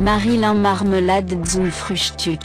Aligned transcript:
Marilyn 0.00 0.62
Marmelade 0.62 1.42
zum 1.42 1.70
Frühstück. 1.70 2.40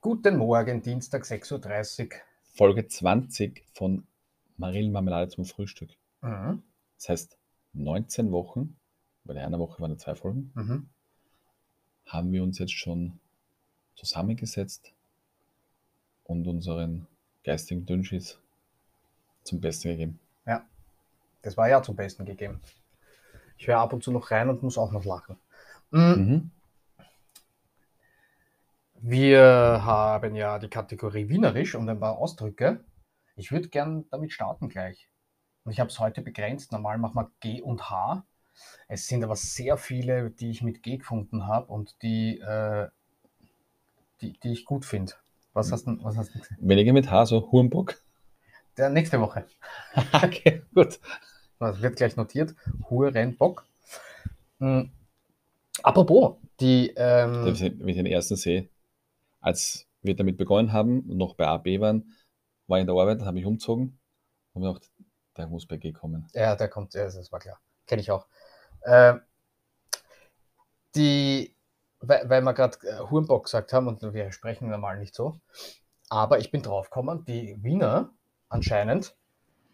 Guten 0.00 0.36
Morgen, 0.38 0.82
Dienstag 0.82 1.22
6.30 1.24 2.04
Uhr. 2.04 2.08
Folge 2.54 2.86
20 2.86 3.64
von 3.72 4.06
Marillenmarmelade 4.56 5.28
zum 5.30 5.44
Frühstück. 5.44 5.90
Mhm. 6.20 6.62
Das 6.98 7.08
heißt, 7.08 7.38
19 7.74 8.32
Wochen, 8.32 8.76
bei 9.24 9.34
der 9.34 9.46
einer 9.46 9.58
Woche 9.58 9.80
waren 9.80 9.92
es 9.92 10.02
zwei 10.02 10.14
Folgen, 10.14 10.52
Mhm. 10.54 10.88
haben 12.06 12.32
wir 12.32 12.42
uns 12.42 12.58
jetzt 12.58 12.72
schon 12.72 13.18
zusammengesetzt 13.94 14.92
und 16.24 16.46
unseren 16.46 17.06
geistigen 17.44 17.86
Dünnschiss 17.86 18.38
zum 19.44 19.60
Besten 19.60 19.88
gegeben. 19.88 20.20
Ja, 20.46 20.64
das 21.42 21.56
war 21.56 21.68
ja 21.68 21.82
zum 21.82 21.96
Besten 21.96 22.24
gegeben. 22.24 22.60
Ich 23.58 23.66
höre 23.66 23.78
ab 23.78 23.92
und 23.92 24.02
zu 24.02 24.10
noch 24.12 24.30
rein 24.30 24.48
und 24.48 24.62
muss 24.62 24.78
auch 24.78 24.92
noch 24.92 25.04
lachen. 25.04 25.36
Mhm. 25.90 26.00
Mhm. 26.00 26.50
Wir 29.04 29.42
haben 29.42 30.36
ja 30.36 30.58
die 30.60 30.68
Kategorie 30.68 31.28
Wienerisch 31.28 31.74
und 31.74 31.88
ein 31.88 31.98
paar 31.98 32.18
Ausdrücke. 32.18 32.84
Ich 33.34 33.50
würde 33.50 33.68
gern 33.68 34.04
damit 34.10 34.32
starten 34.32 34.68
gleich. 34.68 35.08
Und 35.64 35.72
ich 35.72 35.80
habe 35.80 35.90
es 35.90 35.98
heute 35.98 36.22
begrenzt. 36.22 36.70
Normal 36.70 36.98
machen 36.98 37.16
wir 37.16 37.30
G 37.40 37.60
und 37.62 37.90
H. 37.90 38.24
Es 38.88 39.06
sind 39.06 39.24
aber 39.24 39.36
sehr 39.36 39.76
viele, 39.76 40.30
die 40.30 40.50
ich 40.50 40.62
mit 40.62 40.82
G 40.82 40.98
gefunden 40.98 41.46
habe 41.46 41.66
und 41.66 42.00
die, 42.02 42.38
äh, 42.38 42.88
die, 44.20 44.38
die 44.38 44.52
ich 44.52 44.64
gut 44.64 44.84
finde. 44.84 45.14
Was 45.52 45.70
hast 45.70 45.86
du 45.86 46.02
was 46.02 46.16
hast 46.16 46.34
du? 46.34 46.38
Weniger 46.58 46.92
mit 46.92 47.10
H, 47.10 47.26
so 47.26 47.50
Hurenbock. 47.52 47.96
Der 48.76 48.88
nächste 48.88 49.20
Woche. 49.20 49.44
okay, 50.12 50.62
gut. 50.74 50.98
Das 51.58 51.80
wird 51.82 51.96
gleich 51.96 52.16
notiert. 52.16 52.54
Hurenbock. 52.88 53.66
Mhm. 54.58 54.90
Apropos, 55.82 56.36
die. 56.60 56.92
Ähm, 56.96 57.44
Wenn 57.44 57.88
ich 57.88 57.96
den 57.96 58.06
ersten 58.06 58.36
sehe, 58.36 58.68
als 59.40 59.86
wir 60.00 60.16
damit 60.16 60.36
begonnen 60.36 60.72
haben, 60.72 61.04
noch 61.06 61.34
bei 61.34 61.46
AB 61.46 61.80
waren, 61.80 62.14
war 62.66 62.78
ich 62.78 62.82
in 62.82 62.86
der 62.86 62.96
Arbeit, 62.96 63.22
habe 63.22 63.38
ich 63.38 63.44
umgezogen 63.44 63.98
und 64.54 64.64
habe 64.64 64.74
gedacht, 64.74 64.92
der 65.36 65.46
muss 65.46 65.66
bei 65.66 65.76
G 65.76 65.92
kommen. 65.92 66.26
Ja, 66.32 66.56
der 66.56 66.68
kommt, 66.68 66.94
ja, 66.94 67.04
das 67.04 67.30
war 67.30 67.40
klar. 67.40 67.60
Kenne 67.86 68.02
ich 68.02 68.10
auch. 68.10 68.26
Ähm, 68.84 69.20
die, 70.94 71.54
weil, 72.02 72.28
weil 72.28 72.42
wir 72.42 72.52
gerade 72.52 72.78
äh, 72.86 72.98
Hurenbock 73.10 73.44
gesagt 73.44 73.72
haben 73.72 73.88
und 73.88 74.02
wir 74.02 74.32
sprechen 74.32 74.68
normal 74.68 74.98
nicht 74.98 75.14
so, 75.14 75.40
aber 76.08 76.38
ich 76.38 76.50
bin 76.50 76.62
draufgekommen, 76.62 77.24
die 77.24 77.56
Wiener 77.62 78.10
anscheinend 78.48 79.16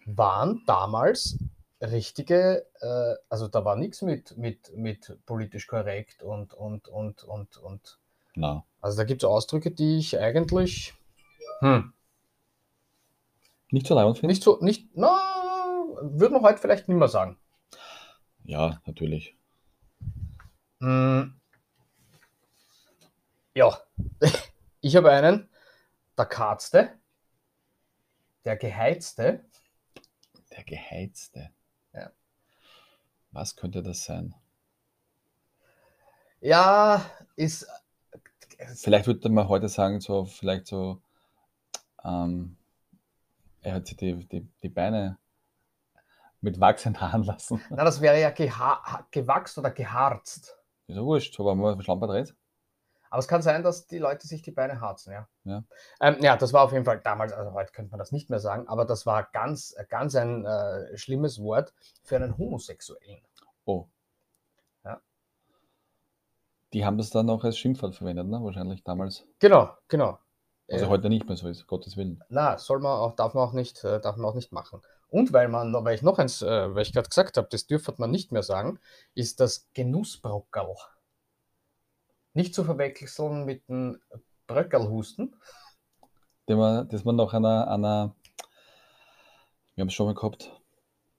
waren 0.06 0.62
damals 0.66 1.38
richtige, 1.80 2.66
äh, 2.80 3.14
also 3.28 3.48
da 3.48 3.64
war 3.64 3.76
nichts 3.76 4.02
mit, 4.02 4.36
mit, 4.36 4.76
mit 4.76 5.18
politisch 5.26 5.66
korrekt 5.66 6.22
und, 6.22 6.54
und, 6.54 6.88
und, 6.88 7.24
und, 7.24 7.56
und. 7.56 7.98
Na, 8.34 8.64
Also 8.80 8.98
da 8.98 9.04
gibt 9.04 9.22
es 9.22 9.28
Ausdrücke, 9.28 9.70
die 9.70 9.98
ich 9.98 10.18
eigentlich 10.18 10.94
hm, 11.60 11.92
nicht 13.70 13.86
so 13.86 13.94
leibend 13.94 14.18
finde 14.18 14.32
nicht 14.32 14.42
so, 14.42 14.58
nicht, 14.60 14.88
na, 14.94 15.18
würde 16.00 16.34
man 16.34 16.42
heute 16.42 16.58
vielleicht 16.58 16.88
nicht 16.88 16.96
mehr 16.96 17.08
sagen. 17.08 17.38
Ja, 18.44 18.80
natürlich. 18.86 19.36
Mm. 20.80 21.37
Ja, 23.58 23.76
ich 24.82 24.94
habe 24.94 25.10
einen, 25.10 25.48
der 26.16 26.26
Karzte, 26.26 26.92
der 28.44 28.56
Geheizte, 28.56 29.44
Der 30.52 30.62
geheizte. 30.62 31.50
Ja. 31.92 32.12
Was 33.32 33.56
könnte 33.56 33.82
das 33.82 34.04
sein? 34.04 34.32
ja, 36.40 37.04
ist, 37.34 37.66
Vielleicht 38.76 39.08
würde 39.08 39.28
man 39.28 39.48
heute 39.48 39.68
sagen, 39.68 40.00
so, 40.00 40.24
vielleicht 40.24 40.68
so, 40.68 41.02
ähm, 42.04 42.56
er 43.62 43.74
hat 43.74 43.88
sich 43.88 43.96
die, 43.96 44.24
die, 44.28 44.46
die 44.62 44.68
Beine 44.68 45.18
mit 46.40 46.60
Wachs 46.60 46.86
enthaaren 46.86 47.24
lassen. 47.24 47.60
na, 47.70 47.82
das 47.82 48.00
wäre 48.00 48.20
ja 48.20 48.30
geha 48.30 49.04
gewachst 49.10 49.58
oder 49.58 49.72
geharzt. 49.72 50.56
Ist 50.86 50.94
ja 50.94 51.02
wurscht, 51.02 51.40
aber 51.40 51.50
wenn 51.50 51.58
man 51.58 51.82
Schlampe 51.82 52.06
dreht. 52.06 52.36
Aber 53.10 53.20
es 53.20 53.28
kann 53.28 53.42
sein, 53.42 53.62
dass 53.62 53.86
die 53.86 53.98
Leute 53.98 54.26
sich 54.26 54.42
die 54.42 54.50
Beine 54.50 54.80
harzen, 54.80 55.12
ja. 55.12 55.28
Ja. 55.44 55.64
Ähm, 56.00 56.16
ja, 56.20 56.36
das 56.36 56.52
war 56.52 56.64
auf 56.64 56.72
jeden 56.72 56.84
Fall 56.84 57.00
damals, 57.00 57.32
also 57.32 57.52
heute 57.52 57.72
könnte 57.72 57.90
man 57.90 57.98
das 57.98 58.12
nicht 58.12 58.30
mehr 58.30 58.40
sagen, 58.40 58.68
aber 58.68 58.84
das 58.84 59.06
war 59.06 59.28
ganz, 59.32 59.74
ganz 59.88 60.14
ein 60.14 60.44
äh, 60.44 60.96
schlimmes 60.96 61.42
Wort 61.42 61.72
für 62.02 62.16
einen 62.16 62.36
Homosexuellen. 62.36 63.22
Oh. 63.64 63.86
Ja. 64.84 65.00
Die 66.72 66.84
haben 66.84 66.98
das 66.98 67.10
dann 67.10 67.30
auch 67.30 67.44
als 67.44 67.58
Schimpfwort 67.58 67.94
verwendet, 67.94 68.26
ne? 68.26 68.42
Wahrscheinlich 68.42 68.84
damals. 68.84 69.24
Genau, 69.38 69.70
genau. 69.88 70.18
Also 70.70 70.84
Äh, 70.84 70.88
heute 70.88 71.08
nicht 71.08 71.26
mehr 71.26 71.36
so 71.36 71.48
ist, 71.48 71.66
Gottes 71.66 71.96
Willen. 71.96 72.22
Na, 72.28 72.58
soll 72.58 72.80
man 72.80 72.92
auch, 72.92 73.14
darf 73.16 73.32
man 73.32 73.48
auch 73.48 73.54
nicht, 73.54 73.82
äh, 73.84 74.00
darf 74.00 74.16
man 74.16 74.26
auch 74.26 74.34
nicht 74.34 74.52
machen. 74.52 74.82
Und 75.08 75.32
weil 75.32 75.48
man, 75.48 75.72
weil 75.72 75.94
ich 75.94 76.02
noch 76.02 76.18
eins, 76.18 76.42
äh, 76.42 76.74
weil 76.74 76.82
ich 76.82 76.92
gerade 76.92 77.08
gesagt 77.08 77.38
habe, 77.38 77.48
das 77.50 77.66
dürfte 77.66 77.94
man 77.96 78.10
nicht 78.10 78.32
mehr 78.32 78.42
sagen, 78.42 78.78
ist 79.14 79.40
das 79.40 79.66
Genussbrockerl. 79.72 80.76
Nicht 82.38 82.54
zu 82.54 82.62
verwechseln 82.62 83.44
mit 83.44 83.68
dem 83.68 84.00
Bröckerlhusten. 84.46 85.34
Den 86.48 86.56
man, 86.56 86.88
das 86.88 87.04
man 87.04 87.16
nach 87.16 87.34
einer, 87.34 87.68
einer 87.68 88.14
wir 89.74 89.82
haben 89.82 89.88
es 89.88 89.94
schon 89.94 90.06
mal 90.06 90.14
gehabt, 90.14 90.52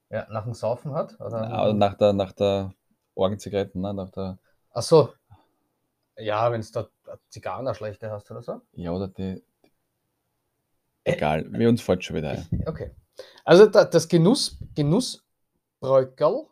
Ja, 0.08 0.26
nach 0.30 0.44
dem 0.44 0.54
Saufen 0.54 0.94
hat. 0.94 1.20
Oder? 1.20 1.46
aber 1.50 1.74
nach 1.74 1.92
der, 1.92 2.14
nach 2.14 2.32
der 2.32 2.72
Orgenzigaretten, 3.14 3.82
ne? 3.82 3.92
nach 3.92 4.08
der, 4.10 4.38
Ach 4.72 4.80
so. 4.82 5.12
Ja, 6.16 6.50
wenn 6.52 6.60
es 6.60 6.72
da 6.72 6.88
Zigarren 7.28 7.74
schlechte 7.74 8.10
hast 8.10 8.30
oder 8.30 8.40
so. 8.42 8.62
ja, 8.72 8.90
oder 8.90 9.08
die, 9.08 9.44
egal, 11.04 11.44
mir 11.44 11.68
uns 11.68 11.82
fällt 11.82 12.02
schon 12.02 12.16
wieder 12.16 12.30
ein. 12.30 12.64
Okay. 12.66 12.92
Also 13.44 13.66
da, 13.66 13.84
das 13.84 14.08
Genuss, 14.08 14.56
Genussbröckerl 14.74 16.46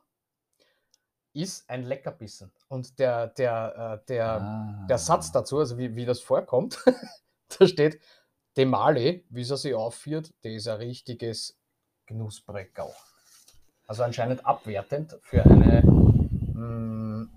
ist 1.33 1.69
ein 1.71 1.85
Leckerbissen. 1.85 2.53
Und 2.69 2.99
der, 2.99 3.29
der, 3.29 4.01
äh, 4.03 4.07
der, 4.09 4.27
Ah. 4.41 4.87
der 4.89 4.99
Satz 4.99 5.33
dazu, 5.33 5.59
also 5.59 5.79
wie, 5.79 5.97
wie 5.97 6.05
das 6.05 6.21
vorkommt, 6.21 6.79
da 7.59 7.67
steht, 7.67 8.01
dem 8.57 8.71
Mali, 8.71 9.25
wie 9.31 9.49
er 9.49 9.57
sich 9.57 9.75
aufführt, 9.75 10.33
der 10.45 10.53
ist 10.53 10.69
ein 10.69 10.77
richtiges 10.77 11.59
Genussbreckerl. 12.07 12.93
Also 13.87 14.03
anscheinend 14.03 14.45
abwertend 14.45 15.17
für 15.23 15.43
eine 15.45 15.83
mm, 15.83 17.31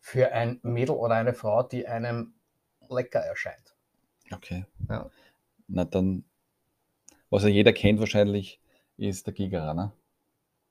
für 0.00 0.32
ein 0.32 0.58
Mädel 0.62 0.96
oder 0.96 1.14
eine 1.14 1.32
Frau, 1.32 1.62
die 1.62 1.86
einem 1.86 2.34
lecker 2.90 3.20
erscheint. 3.20 3.74
Okay. 4.30 4.66
Ja. 4.90 5.08
Na 5.68 5.84
dann, 5.84 6.24
was 7.30 7.44
ja 7.44 7.48
jeder 7.48 7.72
kennt 7.72 8.00
wahrscheinlich, 8.00 8.60
ist 8.98 9.26
der 9.26 9.32
Gigerer, 9.32 9.72
ne? 9.72 9.92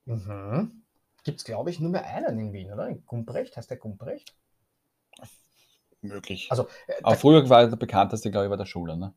Mhm. 0.06 0.81
Gibt 1.24 1.40
es, 1.40 1.46
glaube 1.46 1.70
ich, 1.70 1.80
nur 1.80 1.92
mehr 1.92 2.06
einen 2.06 2.40
in 2.40 2.54
Wien, 2.54 2.72
oder? 2.72 2.88
In 2.88 3.06
Gumprecht, 3.06 3.56
heißt 3.58 3.70
der 3.70 3.78
Gumprecht? 3.78 4.36
Möglich. 6.02 6.48
Also, 6.50 6.64
äh, 6.88 6.94
Aber 7.04 7.16
früher 7.16 7.48
war 7.50 7.68
der 7.68 7.76
bekannteste, 7.76 8.32
glaube 8.32 8.46
ich, 8.46 8.50
war 8.50 8.58
der 8.58 8.66
Schuler, 8.66 8.96
ne? 8.96 9.14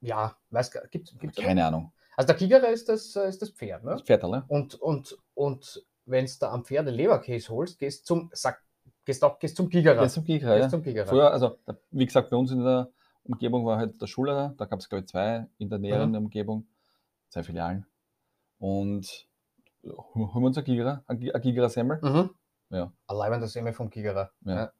ja, 0.00 0.36
weiß 0.50 0.70
gar 0.70 0.86
gibt's, 0.88 1.16
gibt's 1.18 1.36
Keine 1.36 1.64
Ahnung. 1.66 1.92
Also 2.16 2.28
der 2.28 2.36
Kigerer 2.36 2.68
ist 2.68 2.88
das, 2.88 3.16
äh, 3.16 3.28
ist 3.28 3.42
das 3.42 3.50
Pferd, 3.50 3.82
ne? 3.82 3.92
Das 3.92 4.02
Pferdl, 4.02 4.44
Und, 4.48 4.74
und, 4.76 5.18
und 5.34 5.84
wenn 6.04 6.26
du 6.26 6.32
da 6.38 6.52
am 6.52 6.64
Pferde 6.64 6.90
Leberkäse 6.90 7.48
holst, 7.52 7.78
gehst 7.78 8.06
zum, 8.06 8.30
sag, 8.32 8.62
gehst 9.04 9.24
auch, 9.24 9.38
gehst 9.38 9.56
zum 9.56 9.68
Kigerer. 9.68 9.96
Der 9.96 10.04
ist 10.04 10.14
zum 10.14 10.24
Gigerer, 10.24 10.54
Gehst 10.54 10.64
ja. 10.66 10.70
zum 10.70 10.82
Kigerer. 10.82 11.06
Früher, 11.06 11.30
also 11.32 11.58
wie 11.90 12.06
gesagt, 12.06 12.30
bei 12.30 12.36
uns 12.36 12.52
in 12.52 12.62
der 12.62 12.90
Umgebung 13.24 13.66
war 13.66 13.78
halt 13.78 14.00
der 14.00 14.06
Schuler, 14.06 14.54
da 14.56 14.66
gab 14.66 14.78
es 14.78 14.88
glaube 14.88 15.00
ich 15.04 15.08
zwei 15.08 15.48
in 15.58 15.68
der 15.68 15.78
näheren 15.78 16.10
Mhm. 16.10 16.16
Umgebung, 16.16 16.68
zwei 17.28 17.42
Filialen. 17.42 17.86
Und 18.58 19.28
holen 19.94 20.42
wir 20.42 20.46
uns 20.46 20.58
ein 20.58 20.64
Gigerer, 20.64 21.04
ein 21.06 21.18
Gi- 21.18 21.32
ein 21.32 21.40
Gigerer 21.40 21.68
Semmel. 21.68 21.98
Mhm. 22.02 22.30
Ja. 22.70 22.92
Allein 23.06 23.40
das 23.40 23.54
immer 23.56 23.72
vom 23.72 23.90
Kigerer. 23.90 24.30
Ja. 24.42 24.72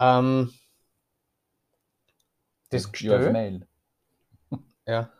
Ja. 0.00 0.18
Ähm, 0.18 0.50
das 2.70 2.90
Gestell, 2.92 3.66
ja. 4.86 5.10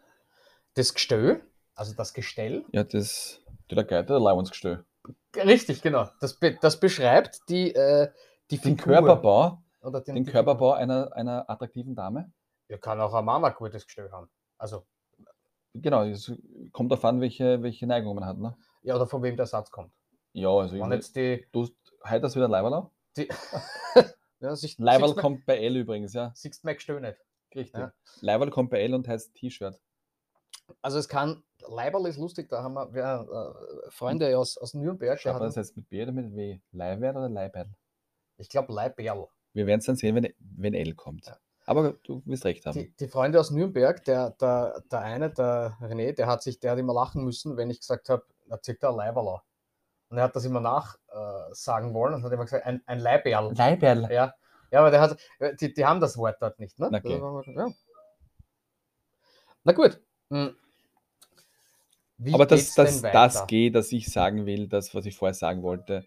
Das 0.74 0.94
Gestell, 0.94 1.42
also 1.74 1.94
das 1.94 2.12
Gestell, 2.14 2.64
Ja, 2.72 2.84
das, 2.84 3.40
der 3.70 3.84
Geiter, 3.84 4.14
der 4.14 4.20
Leihwandsgestell. 4.20 4.84
richtig, 5.34 5.82
genau. 5.82 6.08
Das, 6.20 6.38
das 6.60 6.78
beschreibt 6.80 7.40
die, 7.48 7.74
äh, 7.74 8.10
die 8.50 8.58
Den 8.58 8.76
Figur 8.78 8.94
Körperbau, 8.94 9.62
Oder 9.80 10.00
den, 10.02 10.14
den 10.16 10.26
Körperbau 10.26 10.72
einer, 10.72 11.12
einer 11.14 11.48
attraktiven 11.50 11.94
Dame. 11.94 12.32
Ja, 12.68 12.76
kann 12.78 13.00
auch 13.00 13.14
ein 13.14 13.24
Mama 13.24 13.48
gutes 13.50 13.84
Gestell 13.86 14.10
haben. 14.12 14.28
Also, 14.58 14.86
Genau, 15.74 16.02
es 16.04 16.32
kommt 16.72 16.90
darauf 16.90 17.04
an, 17.04 17.20
welche, 17.20 17.62
welche 17.62 17.86
Neigung 17.86 18.14
man 18.16 18.24
hat. 18.24 18.38
Ne? 18.38 18.56
Ja, 18.88 18.96
oder 18.96 19.06
von 19.06 19.22
wem 19.22 19.36
der 19.36 19.46
Satz 19.46 19.70
kommt. 19.70 19.92
Ja, 20.32 20.48
also 20.48 20.78
Wenn 20.78 20.86
ich, 20.86 20.96
jetzt 20.96 21.14
die, 21.14 21.46
du 21.52 21.68
heute 22.04 22.20
du 22.28 22.34
wieder 22.34 22.48
Leiberl. 22.48 22.90
die 23.16 23.28
ja, 24.40 24.56
sich, 24.56 24.78
Leiberl 24.78 25.14
kommt 25.14 25.44
bei 25.44 25.58
L 25.58 25.76
übrigens, 25.76 26.14
ja. 26.14 26.32
Siehst 26.34 26.62
Gestell 26.62 27.00
nicht. 27.00 27.18
Richtig. 27.54 27.78
Ja. 27.78 27.92
Leiberl 28.20 28.50
kommt 28.50 28.70
bei 28.70 28.80
L 28.80 28.94
und 28.94 29.06
heißt 29.06 29.34
T-Shirt. 29.34 29.78
Also 30.80 30.98
es 30.98 31.08
kann, 31.08 31.42
Leiberl 31.66 32.06
ist 32.06 32.16
lustig, 32.16 32.48
da 32.48 32.62
haben 32.62 32.74
wir, 32.74 32.92
wir 32.94 33.84
äh, 33.86 33.90
Freunde 33.90 34.36
aus, 34.38 34.56
aus 34.56 34.74
Nürnberg, 34.74 35.20
Schreibt 35.20 35.40
das 35.40 35.56
jetzt 35.56 35.76
mit 35.76 35.88
B 35.88 36.02
oder 36.02 36.12
mit 36.12 36.34
W? 36.34 36.60
Leihwert 36.72 37.16
oder 37.16 37.28
Leiberl? 37.28 37.68
ich 38.38 38.48
glaube 38.48 38.72
Leiberl. 38.72 39.28
Wir 39.52 39.66
werden 39.66 39.80
es 39.80 39.86
dann 39.86 39.96
sehen, 39.96 40.14
wenn, 40.14 40.32
wenn 40.38 40.72
L 40.74 40.94
kommt. 40.94 41.26
Ja. 41.26 41.36
Aber 41.66 41.94
du 42.04 42.22
wirst 42.24 42.46
recht 42.46 42.64
haben. 42.64 42.78
Die, 42.78 42.94
die 42.96 43.08
Freunde 43.08 43.38
aus 43.38 43.50
Nürnberg, 43.50 44.02
der, 44.04 44.30
der, 44.30 44.82
der 44.90 45.00
eine, 45.00 45.30
der 45.30 45.76
René, 45.82 46.14
der 46.14 46.26
hat 46.26 46.42
sich, 46.42 46.58
der 46.60 46.72
hat 46.72 46.78
immer 46.78 46.94
lachen 46.94 47.24
müssen, 47.24 47.58
wenn 47.58 47.68
ich 47.68 47.80
gesagt 47.80 48.08
habe, 48.08 48.24
na 48.48 48.60
zieht 48.60 48.82
der 48.82 48.92
Leiberler. 48.92 49.42
Und 50.10 50.18
er 50.18 50.24
hat 50.24 50.36
das 50.36 50.44
immer 50.44 50.60
nachsagen 50.60 51.50
äh, 51.50 51.54
sagen 51.54 51.94
wollen 51.94 52.14
und 52.14 52.24
hat 52.24 52.32
immer 52.32 52.44
gesagt, 52.44 52.64
ein, 52.66 52.82
ein 52.86 52.98
Leiberl. 52.98 53.54
Leiberl. 53.54 54.10
Ja, 54.10 54.34
ja, 54.70 54.80
aber 54.80 54.90
der 54.90 55.00
hat, 55.00 55.18
die, 55.60 55.72
die 55.72 55.84
haben 55.84 56.00
das 56.00 56.16
Wort 56.16 56.36
dort 56.40 56.58
nicht, 56.58 56.78
ne? 56.78 56.90
Okay. 56.92 57.18
Ja. 57.54 57.68
Na 59.64 59.72
gut. 59.72 60.00
Hm. 60.30 60.56
Wie 62.18 62.34
Aber 62.34 62.46
das, 62.46 62.74
das, 62.74 63.00
das 63.00 63.46
geht, 63.46 63.74
dass 63.74 63.92
ich 63.92 64.10
sagen 64.10 64.44
will, 64.44 64.66
das, 64.66 64.94
was 64.94 65.06
ich 65.06 65.16
vorher 65.16 65.34
sagen 65.34 65.62
wollte. 65.62 66.04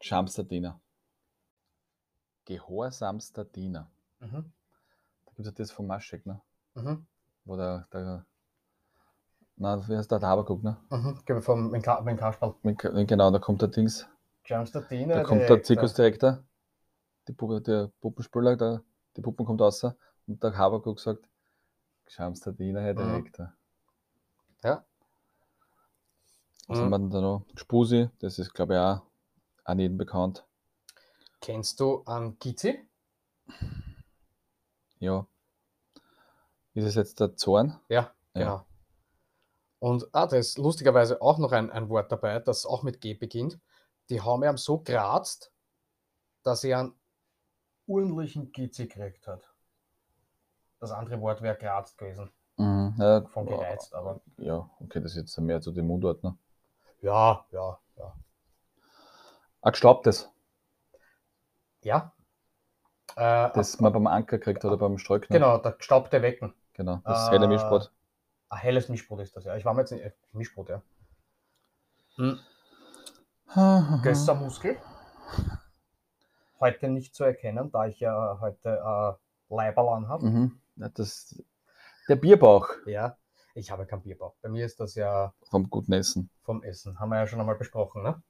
Schamster 0.00 0.44
Diener. 0.44 0.80
Gehorsamster 2.44 3.44
Diener. 3.44 3.90
Mhm. 4.20 4.52
Da 5.26 5.32
gibt 5.34 5.48
es 5.48 5.54
das 5.54 5.70
von 5.72 5.88
Maschek, 5.88 6.24
ne? 6.24 6.40
Mhm. 6.74 7.06
Wo 7.44 7.56
der, 7.56 7.88
der 7.92 8.24
na, 9.58 9.86
wie 9.88 9.96
heißt 9.96 10.10
der, 10.10 10.18
der 10.18 10.28
Habakuk, 10.28 10.62
ne? 10.62 10.76
Mhm. 10.90 11.42
Vom 11.42 11.70
mit 11.70 11.84
dem 11.86 12.16
Kasperl. 12.16 12.54
Wenn- 12.62 13.06
Genau, 13.06 13.30
da 13.30 13.38
kommt 13.38 13.60
der 13.62 13.68
Dings, 13.68 14.06
Jamstadine. 14.44 15.14
da 15.14 15.22
kommt 15.24 15.48
der 15.48 15.62
Zirkusdirektor, 15.62 16.42
die 17.26 17.32
Puppe, 17.32 17.60
der 17.60 17.90
Puppenspieler, 18.00 18.56
der, 18.56 18.82
die 19.16 19.20
Puppen 19.20 19.44
kommt 19.46 19.60
raus 19.60 19.84
und 19.84 20.42
der 20.42 20.56
Habakuk 20.56 21.00
sagt, 21.00 21.28
Schamster 22.06 22.52
Diener, 22.52 22.80
Herr 22.80 22.94
Mhm. 22.94 22.98
Direktor. 22.98 23.52
Ja. 24.64 24.84
Was 26.68 26.78
Mhm. 26.78 26.82
haben 26.84 26.90
wir 26.90 26.98
denn 26.98 27.10
da 27.10 27.20
noch? 27.20 27.44
Spusi, 27.56 28.08
das 28.20 28.38
ist, 28.38 28.52
glaube 28.54 28.74
ich, 28.74 28.80
auch 28.80 29.02
an 29.64 29.78
jedem 29.78 29.98
bekannt. 29.98 30.44
Kennst 31.40 31.80
du 31.80 32.02
an 32.04 32.38
Gizi? 32.38 32.86
Ja. 34.98 35.26
Ist 36.74 36.84
es 36.84 36.94
jetzt 36.94 37.20
der 37.20 37.36
Zorn? 37.36 37.78
Ja, 37.88 38.00
Ja. 38.00 38.10
genau. 38.34 38.64
Und 39.80 40.08
ah, 40.12 40.26
da 40.26 40.36
ist 40.36 40.58
lustigerweise 40.58 41.22
auch 41.22 41.38
noch 41.38 41.52
ein, 41.52 41.70
ein 41.70 41.88
Wort 41.88 42.10
dabei, 42.10 42.40
das 42.40 42.66
auch 42.66 42.82
mit 42.82 43.00
G 43.00 43.14
beginnt. 43.14 43.58
Die 44.10 44.20
haben 44.20 44.42
ihn 44.42 44.56
so 44.56 44.78
gratzt, 44.80 45.52
dass 46.42 46.64
er 46.64 46.80
einen 46.80 46.94
ordentlichen 47.86 48.52
Gizi 48.52 48.86
gekriegt 48.88 49.26
hat. 49.26 49.42
Das 50.80 50.90
andere 50.92 51.20
Wort 51.20 51.42
wäre 51.42 51.56
gratzt 51.56 51.98
gewesen, 51.98 52.30
Mhm. 52.56 52.94
Ja, 52.98 53.22
von 53.32 53.46
gereizt, 53.46 53.94
aber 53.94 54.20
Ja, 54.38 54.68
okay, 54.80 55.00
das 55.00 55.12
ist 55.12 55.18
jetzt 55.18 55.38
mehr 55.38 55.60
zu 55.60 55.70
dem 55.70 55.86
Mundort. 55.86 56.24
Ne? 56.24 56.36
ja, 57.02 57.44
ja, 57.52 57.78
ja. 57.96 58.12
Ah, 59.62 59.70
gestaubtes, 59.70 60.30
Ja. 61.82 62.12
Äh, 63.16 63.50
das 63.54 63.80
man 63.80 63.92
beim 63.92 64.06
Anker 64.06 64.38
kriegt 64.38 64.64
oder 64.64 64.76
beim 64.76 64.98
Streuk. 64.98 65.28
Ne? 65.30 65.36
genau, 65.36 65.58
der 65.58 65.72
gestaubte 65.72 66.22
Wecken. 66.22 66.52
Genau, 66.74 67.00
das 67.04 67.28
Äh, 67.28 67.32
helle 67.32 67.48
Mischbrot. 67.48 67.90
Ein 68.50 68.58
helles 68.58 68.88
Mischbrot 68.88 69.20
ist 69.20 69.36
das, 69.36 69.44
ja. 69.44 69.56
Ich 69.56 69.64
war 69.64 69.74
mir 69.74 69.80
jetzt 69.80 69.92
nicht, 69.92 70.04
äh, 70.04 70.12
Mischbrot, 70.32 70.68
ja. 70.70 70.82
Hm. 72.16 72.38
Mhm. 73.54 74.00
Gössermuskel. 74.02 74.76
Heute 76.60 76.88
nicht 76.88 77.14
zu 77.14 77.24
erkennen, 77.24 77.70
da 77.70 77.86
ich 77.86 78.00
ja 78.00 78.38
heute 78.40 78.68
äh, 79.50 79.54
Leiberl 79.54 79.88
anhabe. 79.88 80.26
Mhm. 80.26 80.60
Ja, 80.76 80.88
das, 80.88 81.40
der 82.08 82.16
Bierbauch 82.16 82.68
Ja, 82.86 83.16
ich 83.54 83.70
habe 83.70 83.86
keinen 83.86 84.02
Bierbauch. 84.02 84.34
Bei 84.42 84.48
mir 84.48 84.66
ist 84.66 84.80
das 84.80 84.94
ja 84.94 85.32
vom 85.50 85.68
guten 85.70 85.92
Essen. 85.92 86.30
vom 86.42 86.62
Essen. 86.62 86.98
Haben 86.98 87.10
wir 87.10 87.18
ja 87.18 87.26
schon 87.26 87.40
einmal 87.40 87.56
besprochen, 87.56 88.02
ne? 88.02 88.22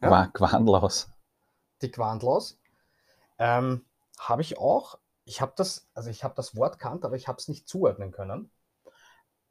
Ja. 0.00 0.10
Ja. 0.10 0.26
Quandlaus. 0.28 1.10
Die 1.82 1.90
Quandlaus. 1.90 2.58
Ähm, 3.38 3.84
habe 4.18 4.42
ich 4.42 4.58
auch. 4.58 4.98
Ich 5.24 5.40
habe 5.40 5.52
das, 5.56 5.88
also 5.94 6.10
ich 6.10 6.24
habe 6.24 6.34
das 6.34 6.56
Wort 6.56 6.78
kannt, 6.78 7.04
aber 7.04 7.16
ich 7.16 7.28
habe 7.28 7.38
es 7.38 7.48
nicht 7.48 7.68
zuordnen 7.68 8.10
können. 8.10 8.50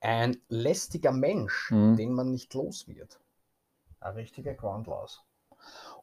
Ein 0.01 0.38
lästiger 0.48 1.12
Mensch, 1.12 1.72
Mhm. 1.72 1.98
den 1.98 2.13
man 2.13 2.31
nicht 2.31 2.54
los 2.54 2.88
wird. 2.88 3.19
Ein 4.00 4.13
richtiger 4.13 4.54
Quandlaus. 4.54 5.24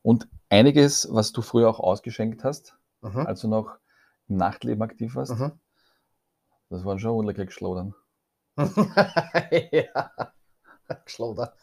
Und 0.03 0.29
einiges, 0.51 1.09
was 1.11 1.33
du 1.33 1.41
früher 1.43 1.69
auch 1.71 1.81
ausgeschenkt 1.81 2.45
hast, 2.45 2.77
Mhm. 3.01 3.27
als 3.27 3.41
du 3.41 3.49
noch 3.49 3.79
im 4.29 4.37
Nachtleben 4.37 4.83
aktiv 4.83 5.15
warst, 5.17 5.33
Mhm. 5.33 5.59
das 6.69 6.85
waren 6.85 6.99
schon 6.99 7.13
ordentliche 7.13 7.47
Geschlodern. 7.47 7.95
ja, 9.73 10.13
Geschloder. 11.05 11.55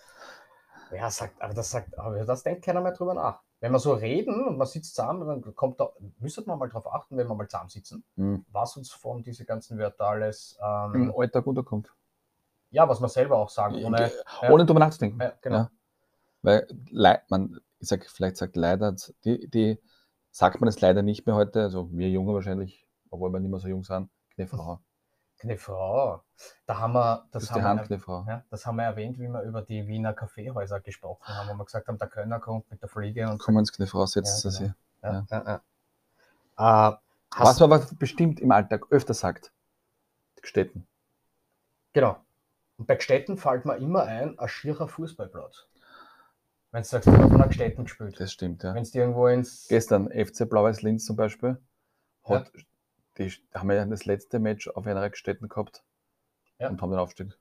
Ja, 0.91 1.09
sagt, 1.09 1.41
aber 1.41 1.53
das 1.53 1.71
sagt, 1.71 1.97
aber 1.97 2.23
das 2.25 2.43
denkt 2.43 2.63
keiner 2.65 2.81
mehr 2.81 2.91
drüber 2.91 3.13
nach. 3.13 3.41
Wenn 3.59 3.71
wir 3.71 3.79
so 3.79 3.93
reden 3.93 4.45
und 4.45 4.57
man 4.57 4.67
sitzt 4.67 4.95
zusammen, 4.95 5.25
dann 5.25 5.55
kommt 5.55 5.79
da, 5.79 5.89
müsste 6.19 6.43
man 6.45 6.59
mal 6.59 6.67
drauf 6.69 6.85
achten, 6.91 7.15
wenn 7.17 7.27
wir 7.27 7.35
mal 7.35 7.47
zusammen 7.47 7.69
sitzen, 7.69 8.03
Mhm. 8.15 8.45
was 8.51 8.75
uns 8.77 8.91
von 8.91 9.23
diese 9.23 9.45
ganzen 9.45 9.77
Wörter 9.77 10.05
alles, 10.05 10.57
Im 10.93 10.95
ähm, 10.95 11.13
Alltag 11.15 11.47
unterkommt. 11.47 11.93
Ja, 12.73 12.89
was 12.89 12.99
wir 12.99 13.07
selber 13.07 13.37
auch 13.37 13.49
sagen, 13.49 13.83
ohne, 13.83 14.11
ja. 14.41 14.49
Ohne 14.49 14.65
drüber 14.65 14.79
nachzudenken. 14.79 15.21
ja, 15.21 15.33
genau. 15.41 15.67
Weil 16.41 16.67
man, 17.29 17.59
ich 17.79 17.87
sag, 17.87 18.05
vielleicht 18.09 18.37
sagt 18.37 18.55
leider, 18.55 18.95
die, 19.23 19.49
die 19.49 19.79
sagt 20.31 20.59
man 20.59 20.67
es 20.67 20.81
leider 20.81 21.01
nicht 21.03 21.25
mehr 21.25 21.35
heute, 21.35 21.61
also 21.61 21.89
wir 21.91 22.09
Junge 22.09 22.33
wahrscheinlich, 22.33 22.85
obwohl 23.09 23.31
wir 23.31 23.39
nicht 23.39 23.51
mehr 23.51 23.59
so 23.59 23.67
jung 23.67 23.83
sind, 23.83 24.09
Knefrau. 24.31 24.79
Knefrau. 25.37 26.23
Da 26.65 26.79
haben 26.79 26.93
wir, 26.93 27.27
Das 27.31 27.47
das, 27.47 27.51
haben 27.51 27.89
wir, 27.89 28.25
ja, 28.27 28.43
das 28.49 28.65
haben 28.65 28.77
wir 28.77 28.83
erwähnt, 28.83 29.19
wie 29.19 29.27
wir 29.27 29.41
über 29.41 29.61
die 29.61 29.87
Wiener 29.87 30.13
Kaffeehäuser 30.13 30.79
gesprochen 30.79 31.27
haben, 31.27 31.49
wo 31.49 31.53
wir 31.53 31.65
gesagt 31.65 31.87
haben, 31.87 31.97
der 31.97 32.07
Kölner 32.07 32.39
kommt 32.39 32.69
mit 32.71 32.81
der 32.81 32.89
Fliege 32.89 33.29
und 33.29 33.39
Kommen 33.39 33.59
ins 33.59 33.71
Knefrau, 33.71 34.05
setzt 34.05 34.43
Ja, 34.43 34.49
das 34.49 34.59
genau. 34.59 34.73
hier. 35.01 35.27
ja, 35.31 35.37
ja, 35.45 35.61
ja. 36.57 36.91
Äh, 36.91 36.97
Was 37.37 37.59
man 37.59 37.71
aber 37.71 37.85
bestimmt 37.99 38.39
im 38.39 38.51
Alltag 38.51 38.85
öfter 38.89 39.13
sagt. 39.13 39.51
Gstetten. 40.41 40.87
Genau. 41.93 42.22
Und 42.77 42.87
bei 42.87 42.95
Gstetten 42.95 43.37
fällt 43.37 43.65
mir 43.65 43.77
immer 43.77 44.03
ein, 44.03 44.37
ein 44.39 44.47
schierer 44.47 44.87
Fußballplatz. 44.87 45.67
Wenn 46.71 46.81
du 46.81 46.87
sagst, 46.87 47.07
ich 47.07 47.13
habe 47.13 47.37
nach 47.37 47.49
Gstetten 47.49 47.83
gespielt. 47.83 48.19
Das 48.19 48.31
stimmt, 48.33 48.63
ja. 48.63 48.73
Wenn 48.73 48.81
es 48.81 48.95
irgendwo 48.95 49.27
ins. 49.27 49.67
Gestern 49.67 50.09
FC 50.09 50.49
Blau-Weiß 50.49 50.81
Linz 50.81 51.05
zum 51.05 51.15
Beispiel, 51.15 51.57
hat, 52.23 52.51
die 53.19 53.31
haben 53.53 53.69
wir 53.69 53.75
ja 53.75 53.85
das 53.85 54.05
letzte 54.05 54.39
Match 54.39 54.67
auf 54.69 54.87
einer 54.87 55.07
Gstetten 55.09 55.49
gehabt 55.49 55.83
Ja. 56.57 56.69
und 56.69 56.81
haben 56.81 56.89
den 56.89 56.99
Aufstieg 56.99 57.37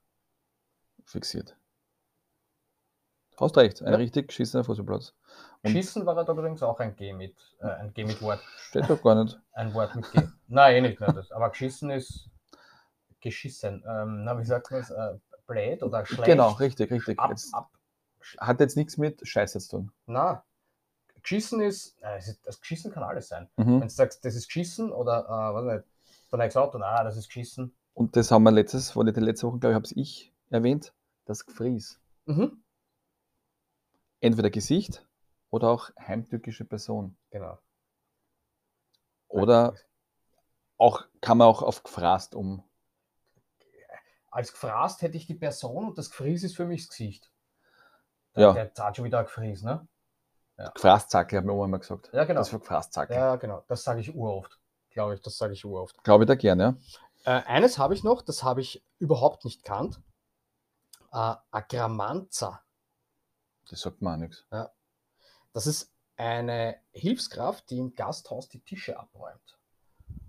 fixiert. 1.07 1.57
Hast 3.41 3.57
recht, 3.57 3.81
ein 3.83 3.93
Ja. 3.93 3.97
richtig 3.97 4.29
geschissener 4.29 4.65
Fußballplatz. 4.65 5.15
Und 5.63 5.71
Schießen 5.71 6.05
war 6.05 6.15
halt 6.15 6.29
übrigens 6.29 6.63
auch 6.63 6.79
ein 6.81 6.95
G 6.95 7.15
mit, 7.15 7.35
äh, 7.61 7.67
ein 7.69 7.95
G 7.95 8.05
mit 8.05 8.21
Wort. 8.21 8.41
steht 8.69 8.89
doch 8.91 9.03
gar 9.03 9.25
nicht. 9.25 9.41
Ein 9.53 9.73
Wort 9.73 9.95
mit 9.97 10.11
G. 10.13 10.21
Nein, 10.49 10.77
eh 10.77 10.81
nicht. 10.83 11.01
Ne, 11.01 11.07
das, 11.15 11.33
aber 11.33 11.49
geschissen 11.51 11.91
ist 11.91 12.29
geschissen. 13.23 13.83
Ähm, 13.87 14.25
na, 14.25 14.39
wie 14.39 14.45
sagt 14.45 14.71
man 14.71 14.81
es? 14.81 14.91
Äh, 14.91 15.19
blöd 15.47 15.83
oder 15.83 16.05
schlecht? 16.05 16.25
Genau, 16.25 16.51
richtig, 16.53 16.91
richtig. 16.91 17.19
Ab, 17.19 17.31
Jetzt 17.31 17.55
ab. 17.55 17.71
hat 18.39 18.61
jetzt 18.61 18.77
nichts 18.77 18.97
mit 18.99 19.27
Scheiße 19.27 19.59
zu 19.61 19.71
tun. 19.71 19.93
Na, 20.07 20.45
geschissen 21.23 21.61
ist, 21.61 21.97
äh, 22.03 22.19
ist, 22.19 22.41
das 22.45 22.61
geschissen 22.61 22.93
kann 22.93 23.03
alles 23.03 23.29
sein. 23.29 23.49
Mhm. 23.57 23.81
Wenn 23.81 23.89
du 23.89 23.89
sagst, 23.89 24.25
das 24.25 24.35
ist 24.35 24.49
geschissen 24.49 24.93
oder, 24.93 25.25
äh, 25.25 25.55
was 25.55 25.65
nicht, 25.65 25.85
du 26.31 26.39
gesagt, 26.39 26.75
na, 26.79 27.05
das 27.05 27.17
ist 27.17 27.29
geschissen. 27.29 27.75
Und 27.95 28.17
das 28.17 28.31
haben 28.31 28.43
wir 28.43 28.53
letztes, 28.53 28.97
war 28.97 29.05
die 29.05 29.21
letzte 29.21 29.47
Woche, 29.47 29.59
glaube 29.59 29.73
ich, 29.73 29.75
habe 29.75 29.85
es 29.85 29.93
ich 29.93 30.33
erwähnt, 30.51 30.93
das 31.25 31.45
Gefries. 31.45 32.01
Mhm. 32.27 32.63
Entweder 34.21 34.51
Gesicht 34.51 35.07
oder 35.51 35.69
auch 35.69 35.91
heimtückische 35.99 36.65
Person. 36.65 37.17
Genau. 37.31 37.59
Oder 39.29 39.75
auch 40.79 41.07
kann 41.21 41.39
man 41.39 41.49
auch 41.49 41.63
auf 41.63 41.83
gefrast 41.83 42.35
um. 42.35 42.63
Als 44.33 44.53
gefrast 44.53 45.03
hätte 45.03 45.17
ich 45.17 45.27
die 45.27 45.35
Person 45.35 45.87
und 45.87 45.99
das 45.99 46.11
Gefries 46.11 46.43
ist 46.43 46.57
für 46.57 46.65
mich 46.65 46.83
das 46.83 46.91
Gesicht. 46.91 47.31
Ja. 48.35 48.53
Der 48.53 48.75
zahlt 48.75 48.97
schon 48.97 49.05
wieder 49.05 49.19
ein 49.19 49.27
Gefries, 49.27 49.63
ne? 49.63 49.87
Gefrastzackel, 50.75 51.39
hat 51.39 51.45
mir 51.45 51.53
Oma 51.53 51.65
immer 51.67 51.79
gesagt. 51.79 52.11
Ja, 52.13 52.25
genau. 52.25 52.41
Das 52.41 52.53
war 52.53 52.61
Gefrastzackel. 52.61 53.17
Ja, 53.17 53.37
genau. 53.37 53.65
Das 53.69 53.83
sage 53.83 54.01
ich 54.01 54.15
uroft. 54.15 54.59
Glaube 54.91 55.15
ich, 55.15 55.21
das 55.21 55.37
sage 55.37 55.53
ich 55.55 55.65
uroft. 55.65 56.03
Glaube 56.05 56.25
ich 56.25 56.29
da 56.29 56.35
gerne, 56.35 56.79
ja. 57.25 57.39
Äh, 57.39 57.43
eines 57.45 57.79
habe 57.79 57.95
ich 57.95 58.05
noch, 58.05 58.23
das 58.23 58.43
habe 58.43 58.61
ich 58.61 58.85
überhaupt 58.99 59.45
nicht 59.45 59.65
kannt. 59.65 60.01
Äh, 61.13 61.35
Agramanza. 61.51 62.63
Das 63.69 63.81
sagt 63.81 64.03
mir 64.03 64.13
auch 64.13 64.17
nichts. 64.17 64.47
Das 65.53 65.67
ist 65.67 65.93
eine 66.17 66.77
Hilfskraft, 66.93 67.71
die 67.71 67.79
im 67.79 67.95
Gasthaus 67.95 68.49
die 68.49 68.61
Tische 68.61 68.99
abräumt. 68.99 69.59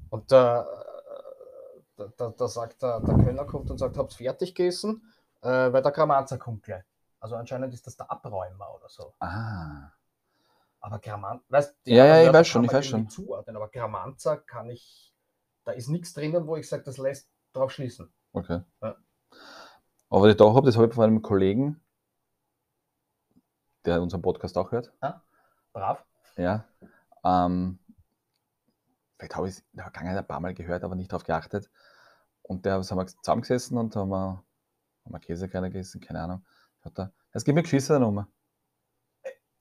Und 0.09 0.31
da, 0.31 0.67
da, 1.95 2.07
da, 2.17 2.29
da 2.29 2.47
sagt 2.47 2.81
der, 2.81 2.99
der 2.99 3.15
Kölner 3.15 3.45
kommt 3.45 3.69
und 3.71 3.77
sagt, 3.77 3.97
habt 3.97 4.13
fertig 4.13 4.55
gegessen? 4.55 5.03
Äh, 5.41 5.73
weil 5.73 5.81
der 5.81 5.91
Gramanza 5.91 6.37
kommt 6.37 6.63
gleich. 6.63 6.83
Also 7.19 7.35
anscheinend 7.35 7.73
ist 7.73 7.85
das 7.87 7.95
der 7.95 8.09
Abräumer 8.09 8.73
oder 8.75 8.89
so. 8.89 9.13
Ah. 9.19 9.91
Aber 10.79 10.99
Gramanza, 10.99 11.43
weißt 11.49 11.75
Ja, 11.85 12.05
ja, 12.05 12.27
ich 12.27 12.33
weiß 12.33 12.47
schon, 12.47 12.67
kann 12.67 12.81
ich 12.81 12.85
weiß 12.85 12.85
schon. 12.85 13.09
Zuordnen, 13.09 13.55
aber 13.55 13.69
Gramanza 13.69 14.37
kann 14.37 14.69
ich 14.69 15.13
da 15.63 15.71
ist 15.71 15.89
nichts 15.89 16.13
drinnen, 16.13 16.47
wo 16.47 16.57
ich 16.57 16.67
sage, 16.67 16.83
das 16.83 16.97
lässt 16.97 17.29
drauf 17.53 17.71
schließen. 17.71 18.11
Okay. 18.33 18.61
Ja. 18.81 18.95
Aber 20.09 20.21
was 20.21 20.31
ich 20.31 20.37
da 20.37 20.53
habe, 20.53 20.65
das 20.65 20.75
habe 20.75 20.87
ich 20.87 20.93
von 20.93 21.05
einem 21.05 21.21
Kollegen, 21.21 21.81
der 23.85 24.01
unseren 24.01 24.21
Podcast 24.21 24.57
auch 24.57 24.71
hört. 24.71 24.91
Brav. 25.71 26.05
Ja. 26.35 26.65
Ähm, 27.23 27.79
vielleicht 29.17 29.35
habe 29.35 29.47
ich 29.47 29.55
es 29.55 29.59
in 29.59 29.77
der 29.77 29.83
Vergangenheit 29.85 30.17
ein 30.17 30.27
paar 30.27 30.39
Mal 30.39 30.53
gehört, 30.53 30.83
aber 30.83 30.95
nicht 30.95 31.11
darauf 31.11 31.23
geachtet. 31.23 31.69
Und 32.41 32.65
der 32.65 32.73
haben 32.73 32.97
wir 32.97 33.07
zusammengesessen 33.07 33.77
und 33.77 33.95
haben 33.95 34.09
wir, 34.09 34.43
haben 35.05 35.11
wir 35.13 35.19
Käsekreiner 35.19 35.69
gegessen, 35.69 36.01
keine 36.01 36.21
Ahnung. 36.21 36.45
Hat 36.81 36.99
er, 36.99 37.13
es 37.31 37.43
gibt 37.45 37.55
mir 37.55 37.63
Geschichte 37.63 37.99
Nummer. 37.99 38.27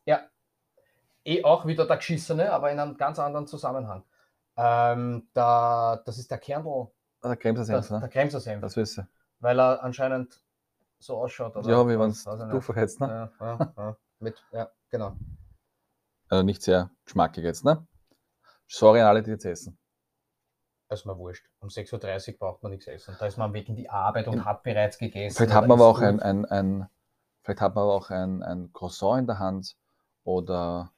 Ja. 0.04 0.22
Eh 1.24 1.44
auch 1.44 1.66
wieder 1.66 1.86
der 1.86 1.96
Geschissene, 1.98 2.52
aber 2.52 2.72
in 2.72 2.80
einem 2.80 2.96
ganz 2.96 3.18
anderen 3.18 3.46
Zusammenhang. 3.46 4.04
Ähm, 4.56 5.28
da, 5.32 6.02
das 6.04 6.18
ist 6.18 6.30
der 6.30 6.38
Kernl, 6.38 6.90
Ah, 7.20 7.28
Der 7.28 7.36
Kremser 7.36 7.60
das, 7.60 7.86
Senf, 7.86 7.88
der 7.88 8.00
ne? 8.00 8.08
Kremser 8.08 8.40
Senf, 8.40 8.60
Das 8.62 8.76
wüsste 8.76 9.06
weil 9.38 9.58
er 9.60 9.82
anscheinend 9.82 10.40
so 10.98 11.18
ausschaut. 11.18 11.56
Oder? 11.56 11.68
Ja, 11.68 11.86
wie 11.88 11.98
wenn 11.98 12.10
es 12.10 12.24
nicht. 12.24 12.52
durchverheizt, 12.52 13.00
ne? 13.00 13.30
Ja, 13.40 13.46
ja, 13.58 13.72
ja. 13.76 13.96
Mit, 14.20 14.44
ja, 14.52 14.70
genau. 14.88 15.16
Also 16.28 16.44
nicht 16.44 16.62
sehr 16.62 16.90
geschmackig 17.04 17.42
jetzt, 17.44 17.64
ne? 17.64 17.84
Sorry 18.72 19.00
an 19.00 19.06
alle, 19.08 19.22
die 19.22 19.30
jetzt 19.30 19.44
essen. 19.44 19.78
Das 20.88 21.00
ist 21.00 21.04
mir 21.04 21.18
wurscht. 21.18 21.46
Um 21.60 21.68
6.30 21.68 22.32
Uhr 22.32 22.38
braucht 22.38 22.62
man 22.62 22.72
nichts 22.72 22.86
essen. 22.86 23.14
Da 23.18 23.26
ist 23.26 23.36
man 23.36 23.48
am 23.50 23.52
Weg 23.52 23.68
in 23.68 23.76
die 23.76 23.90
Arbeit 23.90 24.28
und 24.28 24.38
Ja. 24.38 24.44
hat 24.46 24.62
bereits 24.62 24.96
gegessen. 24.96 25.36
Vielleicht 25.36 25.52
hat 25.52 25.68
man 25.68 25.78
aber 25.78 25.86
auch 25.88 25.98
ein, 26.00 26.20
ein, 26.20 26.46
ein, 26.46 26.88
vielleicht 27.42 27.60
hat 27.60 27.74
man 27.74 27.84
aber 27.84 27.92
auch 27.92 28.08
ein, 28.08 28.42
ein 28.42 28.72
Croissant 28.72 29.20
in 29.20 29.26
der 29.26 29.38
Hand 29.38 29.76
oder, 30.24 30.90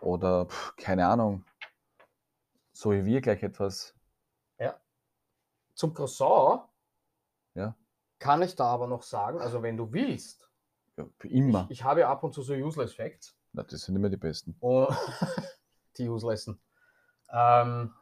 oder 0.00 0.44
pff, 0.44 0.76
keine 0.76 1.06
Ahnung, 1.06 1.42
so 2.72 2.92
wie 2.92 3.04
wir 3.06 3.22
gleich 3.22 3.42
etwas. 3.42 3.94
Zum 5.74 5.94
Croissant 5.94 6.68
Ja. 7.54 7.74
kann 8.18 8.42
ich 8.42 8.56
da 8.56 8.64
aber 8.64 8.88
noch 8.88 9.04
sagen, 9.04 9.40
also 9.40 9.62
wenn 9.62 9.76
du 9.76 9.92
willst, 9.92 10.50
Ja, 10.96 11.06
immer. 11.22 11.66
ich, 11.70 11.78
ich 11.78 11.84
habe 11.84 12.00
ja 12.00 12.10
ab 12.10 12.24
und 12.24 12.34
zu 12.34 12.42
so 12.42 12.52
Useless 12.52 12.94
Facts. 12.94 13.36
Na, 13.52 13.62
das 13.62 13.82
sind 13.82 13.94
immer 13.96 14.10
die 14.10 14.16
besten. 14.16 14.56
Und 14.60 14.88
die 15.98 16.08
Useless. 16.08 16.50
Ähm, 17.30 17.94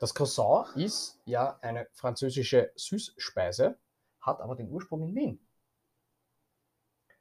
das 0.00 0.14
Croissant 0.14 0.76
ist 0.76 1.20
ja 1.24 1.58
eine 1.60 1.88
französische 1.92 2.72
Süßspeise, 2.76 3.78
hat 4.20 4.40
aber 4.40 4.54
den 4.54 4.70
Ursprung 4.70 5.02
in 5.02 5.14
Wien. 5.14 5.48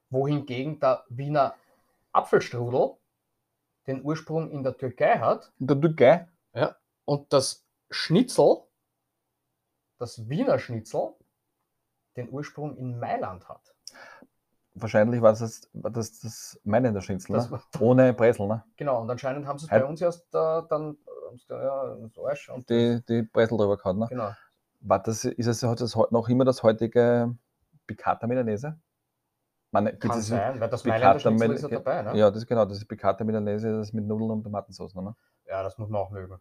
Wohingegen 0.09 0.79
der 0.79 1.03
Wiener 1.09 1.55
Apfelstrudel 2.11 2.97
den 3.87 4.03
Ursprung 4.03 4.51
in 4.51 4.63
der 4.63 4.77
Türkei 4.77 5.17
hat 5.19 5.51
Und 5.59 5.69
der 5.69 5.81
Türkei? 5.81 6.27
und 7.05 7.31
das 7.31 7.65
Schnitzel, 7.89 8.63
das 9.97 10.27
Wiener 10.29 10.59
Schnitzel, 10.59 11.15
den 12.15 12.29
Ursprung 12.29 12.75
in 12.77 12.99
Mailand 12.99 13.47
hat. 13.47 13.75
Wahrscheinlich 14.81 15.21
war 15.21 15.31
das 15.31 15.69
war 15.73 15.91
das, 15.91 16.19
das 16.19 16.59
Mailänder 16.63 17.01
Schnitzel, 17.01 17.33
Das 17.33 17.49
ne? 17.49 17.59
ohne 17.79 18.13
Bresel, 18.13 18.47
ne? 18.47 18.63
Genau, 18.75 19.01
und 19.01 19.09
anscheinend 19.09 19.47
haben 19.47 19.57
sie 19.57 19.65
es 19.65 19.69
bei 19.69 19.83
uns 19.83 20.01
erst 20.01 20.33
äh, 20.33 20.61
dann 20.69 20.97
äh, 21.49 21.53
ja, 21.53 21.93
ins 21.95 22.17
Arsch 22.17 22.49
und 22.49 22.69
Die, 22.69 23.01
die 23.07 23.23
Bresel 23.23 23.57
drüber 23.57 23.77
gehauen, 23.77 23.99
ne? 23.99 24.07
genau. 24.09 24.31
War 24.79 24.99
das, 24.99 25.25
ist 25.25 25.47
es 25.47 25.59
das 25.61 25.95
noch 26.11 26.29
immer 26.29 26.45
das 26.45 26.61
heutige 26.61 27.35
Piccata 27.87 28.27
Milanese? 28.27 28.79
Man, 29.71 29.99
Kann 29.99 30.21
sein, 30.21 30.59
weil 30.59 30.69
das 30.69 30.85
Mailänder 30.85 31.19
Schnitzel 31.19 31.51
ist 31.51 31.61
ja 31.63 31.67
dabei, 31.69 32.01
ne? 32.03 32.17
Ja, 32.17 32.29
das 32.29 32.43
ist 32.43 32.47
genau, 32.47 32.65
das 32.65 32.77
ist 32.77 32.87
Piccata 32.87 33.23
Milanese, 33.23 33.77
das 33.77 33.91
mit 33.91 34.05
Nudeln 34.05 34.31
und 34.31 34.43
Tomatensauce, 34.43 34.95
ne? 34.95 35.15
Ja, 35.45 35.63
das 35.63 35.77
muss 35.77 35.89
man 35.89 36.01
auch 36.01 36.11
mögen. 36.11 36.39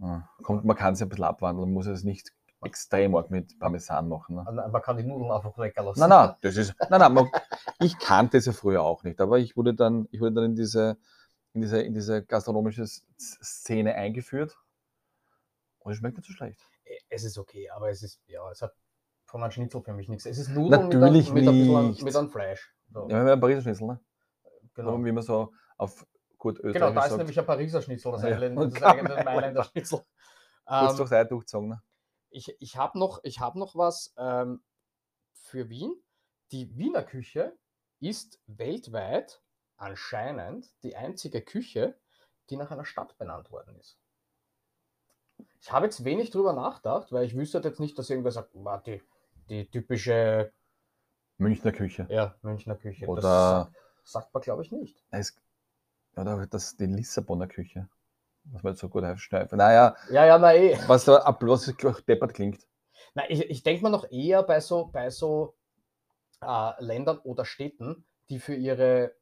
Ja. 0.00 0.28
Kommt, 0.42 0.64
man 0.64 0.76
kann 0.76 0.94
es 0.94 1.02
ein 1.02 1.08
bisschen 1.08 1.24
abwandeln, 1.24 1.72
muss 1.72 1.86
es 1.86 2.04
nicht 2.04 2.32
extrem 2.62 3.14
arg 3.14 3.30
mit 3.30 3.58
Parmesan 3.58 4.08
machen. 4.08 4.36
Ne? 4.36 4.44
Also, 4.46 4.70
Man 4.72 4.82
kann 4.82 4.96
die 4.96 5.04
Nudeln 5.04 5.30
einfach 5.30 5.56
lecker 5.58 5.82
lassen. 5.84 6.00
Nein, 6.00 6.08
nein, 6.08 6.34
das 6.40 6.56
ist, 6.56 6.74
nein, 6.90 7.00
nein, 7.00 7.12
man, 7.14 7.30
ich 7.80 7.98
kannte 7.98 8.38
es 8.38 8.46
ja 8.46 8.52
früher 8.52 8.82
auch 8.82 9.04
nicht, 9.04 9.20
aber 9.20 9.38
ich 9.38 9.56
wurde 9.56 9.74
dann, 9.74 10.08
ich 10.10 10.20
wurde 10.20 10.32
dann 10.34 10.44
in 10.44 10.54
diese, 10.56 10.96
in 11.52 11.60
diese, 11.60 11.80
in 11.82 11.94
diese 11.94 12.24
gastronomische 12.24 12.84
Szene 12.86 13.94
eingeführt 13.94 14.56
und 15.80 15.92
es 15.92 15.98
schmeckt 15.98 16.16
nicht 16.16 16.26
so 16.26 16.32
schlecht. 16.32 16.60
Es 17.08 17.22
ist 17.24 17.38
okay, 17.38 17.70
aber 17.70 17.90
es 17.90 18.02
ist, 18.02 18.20
ja, 18.26 18.40
es 18.50 18.62
hat 18.62 18.74
von 19.24 19.42
einem 19.42 19.52
Schnitzel 19.52 19.82
für 19.82 19.92
mich 19.92 20.08
nichts. 20.08 20.26
Es 20.26 20.38
ist 20.38 20.48
Nudeln 20.48 20.88
Natürlich 20.88 21.32
mit, 21.32 21.46
ein- 21.48 21.58
mit, 21.58 21.66
ein 21.66 21.66
bisschen, 21.66 21.88
nicht. 21.90 22.02
mit 22.02 22.16
einem 22.16 22.30
Fleisch. 22.30 22.74
So, 22.92 23.02
Ja, 23.02 23.08
wir 23.08 23.16
haben 23.18 23.28
ein 23.28 23.40
Pariser 23.40 23.62
Schnitzel, 23.62 23.86
ne? 23.86 24.00
genau. 24.74 24.88
Warum, 24.88 25.04
wie 25.04 25.12
man 25.12 25.22
so 25.22 25.52
auf 25.76 26.06
gut 26.38 26.56
genau, 26.56 26.68
Österreichisch 26.68 26.94
da 26.94 27.02
ist 27.02 27.08
sagt, 27.10 27.18
nämlich 27.18 27.38
ein 27.38 27.46
Pariser 27.46 27.82
Schnitzel, 27.82 28.12
das, 28.12 28.22
Ja, 28.22 28.48
und 28.48 28.74
das 28.74 28.82
eigene 28.82 29.24
Mailänder. 29.24 29.64
Schnitzel. 29.64 29.98
kurz 30.64 30.90
Ähm, 30.92 30.96
durchs 30.96 31.12
Ei 31.12 31.24
durchgezogen. 31.24 31.68
Ne? 31.70 31.82
Ich 32.30 32.54
ich 32.60 32.76
habe 32.76 32.98
noch, 32.98 33.20
ich 33.24 33.40
hab 33.40 33.54
noch 33.54 33.74
was 33.74 34.14
ähm, 34.16 34.62
für 35.32 35.68
Wien. 35.68 35.94
Die 36.52 36.76
Wiener 36.76 37.02
Küche 37.02 37.56
ist 38.00 38.40
weltweit 38.46 39.42
anscheinend 39.76 40.72
die 40.82 40.96
einzige 40.96 41.42
Küche, 41.42 41.98
die 42.50 42.56
nach 42.56 42.70
einer 42.70 42.84
Stadt 42.84 43.16
benannt 43.18 43.50
worden 43.50 43.76
ist. 43.76 43.98
Ich 45.60 45.70
habe 45.72 45.86
jetzt 45.86 46.04
wenig 46.04 46.30
drüber 46.30 46.52
nachgedacht, 46.52 47.12
weil 47.12 47.24
ich 47.24 47.36
wüsste 47.36 47.58
jetzt 47.58 47.80
nicht, 47.80 47.98
dass 47.98 48.10
irgendwer 48.10 48.32
sagt, 48.32 48.52
"Boah, 48.52 48.82
die, 48.84 49.02
die 49.48 49.68
typische 49.70 50.52
Münchner 51.36 51.72
Küche. 51.72 52.06
ja, 52.10 52.34
Münchner 52.42 52.74
Küche. 52.76 53.06
Oder, 53.06 53.70
Das 54.02 54.12
sagt 54.12 54.34
man, 54.34 54.42
glaube 54.42 54.62
ich, 54.62 54.72
nicht. 54.72 55.04
es, 55.10 55.36
oder 56.16 56.46
das, 56.46 56.76
die 56.76 56.86
Lissabonner 56.86 57.46
Küche. 57.46 57.88
Was 58.52 58.62
man 58.62 58.72
jetzt 58.72 58.80
so 58.80 58.88
gut 58.88 59.04
aufschneifen. 59.04 59.58
Naja, 59.58 59.94
Ja, 60.10 60.24
ja, 60.26 60.38
na 60.38 60.54
eh. 60.54 60.78
was 60.86 61.04
da 61.04 61.16
ab- 61.16 61.42
was 61.42 61.66
deppert 62.06 62.34
klingt. 62.34 62.66
Na, 63.14 63.22
ich, 63.28 63.48
ich 63.50 63.62
denke 63.62 63.82
mal 63.82 63.90
noch 63.90 64.10
eher 64.10 64.42
bei 64.42 64.60
so, 64.60 64.86
bei 64.86 65.10
so 65.10 65.54
äh, 66.40 66.70
Ländern 66.82 67.18
oder 67.18 67.44
Städten, 67.44 68.04
die 68.30 68.38
für 68.38 68.54
ihre 68.54 69.12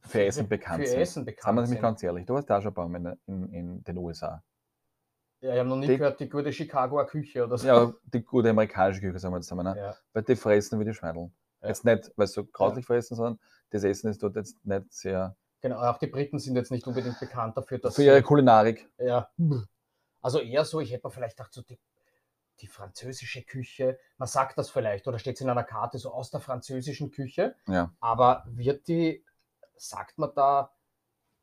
Für 0.00 0.24
Essen 0.24 0.48
bekannt 0.48 0.82
für 0.84 0.88
sind. 0.90 1.00
Essen 1.00 1.14
Sagen 1.24 1.26
wir 1.26 1.32
bekannt 1.34 1.56
nämlich 1.56 1.70
sind. 1.70 1.82
ganz 1.82 2.02
ehrlich, 2.02 2.26
du 2.26 2.34
warst 2.34 2.50
da 2.50 2.60
schon 2.60 2.70
ein 2.72 2.74
paar 2.74 2.88
Mal 2.88 3.18
in, 3.26 3.52
in, 3.52 3.84
den 3.84 3.98
USA. 3.98 4.42
Ja, 5.40 5.52
ich 5.52 5.58
habe 5.58 5.68
noch 5.68 5.76
nie 5.76 5.86
Die- 5.86 5.98
gehört, 5.98 6.18
die 6.20 6.28
gute 6.28 6.52
Chicagoer 6.52 7.06
Küche 7.06 7.44
oder 7.44 7.58
so. 7.58 7.66
Ja, 7.66 7.92
die 8.04 8.22
gute 8.24 8.50
amerikanische 8.50 9.00
Küche, 9.00 9.18
sagen 9.18 9.34
wir 9.34 9.38
jetzt 9.38 9.50
einmal. 9.52 9.74
Ne? 9.74 9.80
Ja. 9.80 9.96
Weil 10.12 10.22
die 10.22 10.36
fressen 10.36 10.80
wie 10.80 10.84
die 10.84 10.94
Schweineln. 10.94 11.32
Ja. 11.62 11.68
Jetzt 11.68 11.84
nicht, 11.84 12.10
weil 12.16 12.26
sie 12.26 12.34
so 12.34 12.44
grauslich 12.44 12.86
fressen, 12.86 13.14
sondern 13.16 13.38
das 13.70 13.84
Essen 13.84 14.08
ist 14.10 14.22
dort 14.22 14.36
jetzt 14.36 14.64
nicht 14.64 14.92
sehr. 14.92 15.36
Genau, 15.60 15.80
auch 15.80 15.98
die 15.98 16.06
Briten 16.06 16.38
sind 16.38 16.54
jetzt 16.56 16.70
nicht 16.70 16.86
unbedingt 16.86 17.18
bekannt 17.18 17.56
dafür, 17.56 17.78
dass 17.78 17.94
Für 17.96 18.02
ihre 18.04 18.16
sie, 18.18 18.22
Kulinarik. 18.22 18.88
ja, 18.98 19.28
also 20.20 20.40
eher 20.40 20.64
so, 20.64 20.80
ich 20.80 20.92
hätte 20.92 21.06
mir 21.06 21.10
vielleicht 21.10 21.36
gedacht, 21.36 21.52
so 21.52 21.62
die, 21.62 21.78
die 22.60 22.66
französische 22.66 23.42
Küche, 23.42 23.98
man 24.18 24.28
sagt 24.28 24.58
das 24.58 24.70
vielleicht 24.70 25.06
oder 25.08 25.18
steht 25.18 25.36
es 25.36 25.40
in 25.40 25.50
einer 25.50 25.64
Karte 25.64 25.98
so 25.98 26.12
aus 26.12 26.30
der 26.30 26.40
französischen 26.40 27.10
Küche, 27.10 27.54
Ja. 27.66 27.92
aber 28.00 28.44
wird 28.48 28.86
die, 28.88 29.24
sagt 29.76 30.18
man 30.18 30.30
da, 30.34 30.72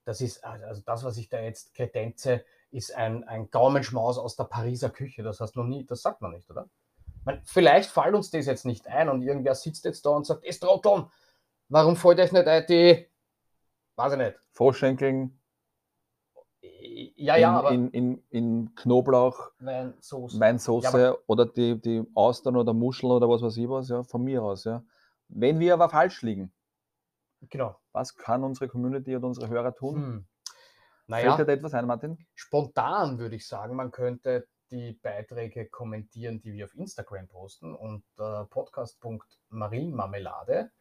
das 0.05 0.21
ist, 0.21 0.43
also 0.43 0.81
das, 0.85 1.03
was 1.03 1.17
ich 1.17 1.29
da 1.29 1.39
jetzt 1.39 1.73
kredenze, 1.73 2.43
ist 2.71 2.93
ein, 2.93 3.23
ein 3.25 3.49
Gaumenschmaus 3.51 4.17
aus 4.17 4.35
der 4.35 4.45
Pariser 4.45 4.89
Küche, 4.89 5.23
das 5.23 5.39
heißt 5.39 5.55
noch 5.55 5.65
nie, 5.65 5.85
das 5.85 6.01
sagt 6.01 6.21
man 6.21 6.31
nicht, 6.31 6.49
oder? 6.49 6.69
Mein, 7.25 7.41
vielleicht 7.45 7.89
fällt 7.89 8.15
uns 8.15 8.31
das 8.31 8.45
jetzt 8.47 8.65
nicht 8.65 8.87
ein 8.87 9.07
und 9.09 9.21
irgendwer 9.21 9.55
sitzt 9.55 9.85
jetzt 9.85 10.05
da 10.05 10.09
und 10.09 10.25
sagt, 10.25 10.43
es 10.45 10.59
Trotteln, 10.59 11.09
warum 11.69 11.95
fällt 11.95 12.19
euch 12.19 12.31
nicht 12.33 12.47
ein, 12.47 12.65
die, 12.67 13.07
weiß 13.95 14.13
ich 14.13 14.19
nicht, 14.19 14.39
Froschschenkeln 14.51 15.39
ja, 17.15 17.35
ja, 17.37 17.49
in, 17.49 17.55
aber 17.55 17.71
in, 17.71 17.89
in, 17.91 18.23
in 18.29 18.75
Knoblauch, 18.75 19.51
Weinsoße. 19.59 20.39
Weinsauce 20.39 20.91
Ja, 20.93 21.15
oder 21.27 21.45
die, 21.45 21.79
die 21.81 22.03
Austern 22.13 22.55
oder 22.55 22.73
Muscheln 22.73 23.11
oder 23.11 23.27
was 23.27 23.41
weiß 23.41 23.57
ich 23.57 23.67
was, 23.69 23.89
ja, 23.89 24.03
von 24.03 24.23
mir 24.23 24.41
aus. 24.43 24.63
Ja. 24.63 24.83
Wenn 25.27 25.59
wir 25.59 25.73
aber 25.73 25.89
falsch 25.89 26.21
liegen, 26.21 26.53
Genau. 27.49 27.77
was 27.91 28.15
kann 28.15 28.43
unsere 28.43 28.69
Community 28.69 29.15
und 29.15 29.23
unsere 29.25 29.49
Hörer 29.49 29.75
tun? 29.75 29.95
Hm. 29.95 30.25
Fällt 30.43 31.07
Naja, 31.07 31.35
dir 31.37 31.45
da 31.45 31.51
etwas 31.51 31.73
ein, 31.73 31.85
Martin? 31.85 32.17
spontan 32.33 33.19
würde 33.19 33.35
ich 33.35 33.45
sagen, 33.47 33.75
man 33.75 33.91
könnte 33.91 34.47
die 34.71 34.93
Beiträge 34.93 35.67
kommentieren, 35.67 36.39
die 36.39 36.53
wir 36.53 36.63
auf 36.65 36.73
Instagram 36.75 37.27
posten 37.27 37.75
und 37.75 38.05
äh, 38.17 38.45
podcast.marienmarmelade. 38.45 40.71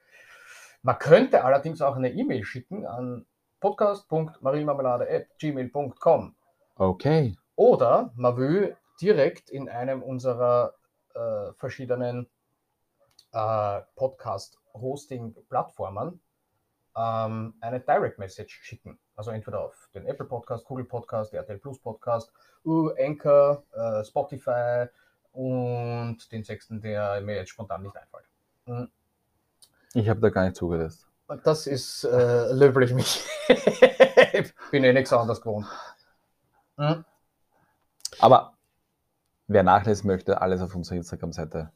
Man 0.82 0.98
könnte 0.98 1.44
allerdings 1.44 1.80
auch 1.80 1.96
eine 1.96 2.10
E-Mail 2.10 2.44
schicken 2.44 2.84
an 2.86 3.24
podcast.marienmarmelade.gmail.com 3.60 6.34
Okay. 6.76 7.36
oder 7.54 8.12
man 8.16 8.36
will 8.36 8.76
direkt 9.00 9.48
in 9.50 9.68
einem 9.68 10.02
unserer 10.02 10.74
äh, 11.14 11.52
verschiedenen 11.54 12.28
äh, 13.32 13.80
Podcast-Hosting-Plattformen 13.94 16.20
ähm, 16.96 17.54
eine 17.60 17.80
Direct 17.80 18.18
Message 18.18 18.60
schicken. 18.62 18.98
Also 19.16 19.30
entweder 19.30 19.60
auf 19.60 19.88
den 19.94 20.06
Apple 20.06 20.26
Podcast, 20.26 20.64
Google 20.64 20.84
Podcast, 20.84 21.32
RTL 21.32 21.58
Plus 21.58 21.78
Podcast, 21.78 22.32
uh, 22.64 22.90
Anchor, 22.98 23.62
äh, 23.72 24.04
Spotify 24.04 24.86
und 25.32 26.18
den 26.32 26.44
sechsten, 26.44 26.80
der 26.80 27.20
mir 27.20 27.36
jetzt 27.36 27.50
spontan 27.50 27.82
nicht 27.82 27.96
einfällt. 27.96 28.26
Mhm. 28.66 28.90
Ich 29.94 30.08
habe 30.08 30.20
da 30.20 30.30
gar 30.30 30.44
nicht 30.44 30.56
zugehört. 30.56 30.94
Das 31.44 31.66
ist 31.66 32.04
äh, 32.04 32.52
löblich 32.52 32.92
mich. 32.92 33.24
ich 33.48 34.52
bin 34.70 34.84
eh 34.84 34.92
nichts 34.92 35.12
anderes 35.12 35.40
gewohnt. 35.40 35.66
Mhm. 36.76 37.04
Aber 38.18 38.54
wer 39.46 39.62
nachlesen 39.62 40.06
möchte, 40.06 40.40
alles 40.40 40.60
auf 40.60 40.74
unserer 40.74 40.96
Instagram-Seite 40.96 41.72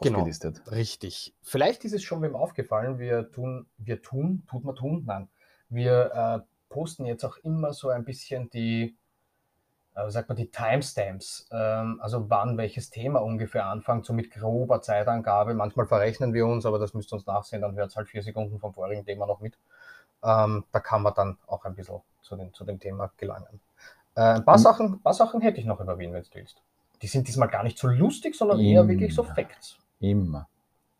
Genau. 0.00 0.18
aufgelistet. 0.18 0.62
Richtig. 0.70 1.34
Vielleicht 1.42 1.84
ist 1.84 1.92
es 1.92 2.02
schon 2.02 2.22
wem 2.22 2.34
aufgefallen, 2.34 2.98
wir 2.98 3.30
tun, 3.30 3.66
wir 3.76 4.02
tun, 4.02 4.44
tut 4.48 4.64
man 4.64 4.74
tun? 4.74 5.04
Nein. 5.06 5.28
Wir 5.68 6.44
äh, 6.44 6.54
posten 6.68 7.06
jetzt 7.06 7.24
auch 7.24 7.36
immer 7.38 7.72
so 7.72 7.88
ein 7.88 8.04
bisschen 8.04 8.50
die, 8.50 8.96
äh, 9.94 10.10
sagt 10.10 10.28
man, 10.28 10.36
die 10.36 10.50
Timestamps, 10.50 11.48
ähm, 11.52 11.98
also 12.02 12.28
wann 12.30 12.56
welches 12.58 12.90
Thema 12.90 13.20
ungefähr 13.22 13.66
anfängt, 13.66 14.04
so 14.06 14.12
mit 14.12 14.30
grober 14.30 14.80
Zeitangabe. 14.82 15.54
Manchmal 15.54 15.86
verrechnen 15.86 16.32
wir 16.34 16.46
uns, 16.46 16.66
aber 16.66 16.78
das 16.78 16.94
müsst 16.94 17.12
ihr 17.12 17.16
uns 17.16 17.26
nachsehen, 17.26 17.62
dann 17.62 17.76
hört 17.76 17.90
es 17.90 17.96
halt 17.96 18.08
vier 18.08 18.22
Sekunden 18.22 18.58
vom 18.58 18.74
vorigen 18.74 19.04
Thema 19.04 19.26
noch 19.26 19.40
mit. 19.40 19.56
Ähm, 20.22 20.64
da 20.72 20.80
kann 20.80 21.02
man 21.02 21.14
dann 21.14 21.38
auch 21.46 21.64
ein 21.64 21.74
bisschen 21.74 22.00
zu, 22.22 22.36
den, 22.36 22.52
zu 22.54 22.64
dem 22.64 22.80
Thema 22.80 23.10
gelangen. 23.16 23.60
Äh, 24.16 24.20
ein 24.22 24.44
paar, 24.44 24.56
Mhm. 24.58 24.62
Sachen, 24.62 24.86
ein 24.94 25.00
paar 25.02 25.14
Sachen 25.14 25.40
hätte 25.40 25.58
ich 25.60 25.66
noch 25.66 25.80
über 25.80 25.98
Wien, 25.98 26.12
wenn 26.12 26.22
du 26.22 26.28
willst. 26.34 26.62
Die 27.02 27.06
sind 27.08 27.28
diesmal 27.28 27.48
gar 27.48 27.62
nicht 27.62 27.78
so 27.78 27.88
lustig, 27.88 28.34
sondern 28.34 28.60
eher 28.60 28.88
wirklich 28.88 29.14
so 29.14 29.22
Immer. 29.24 29.34
Facts. 29.34 29.78
Immer. 30.00 30.48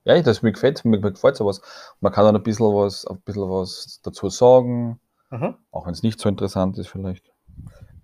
Ja, 0.05 0.21
das 0.21 0.43
mir 0.43 0.53
gefällt, 0.53 0.85
mir, 0.85 0.99
mir 0.99 1.13
gefällt 1.13 1.37
sowas. 1.37 1.63
Man 2.01 2.13
kann 2.13 2.27
dann 2.27 2.37
ein 2.37 2.43
bisschen 2.43 2.67
was, 2.67 3.07
ein 3.07 3.19
bisschen 3.21 3.49
was 3.49 4.01
dazu 4.03 4.29
sagen, 4.29 5.01
Mhm. 5.31 5.57
auch 5.73 5.87
wenn 5.87 5.95
es 5.95 6.03
nicht 6.03 6.21
so 6.21 6.29
interessant 6.29 6.77
ist 6.79 6.89
vielleicht. 6.89 7.25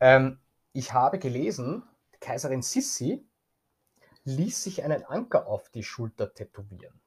Ähm, 0.00 0.38
ich 0.72 0.92
habe 0.92 1.18
gelesen, 1.18 1.82
Kaiserin 2.20 2.62
Sissi 2.62 3.26
ließ 4.24 4.62
sich 4.62 4.84
einen 4.84 5.04
Anker 5.04 5.46
auf 5.46 5.68
die 5.70 5.82
Schulter 5.82 6.32
tätowieren. 6.34 7.00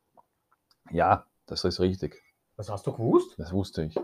Ja, 0.90 1.28
das 1.46 1.64
ist 1.64 1.80
richtig. 1.80 2.22
Was 2.56 2.70
hast 2.70 2.86
du 2.88 2.92
gewusst? 2.92 3.36
Das 3.38 3.54
wusste 3.54 3.84
ich. 3.84 3.98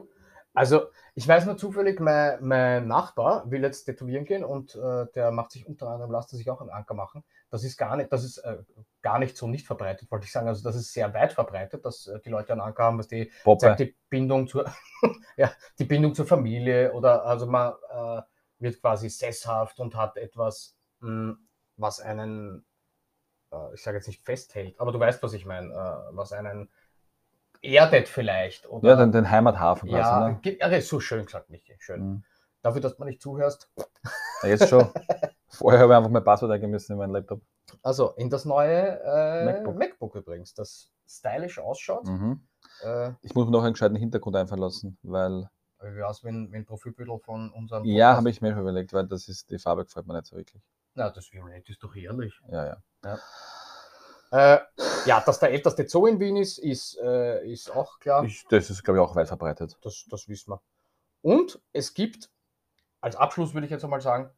Also, 0.54 0.88
ich 1.14 1.28
weiß 1.28 1.46
nur 1.46 1.58
zufällig, 1.58 2.00
mein, 2.00 2.44
mein 2.44 2.88
Nachbar 2.88 3.50
will 3.52 3.62
jetzt 3.62 3.86
tätowieren 3.86 4.26
gehen 4.26 4.44
und 4.44 4.76
äh, 4.76 5.06
der 5.14 5.32
macht 5.32 5.52
sich 5.52 5.68
unter 5.68 5.88
anderem, 5.88 6.12
lasst 6.12 6.34
er 6.34 6.38
sich 6.38 6.50
auch 6.50 6.60
einen 6.60 6.72
Anker 6.72 6.96
machen. 6.96 7.24
Das 7.52 7.64
ist 7.64 7.78
gar 7.78 7.96
nicht, 7.96 8.12
das 8.12 8.24
ist 8.24 8.40
äh, 8.40 8.58
gar 9.02 9.20
nicht 9.20 9.38
so 9.38 9.48
nicht 9.48 9.68
verbreitet, 9.68 10.10
wollte 10.12 10.26
ich 10.26 10.32
sagen. 10.32 10.48
Also, 10.48 10.64
das 10.64 10.76
ist 10.76 10.92
sehr 10.92 11.14
weit 11.14 11.34
verbreitet, 11.34 11.86
dass 11.86 12.08
äh, 12.08 12.20
die 12.22 12.30
Leute 12.30 12.52
einen 12.52 12.62
Anker 12.62 12.84
haben, 12.84 12.98
was 12.98 13.08
die 13.08 13.32
zeigt 13.60 13.80
die 13.80 13.96
Bindung 14.10 14.48
zur, 14.48 14.66
ja, 15.38 15.52
die 15.78 15.86
Bindung 15.86 16.16
zur 16.16 16.26
Familie 16.26 16.94
oder 16.94 17.26
also 17.26 17.46
man 17.46 17.74
äh, 17.92 18.22
wird 18.60 18.82
quasi 18.82 19.10
sesshaft 19.10 19.80
und 19.80 19.96
hat 19.96 20.18
etwas, 20.18 20.78
mh, 21.00 21.36
was 21.78 22.00
einen, 22.00 22.66
äh, 23.52 23.74
ich 23.74 23.82
sage 23.82 23.98
jetzt 23.98 24.08
nicht 24.08 24.24
festhält, 24.24 24.80
aber 24.80 24.92
du 24.92 25.00
weißt, 25.00 25.22
was 25.24 25.34
ich 25.34 25.46
meine, 25.46 25.68
äh, 25.74 26.16
was 26.16 26.34
einen 26.34 26.70
erdet 27.62 28.08
vielleicht. 28.08 28.68
Oder, 28.70 28.90
Ja, 28.90 28.96
den, 28.96 29.12
den 29.12 29.30
Heimathafen 29.30 29.90
quasi. 29.90 30.00
ja, 30.02 30.30
ne? 30.30 30.58
ja, 30.76 30.82
so 30.82 31.00
schön 31.00 31.26
gesagt, 31.26 31.50
Michi, 31.50 31.76
schön. 31.80 32.02
Mhm. 32.02 32.24
Dafür, 32.62 32.82
dass 32.82 32.98
man 33.00 33.08
nicht 33.08 33.22
zuhörst. 33.22 33.72
Ja, 34.44 34.50
jetzt 34.50 34.68
schon. 34.70 34.88
Vorher 35.48 35.80
habe 35.82 35.94
ich 35.94 35.98
einfach 35.98 36.10
mein 36.12 36.24
Passwort 36.24 36.52
eingeben 36.52 36.72
müssen 36.72 36.94
in 36.94 36.98
meinen 37.00 37.12
Laptop. 37.14 37.42
Also 37.82 38.12
in 38.16 38.30
das 38.30 38.46
neue 38.46 39.00
äh, 39.04 39.46
MacBook. 39.46 39.76
MacBook. 39.78 40.16
übrigens, 40.16 40.54
das 40.54 40.92
stylisch 41.08 41.60
ausschaut. 41.60 42.06
Mhm. 42.08 42.46
Äh, 42.84 43.12
Ich 43.22 43.34
muss 43.34 43.46
mir 43.46 43.52
noch 43.52 43.64
einen 43.64 43.74
gescheiten 43.74 43.96
Hintergrund 43.96 44.36
einfallen 44.36 44.62
lassen, 44.62 44.98
weil 45.04 45.50
wie 45.82 46.04
aus 46.04 46.24
wenn, 46.24 46.52
wenn 46.52 46.66
Profilbüttel 46.66 47.20
von 47.20 47.52
unserem 47.52 47.86
ja, 47.86 48.16
habe 48.16 48.30
ich 48.30 48.42
mir 48.42 48.52
schon 48.52 48.62
überlegt, 48.62 48.94
weil 48.94 49.08
das 49.08 49.28
ist, 49.28 49.50
die 49.50 49.60
Farbe 49.60 49.86
gefällt 49.86 50.08
mir 50.08 50.16
nicht 50.16 50.28
so 50.28 50.36
wirklich. 50.36 50.62
Na, 50.94 51.10
das 51.10 51.32
Violett 51.32 51.70
ist 51.70 51.82
doch 51.82 51.96
herrlich. 51.96 52.34
Ja, 52.50 52.82
ja. 53.04 53.20
Äh, 54.32 54.60
ja, 55.06 55.22
dass 55.22 55.40
der 55.40 55.52
älteste 55.52 55.88
Zoo 55.88 56.06
in 56.06 56.20
Wien 56.20 56.38
ist, 56.38 56.60
ist, 56.60 56.98
äh, 57.00 57.48
ist 57.52 57.72
auch 57.72 58.00
klar. 58.00 58.24
Ich, 58.24 58.46
das 58.50 58.70
ist, 58.70 58.84
glaube 58.84 59.00
ich, 59.00 59.04
auch 59.04 59.16
weit 59.16 59.28
verbreitet. 59.28 59.78
Das, 59.82 60.06
das 60.10 60.28
wissen 60.28 60.52
wir. 60.52 60.62
Und 61.22 61.62
es 61.74 61.94
gibt, 61.94 62.30
als 63.02 63.16
Abschluss 63.16 63.54
würde 63.54 63.66
ich 63.66 63.72
jetzt 63.72 63.84
einmal 63.84 64.02
sagen, 64.02 64.30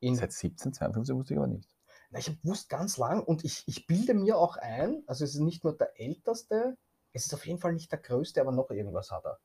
in, 0.00 0.16
Seit 0.16 0.32
1752 0.32 1.14
wusste 1.14 1.34
ich 1.34 1.38
aber 1.38 1.46
nicht. 1.46 1.68
na, 2.10 2.18
ich 2.18 2.40
gewusst 2.40 2.68
ganz 2.68 2.96
lang 2.96 3.22
und 3.22 3.44
ich, 3.44 3.62
ich 3.66 3.86
bilde 3.86 4.14
mir 4.14 4.38
auch 4.38 4.56
ein, 4.56 5.04
also 5.06 5.24
es 5.24 5.34
ist 5.34 5.40
nicht 5.40 5.62
nur 5.62 5.76
der 5.76 6.00
älteste, 6.00 6.76
es 7.12 7.26
ist 7.26 7.34
auf 7.34 7.46
jeden 7.46 7.58
Fall 7.58 7.74
nicht 7.74 7.92
der 7.92 7.98
größte, 7.98 8.40
aber 8.40 8.50
noch 8.50 8.70
irgendwas 8.70 9.10
hat 9.10 9.24
er. 9.26 9.38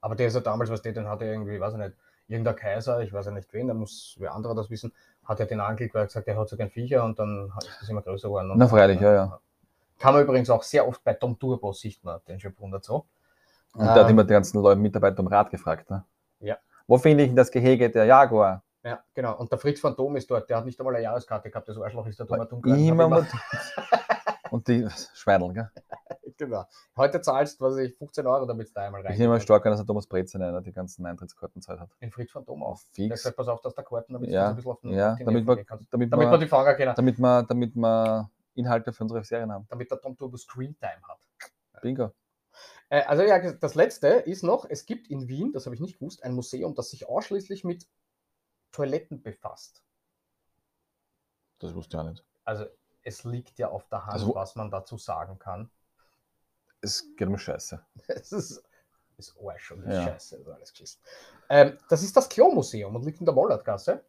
Aber 0.00 0.14
der 0.14 0.28
ist 0.28 0.34
ja 0.34 0.40
damals, 0.40 0.70
was 0.70 0.82
der, 0.82 0.92
den 0.92 1.08
hat 1.08 1.20
er 1.22 1.28
irgendwie, 1.32 1.60
weiß 1.60 1.74
ich 1.74 1.78
nicht, 1.78 1.96
irgendein 2.28 2.56
Kaiser, 2.56 3.00
ich 3.00 3.12
weiß 3.12 3.26
ja 3.26 3.32
nicht 3.32 3.52
wen, 3.52 3.68
da 3.68 3.74
muss 3.74 4.16
wer 4.18 4.34
anderer 4.34 4.54
das 4.54 4.70
wissen, 4.70 4.92
hat 5.24 5.40
er 5.40 5.46
den 5.46 5.60
angelegt, 5.60 5.94
weil 5.94 6.02
er 6.02 6.06
gesagt, 6.06 6.28
er 6.28 6.36
hat 6.36 6.48
so 6.48 6.56
gern 6.56 6.70
Viecher 6.70 7.04
und 7.04 7.18
dann 7.18 7.52
ist 7.58 7.80
das 7.80 7.88
immer 7.88 8.02
größer 8.02 8.28
geworden. 8.28 8.52
Na, 8.56 8.66
freilich, 8.68 9.00
ja, 9.00 9.12
ja. 9.12 9.40
Kann 9.98 10.14
man 10.14 10.22
übrigens 10.22 10.50
auch 10.50 10.62
sehr 10.62 10.86
oft 10.86 11.02
bei 11.02 11.14
Tom 11.14 11.38
Turbo 11.38 11.72
sieht 11.72 12.02
man 12.04 12.20
den 12.28 12.38
Schöpfwunder 12.38 12.80
so. 12.82 13.06
Und 13.74 13.86
da 13.86 13.94
hat 13.94 14.04
Ähm, 14.04 14.10
immer 14.10 14.24
die 14.24 14.32
ganzen 14.32 14.60
Leute, 14.60 14.80
Mitarbeiter 14.80 15.20
um 15.20 15.26
Rat 15.26 15.50
gefragt. 15.50 15.90
Ne? 15.90 16.04
Ja. 16.40 16.56
Wo 16.86 16.98
finde 16.98 17.24
ich 17.24 17.30
denn 17.30 17.36
das 17.36 17.50
Gehege 17.50 17.90
der 17.90 18.04
Jaguar? 18.04 18.62
Ja, 18.82 19.02
genau. 19.14 19.36
Und 19.36 19.50
der 19.50 19.58
Fritz 19.58 19.80
Phantom 19.80 20.16
ist 20.16 20.30
dort, 20.30 20.48
der 20.48 20.58
hat 20.58 20.64
nicht 20.64 20.78
einmal 20.78 20.94
eine 20.94 21.04
Jahreskarte 21.04 21.50
gehabt, 21.50 21.68
das 21.68 21.76
Arschloch 21.78 22.06
ist 22.06 22.20
da 22.20 22.24
dumm 22.24 22.62
dumm 22.62 23.12
hat 23.12 23.22
mit. 23.22 23.32
Und 24.50 24.68
die 24.68 24.86
Schweineln, 25.14 25.54
gell? 25.54 25.70
Genau. 26.38 26.64
Heute 26.96 27.20
zahlst 27.20 27.60
du, 27.60 27.64
was 27.64 27.76
ich, 27.78 27.96
15 27.96 28.26
Euro, 28.26 28.44
damit 28.46 28.68
du 28.68 28.72
da 28.74 28.82
einmal 28.82 29.00
rein. 29.02 29.12
Ich 29.12 29.18
nehme 29.18 29.32
mal 29.34 29.40
stark 29.40 29.64
an, 29.64 29.72
dass 29.72 29.80
der 29.80 29.86
Thomas 29.86 30.06
Brezen 30.06 30.42
einer 30.42 30.60
die 30.60 30.72
ganzen 30.72 31.04
Eintrittskarten 31.06 31.62
Zeit 31.62 31.80
hat. 31.80 31.90
In 32.00 32.10
Fritz 32.10 32.30
Phantom 32.32 32.62
auch. 32.62 32.72
Auf 32.72 32.84
Der 32.96 33.08
fix. 33.08 33.22
sagt, 33.22 33.36
pass 33.36 33.48
auf, 33.48 33.60
dass 33.62 33.74
der 33.74 33.84
Karten, 33.84 34.12
damit 34.12 34.28
du 34.28 34.34
Ja, 34.34 34.50
ein 34.50 34.56
bisschen 34.56 34.70
auf 34.72 34.80
den, 34.80 34.92
ja, 34.92 35.12
auf 35.12 35.18
den 35.18 35.26
damit 35.26 35.46
gehen 35.46 35.66
kannst. 35.66 35.92
damit, 35.92 36.12
Damit 36.12 36.30
wir 36.30 36.38
die 36.38 36.46
Fahrer 36.48 36.74
kennen. 36.74 36.94
damit 36.94 37.18
wir, 37.18 37.42
damit 37.44 37.74
wir 37.74 38.30
Inhalte 38.54 38.92
für 38.92 39.04
unsere 39.04 39.24
Serien 39.24 39.50
haben. 39.52 39.66
Damit 39.68 39.90
der 39.90 40.00
Tom 40.00 40.16
Turbo 40.16 40.36
Screentime 40.36 41.00
hat. 41.08 41.18
Bingo. 41.82 42.12
Äh, 42.88 43.02
also 43.02 43.22
ja, 43.22 43.52
das 43.52 43.74
letzte 43.74 44.08
ist 44.08 44.42
noch, 44.42 44.64
es 44.68 44.86
gibt 44.86 45.08
in 45.08 45.28
Wien, 45.28 45.52
das 45.52 45.66
habe 45.66 45.74
ich 45.74 45.80
nicht 45.80 45.98
gewusst, 45.98 46.22
ein 46.22 46.34
Museum, 46.34 46.74
das 46.74 46.90
sich 46.90 47.08
ausschließlich 47.08 47.64
mit 47.64 47.86
Toiletten 48.72 49.22
befasst. 49.22 49.82
Das 51.58 51.74
wusste 51.74 51.96
ich 51.96 52.00
auch 52.02 52.08
nicht. 52.08 52.24
Also 52.44 52.66
es 53.02 53.24
liegt 53.24 53.58
ja 53.58 53.68
auf 53.70 53.88
der 53.88 54.02
Hand, 54.04 54.12
Also- 54.14 54.34
was 54.34 54.54
man 54.56 54.70
dazu 54.70 54.96
sagen 54.98 55.38
kann. 55.38 55.70
Es 56.80 57.04
geht 57.16 57.28
um 57.28 57.38
Scheiße. 57.38 57.80
Es 58.08 58.32
ist, 58.32 58.62
ist 59.18 59.34
Arsch 59.42 59.72
und 59.72 59.82
ist 59.84 59.94
Ja. 59.94 60.02
scheiße, 60.04 60.36
ist 60.36 60.48
alles 60.48 60.70
geschissen. 60.70 61.00
Ähm, 61.48 61.78
das 61.88 62.02
ist 62.02 62.16
das 62.16 62.28
Klo-Museum 62.28 62.94
und 62.94 63.04
liegt 63.04 63.20
in 63.20 63.26
der 63.26 63.34
Mollertgasse. 63.34 64.04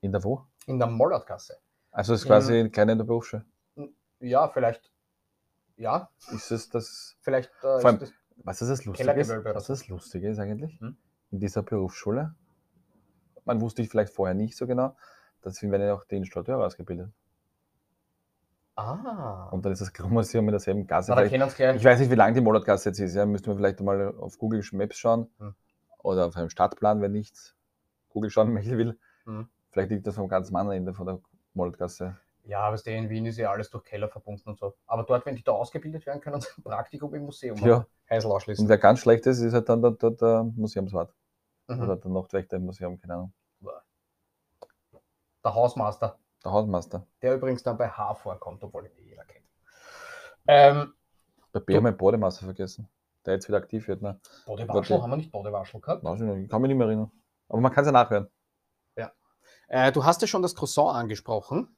In 0.00 0.12
der 0.12 0.22
wo? 0.22 0.44
In 0.66 0.78
der 0.78 0.88
Mollertgasse. 0.88 1.58
Also 1.90 2.14
ist 2.14 2.22
In- 2.22 2.28
quasi 2.28 2.70
kleine 2.70 2.92
in 2.92 2.98
der 2.98 3.04
Berufsschule. 3.04 3.44
Ja, 4.20 4.48
vielleicht. 4.48 4.92
Ja, 5.76 6.10
Ist 6.32 6.50
es 6.50 6.68
das. 6.68 7.16
vielleicht. 7.20 7.50
Äh, 7.62 7.80
allem- 7.84 8.02
ist 8.02 8.12
Was 8.38 8.60
ist 8.62 8.68
das 8.68 8.84
Lustige? 8.84 9.40
Oder 9.40 9.54
Was 9.54 9.66
das 9.68 9.88
Lustige 9.88 10.28
ist 10.30 10.38
eigentlich? 10.38 10.78
Hm? 10.80 10.96
In 11.30 11.40
dieser 11.40 11.62
Berufsschule, 11.62 12.34
man 13.44 13.60
wusste 13.60 13.82
ich 13.82 13.88
vielleicht 13.88 14.12
vorher 14.12 14.34
nicht 14.34 14.56
so 14.56 14.66
genau, 14.66 14.96
dass 15.42 15.56
werden 15.70 15.86
ja 15.86 15.94
auch 15.94 16.04
die 16.04 16.16
Installateure 16.16 16.64
ausgebildet. 16.66 17.10
Ah, 18.78 19.48
Und 19.50 19.64
dann 19.64 19.72
ist 19.72 19.80
das 19.80 19.92
Klo-Museum 19.92 20.44
in 20.46 20.52
derselben 20.52 20.86
Gasse. 20.86 21.12
na. 21.14 21.22
Ich 21.24 21.32
weiß 21.84 21.98
nicht, 22.00 22.10
wie 22.10 22.14
lang 22.14 22.34
die 22.34 22.40
Molotgasse 22.40 22.90
jetzt 22.90 23.00
ist. 23.00 23.14
Ja, 23.14 23.26
müsste 23.26 23.50
man 23.50 23.58
vielleicht 23.58 23.80
mal 23.80 24.14
auf 24.18 24.38
Google 24.38 24.62
Maps 24.72 24.96
schauen 24.98 25.28
Hm. 25.38 25.54
oder 25.98 26.26
auf 26.26 26.36
einem 26.36 26.50
Stadtplan, 26.50 27.00
wenn 27.00 27.12
nicht 27.12 27.54
Google 28.10 28.30
schauen 28.30 28.52
möchte 28.54 28.78
will. 28.78 28.98
Hm. 29.24 29.48
Vielleicht 29.70 29.90
liegt 29.90 30.06
das 30.06 30.14
vom 30.14 30.28
ganz 30.28 30.48
anderen 30.54 30.78
Ende 30.78 30.94
von 30.94 31.06
der 31.06 31.20
Molotgasse. 31.54 32.16
Ja, 32.44 32.60
aber 32.60 32.76
der 32.78 32.96
in 32.96 33.10
Wien 33.10 33.26
ist 33.26 33.36
ja 33.36 33.50
alles 33.50 33.68
durch 33.68 33.84
Keller 33.84 34.08
verbunden 34.08 34.48
und 34.48 34.58
so. 34.58 34.74
Aber 34.86 35.02
dort, 35.02 35.26
wenn 35.26 35.36
die 35.36 35.42
da 35.42 35.52
ausgebildet 35.52 36.06
werden, 36.06 36.20
können 36.22 36.36
ein 36.56 36.62
Praktikum 36.62 37.14
im 37.14 37.24
Museum 37.26 37.56
Ja. 37.58 37.86
Heisel 38.08 38.30
Und 38.30 38.36
ausschließen. 38.36 38.68
wer 38.68 38.78
ganz 38.78 39.00
schlecht 39.00 39.26
ist, 39.26 39.40
ist 39.40 39.52
halt 39.52 39.68
dann 39.68 39.82
der, 39.82 39.90
der, 39.90 40.10
der 40.12 40.44
Museumswart 40.56 41.12
Mhm. 41.70 41.82
oder 41.82 41.96
der 41.96 42.10
Nachtwächter 42.10 42.56
im 42.56 42.64
Museum, 42.64 42.98
keine 42.98 43.12
Ahnung. 43.14 43.32
Der 45.44 45.54
Hausmeister, 45.54 46.18
Der 46.44 46.52
Hausmeister. 46.52 47.06
der 47.22 47.34
übrigens 47.34 47.62
dann 47.62 47.76
bei 47.76 47.88
H 47.88 48.14
vorkommt, 48.14 48.62
obwohl 48.62 48.86
ihn 48.86 48.92
jeder 49.04 49.24
kennt. 49.24 49.44
Ähm, 50.46 50.94
Bei 51.52 51.60
B 51.60 51.76
haben 51.76 51.84
wir 51.84 51.92
den 51.92 51.98
Bodemeister 51.98 52.44
vergessen, 52.44 52.88
der 53.26 53.34
jetzt 53.34 53.48
wieder 53.48 53.58
aktiv 53.58 53.86
wird. 53.88 54.02
Ne? 54.02 54.20
Bodewaschel, 54.46 55.02
haben 55.02 55.10
wir 55.10 55.16
nicht 55.16 55.32
Bodewaschel 55.32 55.80
gehabt? 55.80 56.04
Weiß 56.04 56.20
ich 56.20 56.26
nicht, 56.26 56.50
kann 56.50 56.62
mich 56.62 56.68
nicht 56.68 56.78
mehr 56.78 56.86
erinnern. 56.86 57.10
Aber 57.48 57.60
man 57.60 57.72
kann 57.72 57.82
es 57.82 57.88
ja 57.88 57.92
nachhören. 57.92 58.28
Äh, 59.70 59.92
du 59.92 60.02
hast 60.04 60.22
ja 60.22 60.26
schon 60.26 60.40
das 60.40 60.54
Croissant 60.54 60.94
angesprochen. 60.96 61.76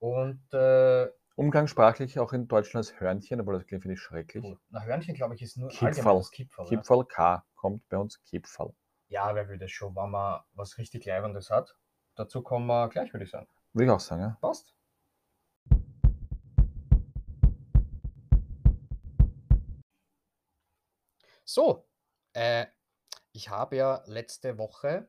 Und 0.00 0.42
äh, 0.52 1.08
Umgangssprachlich 1.36 2.18
auch 2.18 2.32
in 2.32 2.48
Deutschland 2.48 2.84
als 2.88 2.98
Hörnchen, 3.00 3.40
obwohl 3.40 3.54
das 3.54 3.66
klingt, 3.66 3.82
finde 3.82 3.94
ich 3.94 4.00
schrecklich. 4.00 4.42
Gut. 4.42 4.58
Na, 4.70 4.82
Hörnchen, 4.82 5.14
glaube 5.14 5.34
ich, 5.36 5.42
ist 5.42 5.56
nur 5.56 5.68
Kipferl. 5.68 6.22
Kipferl. 6.32 6.64
Ja. 6.64 6.70
Kipferl 6.70 7.04
K 7.04 7.44
kommt 7.54 7.88
bei 7.88 7.98
uns 7.98 8.20
Kipferl. 8.24 8.72
ja, 9.08 9.32
wer 9.34 9.48
will 9.48 9.58
das 9.58 9.70
schon, 9.70 9.94
wenn 9.94 10.10
man 10.10 10.40
was 10.54 10.78
richtig 10.78 11.04
Leibendes 11.04 11.50
hat? 11.50 11.76
Dazu 12.16 12.42
kommen 12.42 12.66
wir 12.66 12.88
gleich, 12.88 13.12
würde 13.12 13.24
ich 13.24 13.30
sagen. 13.30 13.46
Würde 13.76 13.84
ich 13.84 13.90
auch 13.90 14.00
sagen, 14.00 14.22
ja. 14.22 14.38
Passt. 14.40 14.74
So, 21.44 21.86
äh, 22.32 22.68
ich 23.32 23.50
habe 23.50 23.76
ja 23.76 24.02
letzte 24.06 24.56
Woche 24.56 25.06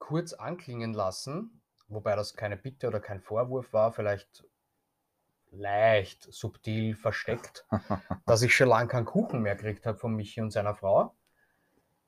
kurz 0.00 0.32
anklingen 0.32 0.92
lassen, 0.92 1.62
wobei 1.86 2.16
das 2.16 2.34
keine 2.34 2.56
Bitte 2.56 2.88
oder 2.88 2.98
kein 2.98 3.20
Vorwurf 3.20 3.72
war, 3.72 3.92
vielleicht 3.92 4.44
leicht 5.52 6.24
subtil 6.24 6.96
versteckt, 6.96 7.64
dass 8.26 8.42
ich 8.42 8.56
schon 8.56 8.70
lange 8.70 8.88
keinen 8.88 9.06
Kuchen 9.06 9.42
mehr 9.42 9.54
gekriegt 9.54 9.86
habe 9.86 9.98
von 9.98 10.16
Michi 10.16 10.40
und 10.40 10.50
seiner 10.50 10.74
Frau. 10.74 11.16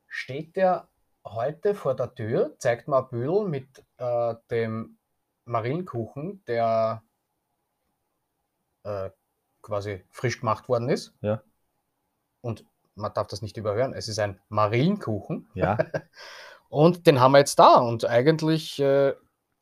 Steht 0.05 0.57
der 0.57 0.89
heute 1.23 1.75
vor 1.75 1.95
der 1.95 2.13
Tür, 2.13 2.57
zeigt 2.59 2.89
mir 2.89 2.97
ein 2.97 3.09
Büdel 3.09 3.47
mit 3.47 3.85
äh, 3.99 4.35
dem 4.51 4.98
Marillenkuchen, 5.49 6.43
der 6.45 7.03
äh, 8.83 9.09
quasi 9.61 10.03
frisch 10.11 10.39
gemacht 10.39 10.69
worden 10.69 10.89
ist. 10.89 11.13
Ja. 11.21 11.41
Und 12.41 12.65
man 12.95 13.13
darf 13.13 13.27
das 13.27 13.41
nicht 13.41 13.57
überhören. 13.57 13.93
Es 13.93 14.07
ist 14.07 14.19
ein 14.19 14.39
Marillenkuchen. 14.49 15.49
Ja, 15.53 15.77
Und 16.69 17.07
den 17.07 17.19
haben 17.19 17.31
wir 17.31 17.39
jetzt 17.39 17.57
da. 17.57 17.75
Und 17.75 18.05
eigentlich 18.05 18.79
äh, 18.79 19.15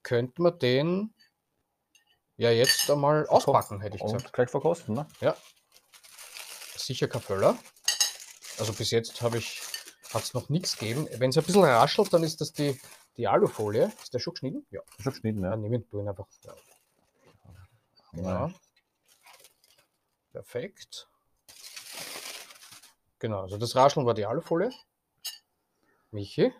könnte 0.03 0.41
man 0.41 0.59
den 0.59 1.13
ja 2.35 2.51
jetzt 2.51 2.89
einmal 2.91 3.25
auspacken, 3.27 3.81
hätte 3.81 3.95
ich 3.95 4.03
gesagt. 4.03 4.25
und 4.25 4.33
gleich 4.33 4.49
verkosten, 4.49 4.93
ne? 4.93 5.07
Sicher 6.75 7.07
kein 7.07 7.21
Völler. 7.21 7.57
Also 8.59 8.73
bis 8.73 8.91
jetzt 8.91 9.21
habe 9.21 9.37
ich 9.37 9.61
hat 10.13 10.23
es 10.23 10.33
noch 10.33 10.49
nichts 10.49 10.77
gegeben. 10.77 11.07
Wenn 11.17 11.31
es 11.31 11.37
ein 11.37 11.43
bisschen 11.43 11.63
raschelt, 11.63 12.13
dann 12.13 12.23
ist 12.23 12.39
das 12.39 12.53
die, 12.53 12.79
die 13.17 13.27
Alufolie. 13.27 13.91
Ist 14.01 14.13
der 14.13 14.19
schon 14.19 14.33
geschnitten? 14.33 14.65
Ja. 14.69 14.81
Schon 14.99 15.11
geschnitten, 15.13 15.43
Ja, 15.43 15.51
ja. 15.51 15.55
nehmen 15.57 15.85
wir 15.91 15.99
ihn 15.99 16.07
einfach. 16.07 16.27
Ja. 16.43 16.53
Genau. 18.13 18.51
Perfekt. 20.31 21.09
Genau, 23.19 23.41
also 23.41 23.57
das 23.57 23.75
Rascheln 23.75 24.05
war 24.05 24.13
die 24.13 24.25
Alufolie. 24.25 24.71
Michi, 26.11 26.53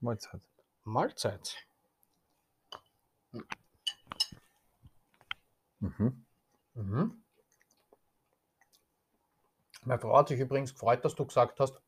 Mahlzeit. 0.00 0.40
Mahlzeit. 0.84 1.56
Mhm. 5.80 6.24
Mhm. 6.74 7.22
Meine 9.84 10.00
Frau 10.00 10.16
hat 10.16 10.28
sich 10.28 10.40
übrigens 10.40 10.72
gefreut, 10.72 11.04
dass 11.04 11.14
du 11.14 11.26
gesagt 11.26 11.60
hast, 11.60 11.80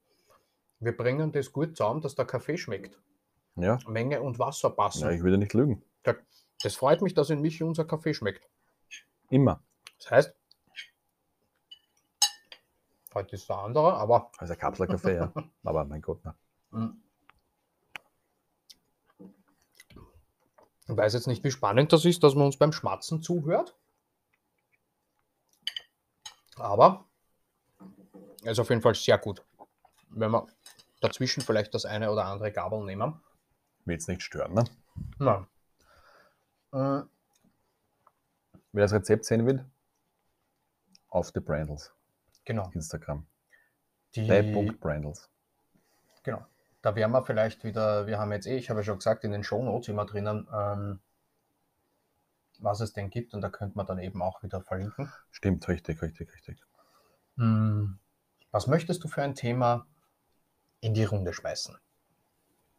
wir 0.81 0.97
bringen 0.97 1.33
das 1.33 1.53
gut 1.53 1.77
zusammen, 1.77 2.01
dass 2.01 2.15
der 2.15 2.25
Kaffee 2.25 2.59
schmeckt. 2.59 2.99
Ja. 3.57 3.79
Menge 3.87 4.21
und 4.21 4.39
Wasser 4.39 4.71
passen. 4.71 5.03
ja, 5.03 5.11
ich 5.11 5.23
würde 5.23 5.39
nicht 5.39 5.55
lügen. 5.55 5.83
Das 6.63 6.75
freut 6.75 7.03
mich, 7.03 7.15
dass 7.15 7.31
in 7.31 7.41
Michi 7.41 7.65
unser 7.65 7.85
Kaffee 7.85 8.15
schmeckt. 8.15 8.49
Immer. 9.31 9.63
Das 9.99 10.11
heißt, 10.11 10.35
heute 13.15 13.37
ist 13.37 13.49
der 13.49 13.59
andere, 13.59 13.95
aber 13.95 14.31
Also 14.39 14.53
ein 14.53 14.59
Kapselkaffee, 14.59 15.17
ja. 15.17 15.33
Aber 15.65 15.85
mein 15.85 16.01
Gott, 16.01 16.21
mm. 16.71 16.87
ich 20.89 20.97
weiß 20.97 21.15
jetzt 21.15 21.27
nicht, 21.27 21.43
wie 21.43 21.51
spannend 21.51 21.93
das 21.93 22.05
ist, 22.05 22.23
dass 22.23 22.35
man 22.35 22.47
uns 22.47 22.57
beim 22.57 22.73
Schmatzen 22.73 23.21
zuhört. 23.23 23.75
Aber 26.57 27.05
er 28.43 28.53
ist 28.53 28.59
auf 28.59 28.71
jeden 28.71 28.83
Fall 28.83 28.95
sehr 28.95 29.19
gut. 29.19 29.45
Wenn 30.11 30.31
wir 30.31 30.47
dazwischen 31.01 31.43
vielleicht 31.43 31.75
das 31.75 31.85
eine 31.85 32.11
oder 32.11 32.25
andere 32.27 32.53
Gabel 32.53 32.85
nehmen. 32.85 33.21
Will 33.85 33.95
jetzt 33.95 34.09
nicht 34.09 34.23
stören, 34.23 34.55
ne? 34.55 34.65
Nein. 35.19 35.47
Äh, 36.73 37.03
Wer 38.73 38.85
das 38.85 38.93
Rezept 38.93 39.25
sehen 39.25 39.47
will, 39.47 39.65
auf 41.09 41.33
die 41.33 41.41
Brandles. 41.41 41.93
genau. 42.45 42.71
Instagram. 42.75 43.27
Die, 44.15 44.27
Bei.brandles. 44.27 45.31
Genau. 46.25 46.45
Da 46.83 46.95
werden 46.95 47.13
wir 47.13 47.25
vielleicht 47.25 47.65
wieder, 47.65 48.07
wir 48.07 48.19
haben 48.19 48.33
jetzt 48.33 48.47
eh, 48.47 48.57
ich 48.57 48.69
habe 48.71 48.81
ja 48.81 48.85
schon 48.85 48.99
gesagt, 48.99 49.25
in 49.25 49.33
den 49.33 49.45
Shownotes 49.45 49.89
immer 49.89 50.05
drinnen, 50.05 50.47
ähm, 50.53 51.01
was 52.59 52.81
es 52.81 52.93
denn 52.93 53.11
gibt 53.11 53.35
und 53.35 53.41
da 53.41 53.49
könnte 53.51 53.77
man 53.77 53.87
dann 53.87 53.99
eben 53.99 54.23
auch 54.23 54.43
wieder 54.43 54.61
verlinken. 54.61 55.13
Stimmt, 55.31 55.67
richtig, 55.69 56.01
richtig, 56.03 56.33
richtig. 56.33 56.59
Hm, 57.37 57.99
Was 58.51 58.67
möchtest 58.67 59.03
du 59.05 59.09
für 59.09 59.23
ein 59.23 59.35
Thema 59.35 59.87
in 60.81 60.95
die 60.95 61.05
Runde 61.05 61.33
schmeißen? 61.33 61.77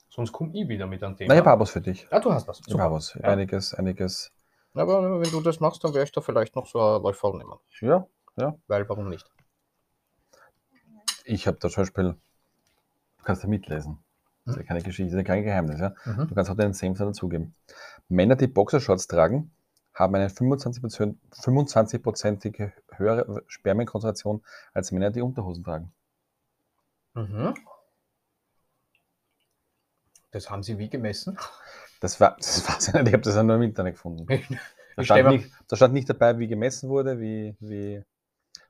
Sonst 0.09 0.31
komme 0.31 0.51
ich 0.53 0.67
wieder 0.67 0.87
mit 0.87 1.03
einem 1.03 1.15
Thema. 1.15 1.33
Na, 1.33 1.39
ich 1.39 1.45
habe 1.45 1.61
was 1.61 1.69
für 1.69 1.81
dich. 1.81 2.07
ja, 2.11 2.19
du 2.19 2.31
hast 2.31 2.47
was. 2.47 2.61
Ich 2.65 2.77
habe 2.77 2.95
was. 2.95 3.13
Ja. 3.13 3.21
Einiges, 3.21 3.73
einiges. 3.73 4.31
Aber 4.73 5.21
wenn 5.21 5.31
du 5.31 5.41
das 5.41 5.59
machst, 5.59 5.83
dann 5.83 5.93
werde 5.93 6.05
ich 6.05 6.11
da 6.11 6.21
vielleicht 6.21 6.55
noch 6.55 6.67
so 6.67 6.79
ein 6.79 7.01
Läufer 7.01 7.31
nehmen. 7.33 7.53
Ja, 7.81 8.07
Weil, 8.67 8.87
warum 8.89 9.09
nicht? 9.09 9.27
ich 11.25 11.45
habe 11.47 11.57
da 11.59 11.69
zum 11.69 11.81
Beispiel, 11.81 12.15
du 13.17 13.23
kannst 13.23 13.43
da 13.43 13.47
mitlesen. 13.47 13.99
Das 14.45 14.55
ist 14.55 14.61
ja 14.61 14.67
keine 14.67 14.81
Geschichte, 14.81 15.11
das 15.11 15.13
ist 15.13 15.17
ja 15.17 15.23
kein 15.23 15.43
Geheimnis. 15.43 15.79
Ja? 15.79 15.93
Mhm. 16.05 16.27
Du 16.27 16.35
kannst 16.35 16.49
auch 16.49 16.55
deinen 16.55 16.73
Senf 16.73 16.97
dazugeben. 16.99 17.53
Männer, 18.07 18.35
die 18.37 18.47
Boxershorts 18.47 19.07
tragen, 19.07 19.51
haben 19.93 20.15
eine 20.15 20.29
25%, 20.29 21.15
25%ige 21.33 22.71
höhere 22.91 23.43
Spermienkonzentration 23.47 24.41
als 24.73 24.91
Männer, 24.91 25.11
die 25.11 25.21
Unterhosen 25.21 25.63
tragen. 25.63 25.91
Mhm. 27.13 27.53
Das 30.37 30.51
haben 30.51 30.61
sie 30.61 30.77
wie 30.77 30.87
gemessen? 30.87 31.35
Das 31.99 32.19
war, 32.19 32.35
das 32.37 32.67
weiß 32.67 32.89
ich 32.89 32.93
nicht, 32.93 33.07
ich 33.07 33.13
habe 33.13 33.23
das 33.23 33.35
nur 33.43 33.55
im 33.55 33.61
Internet 33.63 33.95
gefunden. 33.95 34.27
Da 34.95 35.03
stand, 35.03 35.27
nicht, 35.27 35.51
da 35.67 35.75
stand 35.75 35.93
nicht 35.93 36.09
dabei, 36.09 36.39
wie 36.39 36.47
gemessen 36.47 36.89
wurde, 36.89 37.19
wie, 37.19 37.55
wie 37.59 38.03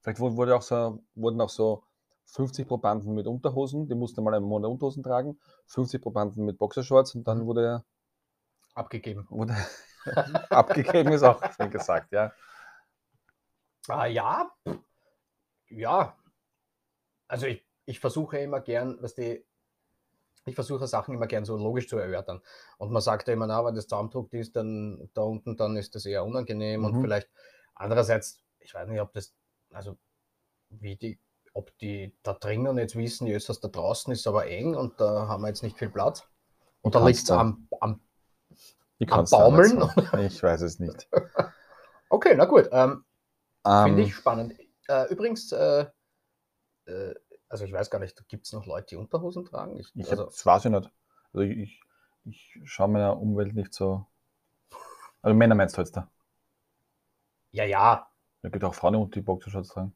vielleicht 0.01 0.19
wurde, 0.19 0.55
auch 0.55 0.61
so, 0.61 1.03
wurden 1.15 1.41
auch 1.41 1.49
so 1.49 1.83
50 2.25 2.67
Probanden 2.67 3.13
mit 3.15 3.27
Unterhosen, 3.27 3.87
die 3.87 3.95
mussten 3.95 4.23
mal 4.23 4.33
einen 4.33 4.45
Monat 4.45 4.71
Unterhosen 4.71 5.03
tragen, 5.03 5.39
50 5.67 6.01
Probanden 6.01 6.45
mit 6.45 6.57
Boxershorts 6.57 7.15
und 7.15 7.27
dann 7.27 7.39
Mhm. 7.39 7.47
wurde, 7.47 7.83
Abgegeben. 8.75 9.27
wurde 9.29 9.55
abgegeben, 10.49 11.11
ist 11.11 11.23
auch 11.23 11.41
schön 11.53 11.69
gesagt, 11.69 12.11
ja. 12.11 12.31
Ah, 13.89 14.05
ja, 14.07 14.49
ja. 15.69 16.15
Also 17.29 17.45
ich, 17.47 17.65
ich 17.85 17.99
versuche 17.99 18.37
immer 18.39 18.59
gern, 18.61 18.97
was 19.01 19.15
die, 19.15 19.45
ich 20.47 20.55
versuche 20.55 20.87
Sachen 20.87 21.13
immer 21.15 21.27
gern 21.27 21.45
so 21.45 21.57
logisch 21.57 21.87
zu 21.87 21.97
erörtern. 21.97 22.41
Und 22.77 22.91
man 22.91 23.01
sagt 23.01 23.27
ja 23.27 23.33
immer, 23.33 23.47
na, 23.47 23.63
wenn 23.65 23.75
das 23.75 23.87
zusammendruckt 23.87 24.33
ist, 24.33 24.55
dann 24.55 25.09
da 25.13 25.21
unten, 25.23 25.57
dann 25.57 25.77
ist 25.77 25.95
das 25.95 26.05
eher 26.05 26.25
unangenehm 26.25 26.85
und 26.85 26.93
Mhm. 26.95 27.01
vielleicht 27.01 27.29
andererseits, 27.75 28.39
ich 28.59 28.73
weiß 28.73 28.87
nicht, 28.89 29.01
ob 29.01 29.13
das, 29.13 29.33
also 29.71 29.97
wie 30.69 30.95
die, 30.95 31.19
ob 31.53 31.77
die 31.79 32.15
da 32.23 32.33
drinnen 32.33 32.77
jetzt 32.77 32.95
wissen, 32.95 33.27
jetzt 33.27 33.49
was 33.49 33.59
da 33.59 33.67
draußen 33.67 34.13
ist 34.13 34.27
aber 34.27 34.47
eng 34.47 34.75
und 34.75 34.99
da 34.99 35.27
haben 35.27 35.41
wir 35.43 35.49
jetzt 35.49 35.63
nicht 35.63 35.77
viel 35.77 35.89
Platz. 35.89 36.23
Oder 36.81 36.99
kann's 37.01 37.07
liegt 37.07 37.19
es 37.19 37.25
da- 37.25 37.39
am, 37.39 37.67
am, 37.79 38.01
Am 39.09 39.25
da 39.25 39.25
Baumeln? 39.25 39.79
Ich 40.25 40.41
weiß 40.43 40.61
es 40.61 40.79
nicht. 40.79 41.07
okay, 42.09 42.35
na 42.35 42.45
gut, 42.45 42.69
ähm, 42.71 43.03
Finde 43.83 44.01
Ähm, 44.01 44.07
ich 44.07 44.15
spannend. 44.15 44.53
Äh, 44.87 45.05
übrigens, 45.11 45.51
äh, 45.51 45.85
äh, 46.85 47.13
also 47.49 47.65
ich 47.65 47.73
weiß 47.73 47.89
gar 47.89 47.99
nicht, 47.99 48.27
gibt 48.27 48.45
es 48.45 48.53
noch 48.53 48.65
Leute, 48.65 48.87
die 48.89 48.95
Unterhosen 48.95 49.45
tragen? 49.45 49.77
Ich, 49.77 49.91
ich 49.95 50.09
also, 50.09 50.23
hab, 50.23 50.29
das 50.31 50.45
weiß 50.45 50.65
ich 50.65 50.71
nicht. 50.71 50.91
Also 51.33 51.39
ich, 51.41 51.81
ich, 52.25 52.59
schaue 52.63 52.89
meiner 52.89 53.19
Umwelt 53.19 53.53
nicht 53.55 53.73
so. 53.73 54.05
Also 55.21 55.35
Männer 55.35 55.55
meinst 55.55 55.77
du 55.77 55.81
jetzt 55.81 55.95
da? 55.95 56.09
ja, 57.51 57.63
ja, 57.63 58.07
Da 58.41 58.49
gibt 58.49 58.63
auch 58.63 58.75
Frauen, 58.75 59.09
die 59.11 59.21
Boxershorts 59.21 59.69
tragen. 59.69 59.95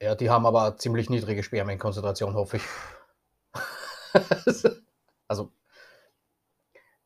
ja, 0.00 0.14
die 0.14 0.30
haben 0.30 0.46
aber 0.46 0.76
ziemlich 0.76 1.10
niedrige 1.10 1.42
Spermienkonzentration, 1.42 2.34
hoffe 2.34 2.56
ich. 2.56 2.62
also, 5.28 5.52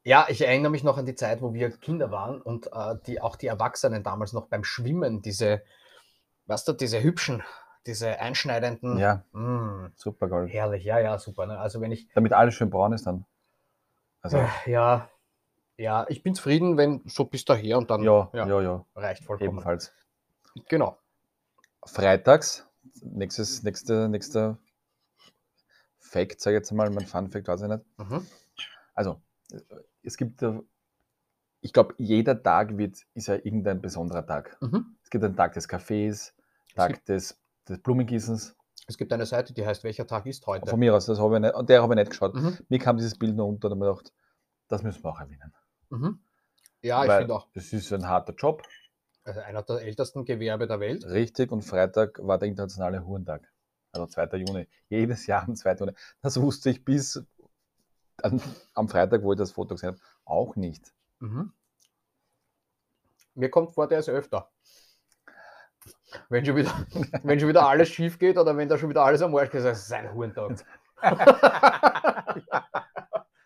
ja, 0.04 0.26
ich 0.28 0.40
erinnere 0.40 0.70
mich 0.70 0.82
noch 0.82 0.98
an 0.98 1.06
die 1.06 1.14
Zeit, 1.14 1.42
wo 1.42 1.52
wir 1.52 1.70
Kinder 1.70 2.10
waren 2.10 2.40
und 2.40 2.68
äh, 2.72 2.96
die, 3.06 3.20
auch 3.20 3.36
die 3.36 3.46
Erwachsenen 3.46 4.02
damals 4.02 4.32
noch 4.32 4.48
beim 4.48 4.64
Schwimmen, 4.64 5.22
diese, 5.22 5.62
weißt 6.46 6.68
du, 6.68 6.72
diese 6.72 7.02
hübschen, 7.02 7.42
diese 7.86 8.18
einschneidenden, 8.20 8.98
Ja, 8.98 9.24
mm, 9.32 9.92
super 9.96 10.28
geil. 10.28 10.46
herrlich, 10.48 10.84
ja, 10.84 10.98
ja, 11.00 11.18
super. 11.18 11.46
Ne? 11.46 11.58
Also 11.58 11.80
wenn 11.80 11.92
ich, 11.92 12.08
Damit 12.14 12.32
alles 12.32 12.54
schön 12.54 12.70
braun 12.70 12.92
ist 12.92 13.06
dann. 13.06 13.24
Also, 14.20 14.38
Äh, 14.38 14.48
Ja, 14.70 15.10
ja, 15.76 16.06
ich 16.08 16.22
bin 16.22 16.34
zufrieden, 16.34 16.76
wenn 16.76 17.02
so 17.06 17.24
bis 17.24 17.44
daher 17.44 17.78
und 17.78 17.90
dann 17.90 18.02
ja, 18.02 18.30
ja, 18.32 18.46
ja, 18.46 18.60
ja, 18.60 18.86
reicht 18.94 19.24
vollkommen. 19.24 19.50
ebenfalls. 19.50 19.92
Genau. 20.68 20.98
Freitags, 21.84 22.68
nächstes, 23.02 23.62
nächste, 23.64 24.08
nächster 24.08 24.58
Fact, 25.98 26.40
sage 26.40 26.56
ich 26.56 26.60
jetzt 26.60 26.72
mal, 26.72 26.90
mein 26.90 27.06
Fun 27.06 27.30
Fact, 27.30 27.48
weiß 27.48 27.62
ich 27.62 27.68
nicht. 27.68 27.84
Mhm. 27.98 28.26
Also, 28.94 29.20
äh, 29.50 29.58
es 30.02 30.16
gibt, 30.16 30.42
äh, 30.42 30.60
ich 31.60 31.72
glaube, 31.72 31.94
jeder 31.98 32.40
Tag 32.40 32.76
wird, 32.76 32.98
ist 33.14 33.28
ja 33.28 33.34
irgendein 33.34 33.80
besonderer 33.80 34.26
Tag. 34.26 34.56
Mhm. 34.60 34.96
Es 35.02 35.10
gibt 35.10 35.24
einen 35.24 35.36
Tag 35.36 35.54
des 35.54 35.66
Kaffees, 35.68 36.34
Tag 36.74 37.04
des, 37.06 37.40
des 37.68 37.80
Blumengießens. 37.82 38.56
Es 38.86 38.98
gibt 38.98 39.12
eine 39.12 39.26
Seite, 39.26 39.52
die 39.52 39.64
heißt 39.64 39.84
Welcher 39.84 40.06
Tag 40.06 40.26
ist 40.26 40.46
heute? 40.46 40.68
Von 40.68 40.78
mir 40.80 40.94
aus, 40.94 41.06
das 41.06 41.18
habe 41.18 41.36
ich 41.36 41.40
nicht, 41.40 41.54
und 41.54 41.68
der 41.68 41.82
habe 41.82 41.94
ich 41.94 41.98
nicht 41.98 42.10
geschaut. 42.10 42.34
Mhm. 42.34 42.58
Mir 42.68 42.78
kam 42.78 42.96
dieses 42.96 43.16
Bild 43.16 43.36
nur 43.36 43.46
unter 43.46 43.70
und 43.70 43.80
habe 43.80 43.92
gedacht, 43.92 44.12
das 44.68 44.82
müssen 44.82 45.02
wir 45.04 45.10
auch 45.10 45.20
erwähnen. 45.20 45.54
Mhm. 45.90 46.20
Ja, 46.82 47.02
ich 47.04 47.08
Weil 47.08 47.20
finde 47.20 47.34
auch, 47.34 47.48
Das 47.54 47.72
ist 47.72 47.92
ein 47.92 48.08
harter 48.08 48.34
Job, 48.34 48.62
also 49.24 49.40
einer 49.40 49.62
der 49.62 49.82
ältesten 49.82 50.24
Gewerbe 50.24 50.66
der 50.66 50.80
Welt. 50.80 51.04
richtig. 51.04 51.52
Und 51.52 51.62
Freitag 51.62 52.18
war 52.20 52.38
der 52.38 52.48
internationale 52.48 53.06
Hurentag. 53.06 53.48
Also 53.92 54.06
2. 54.06 54.38
Juni. 54.38 54.66
Jedes 54.88 55.26
Jahr 55.26 55.44
am 55.44 55.54
2. 55.54 55.74
Juni. 55.74 55.92
Das 56.22 56.40
wusste 56.40 56.70
ich 56.70 56.84
bis 56.84 57.22
an, 58.22 58.40
am 58.74 58.88
Freitag, 58.88 59.22
wo 59.22 59.32
ich 59.32 59.38
das 59.38 59.52
Foto 59.52 59.74
gesehen 59.74 59.90
habe, 59.90 60.00
auch 60.24 60.56
nicht. 60.56 60.92
Mhm. 61.20 61.52
Mir 63.34 63.50
kommt 63.50 63.72
vor, 63.72 63.86
der 63.88 64.00
ist 64.00 64.08
öfter. 64.08 64.50
Wenn 66.28 66.44
schon 66.44 66.56
wieder, 66.56 66.72
wenn 67.22 67.38
schon 67.40 67.48
wieder 67.48 67.66
alles 67.66 67.88
schief 67.88 68.18
geht 68.18 68.36
oder 68.38 68.56
wenn 68.56 68.68
da 68.68 68.78
schon 68.78 68.90
wieder 68.90 69.04
alles 69.04 69.22
am 69.22 69.34
Arsch 69.34 69.50
geht, 69.50 69.64
das 69.64 69.82
ist 69.82 69.92
ein 69.92 70.12
Hurentag. 70.12 70.64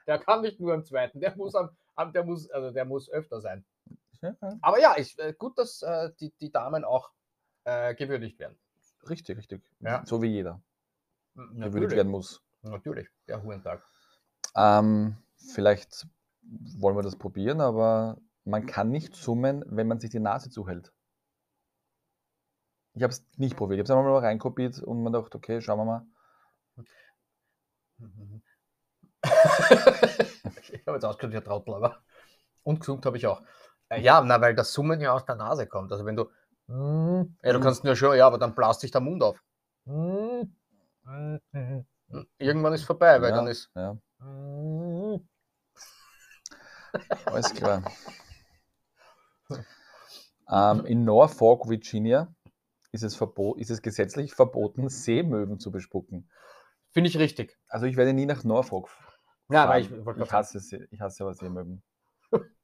der, 0.06 0.18
kann 0.18 0.42
nicht 0.42 0.60
nur 0.60 0.74
am 0.74 0.84
zweiten. 0.84 1.20
Der 1.20 1.34
muss 1.36 1.54
am, 1.54 1.70
am 1.94 2.12
der 2.12 2.24
muss, 2.24 2.50
also 2.50 2.70
der 2.70 2.84
muss 2.84 3.10
öfter 3.10 3.40
sein. 3.40 3.64
Aber 4.60 4.80
ja, 4.80 4.94
ich, 4.96 5.18
äh, 5.18 5.32
gut, 5.32 5.58
dass 5.58 5.82
äh, 5.82 6.10
die, 6.20 6.32
die 6.40 6.50
Damen 6.50 6.84
auch 6.84 7.10
äh, 7.64 7.94
gewürdigt 7.94 8.38
werden. 8.38 8.58
Richtig, 9.08 9.36
richtig. 9.38 9.62
Ja. 9.80 10.02
So 10.04 10.22
wie 10.22 10.28
jeder 10.28 10.60
N- 11.36 11.48
gewürdigt 11.48 11.58
Natürlich, 11.58 11.96
werden 11.96 12.10
muss. 12.10 12.42
natürlich, 12.62 13.08
der 13.28 13.42
Hurentag. 13.42 13.82
Ähm, 14.56 15.16
vielleicht 15.36 16.06
wollen 16.42 16.96
wir 16.96 17.02
das 17.02 17.16
probieren, 17.16 17.60
aber 17.60 18.18
man 18.44 18.66
kann 18.66 18.90
nicht 18.90 19.14
summen, 19.14 19.64
wenn 19.66 19.86
man 19.86 20.00
sich 20.00 20.10
die 20.10 20.20
Nase 20.20 20.50
zuhält. 20.50 20.92
Ich 22.96 23.02
habe 23.02 23.12
es 23.12 23.24
nicht 23.36 23.56
probiert. 23.56 23.76
Ich 23.76 23.80
habe 23.80 23.92
es 23.92 23.98
einmal 23.98 24.20
mal 24.20 24.26
reinkopiert 24.26 24.82
und 24.82 25.02
man 25.02 25.12
dachte, 25.12 25.36
okay, 25.36 25.60
schauen 25.60 25.78
wir 25.78 25.84
mal. 25.84 26.06
Ich 30.72 30.86
habe 30.86 30.96
jetzt 30.96 31.04
ausgeschaut 31.04 31.32
wie 31.32 31.36
ein 31.36 31.44
Trottel, 31.44 31.74
aber. 31.74 31.98
Und 32.62 32.80
gesund 32.80 33.04
habe 33.06 33.16
ich 33.16 33.26
auch. 33.26 33.42
Äh, 33.88 34.00
Ja, 34.00 34.20
na, 34.20 34.40
weil 34.40 34.54
das 34.54 34.72
Summen 34.72 35.00
ja 35.00 35.12
aus 35.12 35.24
der 35.24 35.36
Nase 35.36 35.66
kommt. 35.66 35.92
Also 35.92 36.04
wenn 36.04 36.16
du. 36.16 36.30
Ja, 37.42 37.52
du 37.52 37.60
kannst 37.60 37.84
nur 37.84 37.96
schon, 37.96 38.16
ja, 38.16 38.26
aber 38.26 38.38
dann 38.38 38.54
blast 38.54 38.80
sich 38.80 38.90
der 38.90 39.00
Mund 39.00 39.22
auf. 39.22 39.42
Irgendwann 42.38 42.72
ist 42.72 42.84
vorbei, 42.84 43.20
weil 43.20 43.30
ja, 43.30 43.36
dann 43.36 43.46
ist. 43.46 43.70
Ja, 43.74 43.96
alles 47.26 47.54
klar. 47.54 47.82
ähm, 50.50 50.86
in 50.86 51.04
Norfolk, 51.04 51.68
Virginia, 51.68 52.34
ist 52.96 53.02
es, 53.04 53.16
verbo 53.16 53.54
ist 53.54 53.70
es 53.70 53.82
gesetzlich 53.82 54.34
verboten, 54.34 54.88
Seemöwen 54.88 55.58
zu 55.60 55.70
bespucken. 55.70 56.28
Finde 56.92 57.08
ich 57.10 57.18
richtig. 57.18 57.56
Also 57.68 57.86
ich 57.86 57.96
werde 57.96 58.12
nie 58.12 58.26
nach 58.26 58.42
Norfolk 58.44 58.88
Ja, 59.50 59.66
fahren. 59.66 59.80
ich 59.80 59.90
wollte 59.90 60.20
ich, 60.22 60.28
gerade 60.28 60.32
hasse, 60.32 60.60
See- 60.60 60.86
ich 60.90 61.00
hasse 61.00 61.22
aber 61.24 61.34
Seemöwen. 61.34 61.82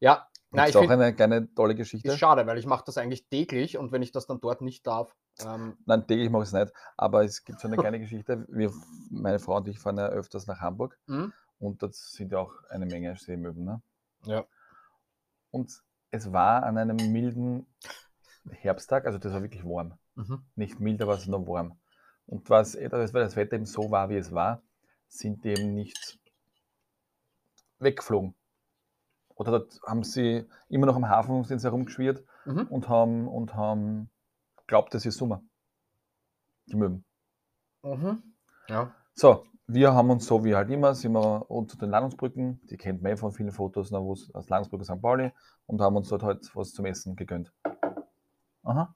Ja, 0.00 0.28
Na, 0.50 0.62
nein, 0.62 0.68
ist 0.68 0.76
ich 0.76 0.76
auch 0.76 0.88
eine 0.88 1.14
kleine 1.14 1.52
tolle 1.54 1.74
Geschichte. 1.74 2.08
ist 2.08 2.18
schade, 2.18 2.46
weil 2.46 2.58
ich 2.58 2.66
mache 2.66 2.84
das 2.86 2.98
eigentlich 2.98 3.28
täglich 3.28 3.76
und 3.78 3.92
wenn 3.92 4.02
ich 4.02 4.12
das 4.12 4.26
dann 4.26 4.40
dort 4.40 4.60
nicht 4.62 4.86
darf, 4.86 5.14
ähm, 5.40 5.76
Nein, 5.86 6.06
täglich 6.06 6.30
mache 6.30 6.42
ich 6.44 6.48
es 6.48 6.52
nicht, 6.52 6.72
aber 6.96 7.24
es 7.24 7.44
gibt 7.44 7.60
so 7.60 7.68
eine 7.68 7.76
kleine 7.76 8.00
Geschichte. 8.00 8.46
Wir, 8.48 8.72
meine 9.10 9.38
Frau 9.38 9.56
und 9.56 9.68
ich 9.68 9.78
fahren 9.78 9.98
ja 9.98 10.06
öfters 10.08 10.46
nach 10.46 10.60
Hamburg 10.60 10.98
hm? 11.06 11.32
und 11.58 11.82
dort 11.82 11.94
sind 11.94 12.32
ja 12.32 12.38
auch 12.38 12.52
eine 12.70 12.86
Menge 12.86 13.16
Seemöwen. 13.16 13.64
Ne? 13.64 13.82
Ja. 14.24 14.46
Und 15.50 15.82
es 16.10 16.32
war 16.32 16.62
an 16.62 16.78
einem 16.78 16.96
milden 17.12 17.66
Herbsttag, 18.50 19.06
also 19.06 19.18
das 19.18 19.32
war 19.32 19.42
wirklich 19.42 19.64
warm. 19.64 19.94
Mhm. 20.14 20.42
Nicht 20.56 20.80
mild, 20.80 21.02
aber 21.02 21.14
es 21.14 21.30
war 21.30 21.46
warm. 21.46 21.78
Und 22.26 22.48
was, 22.50 22.76
weil 22.76 22.88
das 22.88 23.36
Wetter 23.36 23.56
eben 23.56 23.64
so 23.66 23.90
war, 23.90 24.10
wie 24.10 24.16
es 24.16 24.32
war, 24.32 24.62
sind 25.08 25.44
die 25.44 25.50
eben 25.50 25.74
nicht 25.74 26.18
weggeflogen. 27.78 28.34
Oder 29.34 29.52
dort 29.52 29.80
haben 29.86 30.02
sie 30.02 30.46
immer 30.68 30.86
noch 30.86 30.96
am 30.96 31.08
Hafen 31.08 31.44
sind 31.44 31.60
sie 31.60 31.66
herumgeschwirrt 31.66 32.24
Mhm. 32.44 32.66
und 32.68 32.88
haben, 32.88 33.28
und 33.28 33.54
haben 33.54 34.10
glaubt, 34.66 34.94
das 34.94 35.04
ist 35.06 35.18
Sommer. 35.18 35.42
Die 36.66 36.76
Möwen. 36.76 37.04
Mhm. 37.82 38.22
Ja. 38.68 38.94
So, 39.14 39.44
wir 39.66 39.92
haben 39.92 40.10
uns 40.10 40.26
so 40.26 40.44
wie 40.44 40.54
halt 40.54 40.70
immer, 40.70 40.94
sind 40.94 41.12
wir 41.12 41.50
unter 41.50 41.76
den 41.76 41.90
Landungsbrücken, 41.90 42.60
die 42.70 42.76
kennt 42.76 43.02
man 43.02 43.12
eh 43.12 43.16
von 43.16 43.32
vielen 43.32 43.52
Fotos, 43.52 43.90
na, 43.90 43.98
es 44.12 44.34
aus 44.34 44.48
Landungsbrücke 44.48 44.84
St. 44.84 45.00
Pauli, 45.00 45.30
und 45.66 45.80
haben 45.80 45.96
uns 45.96 46.08
dort 46.08 46.22
halt 46.22 46.50
was 46.56 46.72
zum 46.72 46.86
Essen 46.86 47.16
gegönnt. 47.16 47.52
Aha. 48.68 48.94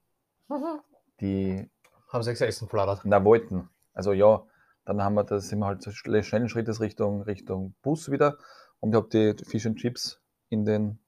Die, 1.21 1.71
Haben 2.09 2.23
sechs 2.23 2.41
Essen 2.41 2.69
flattert. 2.69 3.03
na, 3.05 3.25
wollten. 3.25 3.71
Also 3.95 4.13
ja, 4.13 4.45
dann 4.85 5.03
haben 5.03 5.15
wir 5.15 5.25
das, 5.25 5.49
sind 5.49 5.61
wir 5.61 5.67
halt 5.67 5.83
so 5.83 5.91
schnell- 5.91 6.23
schnellen 6.25 6.49
Schrittes 6.49 6.81
Richtung, 6.81 7.23
Richtung 7.23 7.75
Bus 7.83 8.11
wieder 8.11 8.39
und 8.81 8.91
ich 8.91 8.97
habe 8.97 9.09
die 9.09 9.45
Fish 9.45 9.67
and 9.67 9.79
Chips 9.79 10.21
in 10.49 10.65
den 10.65 10.99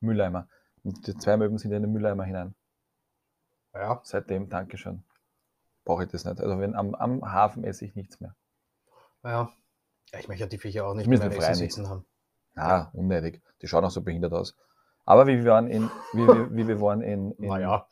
Mülleimer. 0.00 0.48
Und 0.82 1.06
die 1.06 1.16
zwei 1.16 1.36
Möwen 1.36 1.58
sind 1.58 1.72
in 1.72 1.82
den 1.82 1.92
Mülleimer 1.92 2.24
hinein. 2.24 2.54
Ja. 3.74 4.00
Seitdem, 4.04 4.48
Dankeschön. 4.48 5.04
Brauche 5.84 6.04
ich 6.04 6.10
das 6.10 6.24
nicht. 6.24 6.40
Also 6.40 6.58
wenn 6.58 6.74
am, 6.74 6.94
am 6.94 7.22
Hafen 7.32 7.64
esse 7.64 7.84
ich 7.84 7.94
nichts 7.94 8.20
mehr. 8.20 8.34
Ja. 9.24 9.30
ja. 10.12 10.18
Ich 10.18 10.28
möchte 10.28 10.44
ja 10.44 10.48
die 10.48 10.58
Viecher 10.58 10.86
auch 10.86 10.94
nicht 10.94 11.06
mehr 11.06 11.54
sitzen 11.54 11.88
haben. 11.88 12.04
Ah, 12.56 12.90
unnötig. 12.92 13.42
Die 13.62 13.68
schauen 13.68 13.84
auch 13.84 13.90
so 13.90 14.02
behindert 14.02 14.32
aus. 14.32 14.56
Aber 15.10 15.26
wie 15.26 15.38
wir 15.42 15.50
waren 15.50 15.66
in, 15.66 15.90
wie, 16.12 16.24
wir- 16.26 16.50
wie 16.56 16.68
wir 16.68 16.80
waren 16.80 17.02
in, 17.02 17.32
in 17.32 17.48
Naja, 17.48 17.86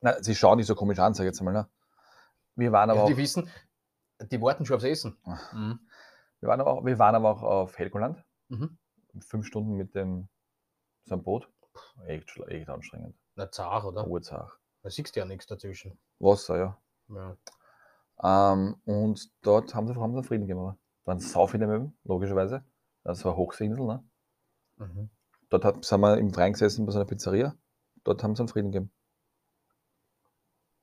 na, 0.00 0.22
sie 0.22 0.34
schauen 0.34 0.58
nicht 0.58 0.66
so 0.66 0.74
komisch 0.74 0.98
an, 0.98 1.14
sag 1.14 1.24
ich 1.24 1.28
jetzt 1.28 1.40
mal. 1.40 1.52
Ne? 1.52 1.66
Wir 2.56 2.72
waren 2.72 2.90
aber 2.90 2.98
ja, 2.98 3.04
auch, 3.04 3.08
die 3.08 3.16
wissen, 3.16 3.48
die 4.30 4.40
warten 4.42 4.66
schon 4.66 4.76
aufs 4.76 4.84
Essen. 4.84 5.16
Mhm. 5.52 5.80
wir 6.40 6.48
waren 6.48 6.60
aber 6.60 6.70
auch, 6.72 6.84
wir 6.84 6.98
waren 6.98 7.14
aber 7.14 7.30
auch 7.30 7.42
auf 7.42 7.78
Helgoland. 7.78 8.22
Mhm. 8.48 8.76
Fünf 9.20 9.46
Stunden 9.46 9.74
mit 9.76 9.94
dem 9.94 10.28
so 11.04 11.14
einem 11.14 11.22
Boot. 11.24 11.48
Echt, 12.06 12.36
echt 12.48 12.68
anstrengend. 12.68 13.16
Na, 13.36 13.50
zart, 13.50 13.84
oder? 13.84 14.06
Urzach. 14.06 14.58
Da 14.82 14.90
siehst 14.90 15.14
du 15.16 15.20
ja 15.20 15.26
nichts 15.26 15.46
dazwischen. 15.46 15.98
Wasser, 16.18 16.58
ja. 16.58 16.78
Ja. 17.08 18.52
Ähm, 18.52 18.76
und 18.84 19.30
dort 19.42 19.74
haben 19.74 19.86
sie, 19.88 19.94
haben 19.94 20.14
sie 20.14 20.22
Frieden 20.22 20.46
gemacht. 20.46 20.76
Da 21.04 21.12
waren 21.12 21.20
sau 21.20 21.46
viele 21.46 21.66
Möwen, 21.66 21.96
logischerweise. 22.04 22.62
Das 23.04 23.24
war 23.24 23.36
Hochseeinsel, 23.36 23.86
ne? 23.86 24.04
Mhm. 24.76 25.08
Dort 25.52 25.66
hat, 25.66 25.84
sind 25.84 26.00
wir 26.00 26.16
im 26.16 26.32
Freien 26.32 26.54
gesessen 26.54 26.86
bei 26.86 26.92
so 26.92 26.98
einer 26.98 27.04
Pizzeria. 27.04 27.54
Dort 28.04 28.22
haben 28.22 28.34
sie 28.34 28.40
einen 28.40 28.48
Frieden 28.48 28.72
gegeben. 28.72 28.90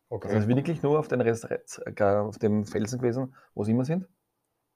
Okay. 0.09 0.27
Also 0.27 0.41
sind 0.41 0.55
wirklich 0.55 0.83
nur 0.83 0.99
auf, 0.99 1.07
den 1.07 1.21
Rest, 1.21 1.47
auf 1.99 2.37
dem 2.37 2.65
Felsen 2.65 2.99
gewesen, 2.99 3.33
wo 3.55 3.63
sie 3.63 3.71
immer 3.71 3.83
sind. 3.85 4.07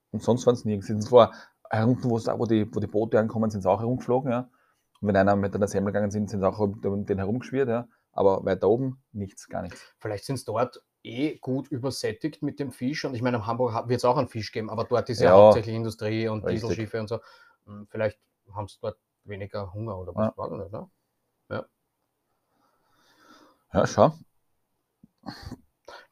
Und 0.09 0.23
sonst 0.23 0.47
waren 0.47 0.55
es 0.55 0.65
nirgends. 0.65 0.87
Sie 0.87 0.93
sind 0.93 1.03
zwar 1.03 1.31
herunten, 1.69 2.09
wo, 2.09 2.17
die, 2.47 2.67
wo 2.73 2.79
die 2.79 2.87
Boote 2.87 3.19
ankommen, 3.19 3.51
sind 3.51 3.61
sie 3.61 3.69
auch 3.69 3.81
herumgeflogen, 3.81 4.31
ja. 4.31 4.49
Und 4.99 5.09
wenn 5.09 5.15
einer 5.15 5.35
mit 5.35 5.53
einer 5.53 5.67
Semmel 5.67 5.93
gegangen 5.93 6.09
sind, 6.09 6.27
sind 6.27 6.39
sie 6.39 6.47
auch 6.47 6.67
den 6.81 7.17
herumgeschwirrt, 7.19 7.69
ja. 7.69 7.87
Aber 8.13 8.43
weiter 8.45 8.69
oben 8.69 9.03
nichts, 9.11 9.47
gar 9.47 9.61
nichts. 9.61 9.79
Vielleicht 9.99 10.25
sind 10.25 10.35
es 10.35 10.45
dort 10.45 10.83
eh 11.03 11.37
gut 11.37 11.67
übersättigt 11.67 12.41
mit 12.41 12.59
dem 12.59 12.71
Fisch. 12.71 13.05
Und 13.05 13.13
ich 13.13 13.21
meine, 13.21 13.37
in 13.37 13.45
Hamburg 13.45 13.87
wird 13.89 13.99
es 13.99 14.05
auch 14.05 14.17
einen 14.17 14.27
Fisch 14.27 14.51
geben, 14.51 14.71
aber 14.71 14.85
dort 14.85 15.07
ist 15.09 15.19
ja, 15.19 15.29
Ja. 15.29 15.35
hauptsächlich 15.35 15.75
Industrie 15.75 16.27
und 16.27 16.43
Richtig. 16.45 16.61
Dieselschiffe 16.61 16.99
und 16.99 17.09
so. 17.09 17.19
Hm, 17.65 17.87
Vielleicht 17.91 18.19
haben 18.53 18.67
sie 18.67 18.77
dort 18.81 18.97
weniger 19.25 19.73
Hunger 19.73 19.97
oder 19.97 20.13
was 20.15 20.27
Ja. 20.27 20.37
war 20.37 20.57
das 20.57 20.71
ne? 20.71 20.89
Ja, 23.73 23.87
schau. 23.87 24.13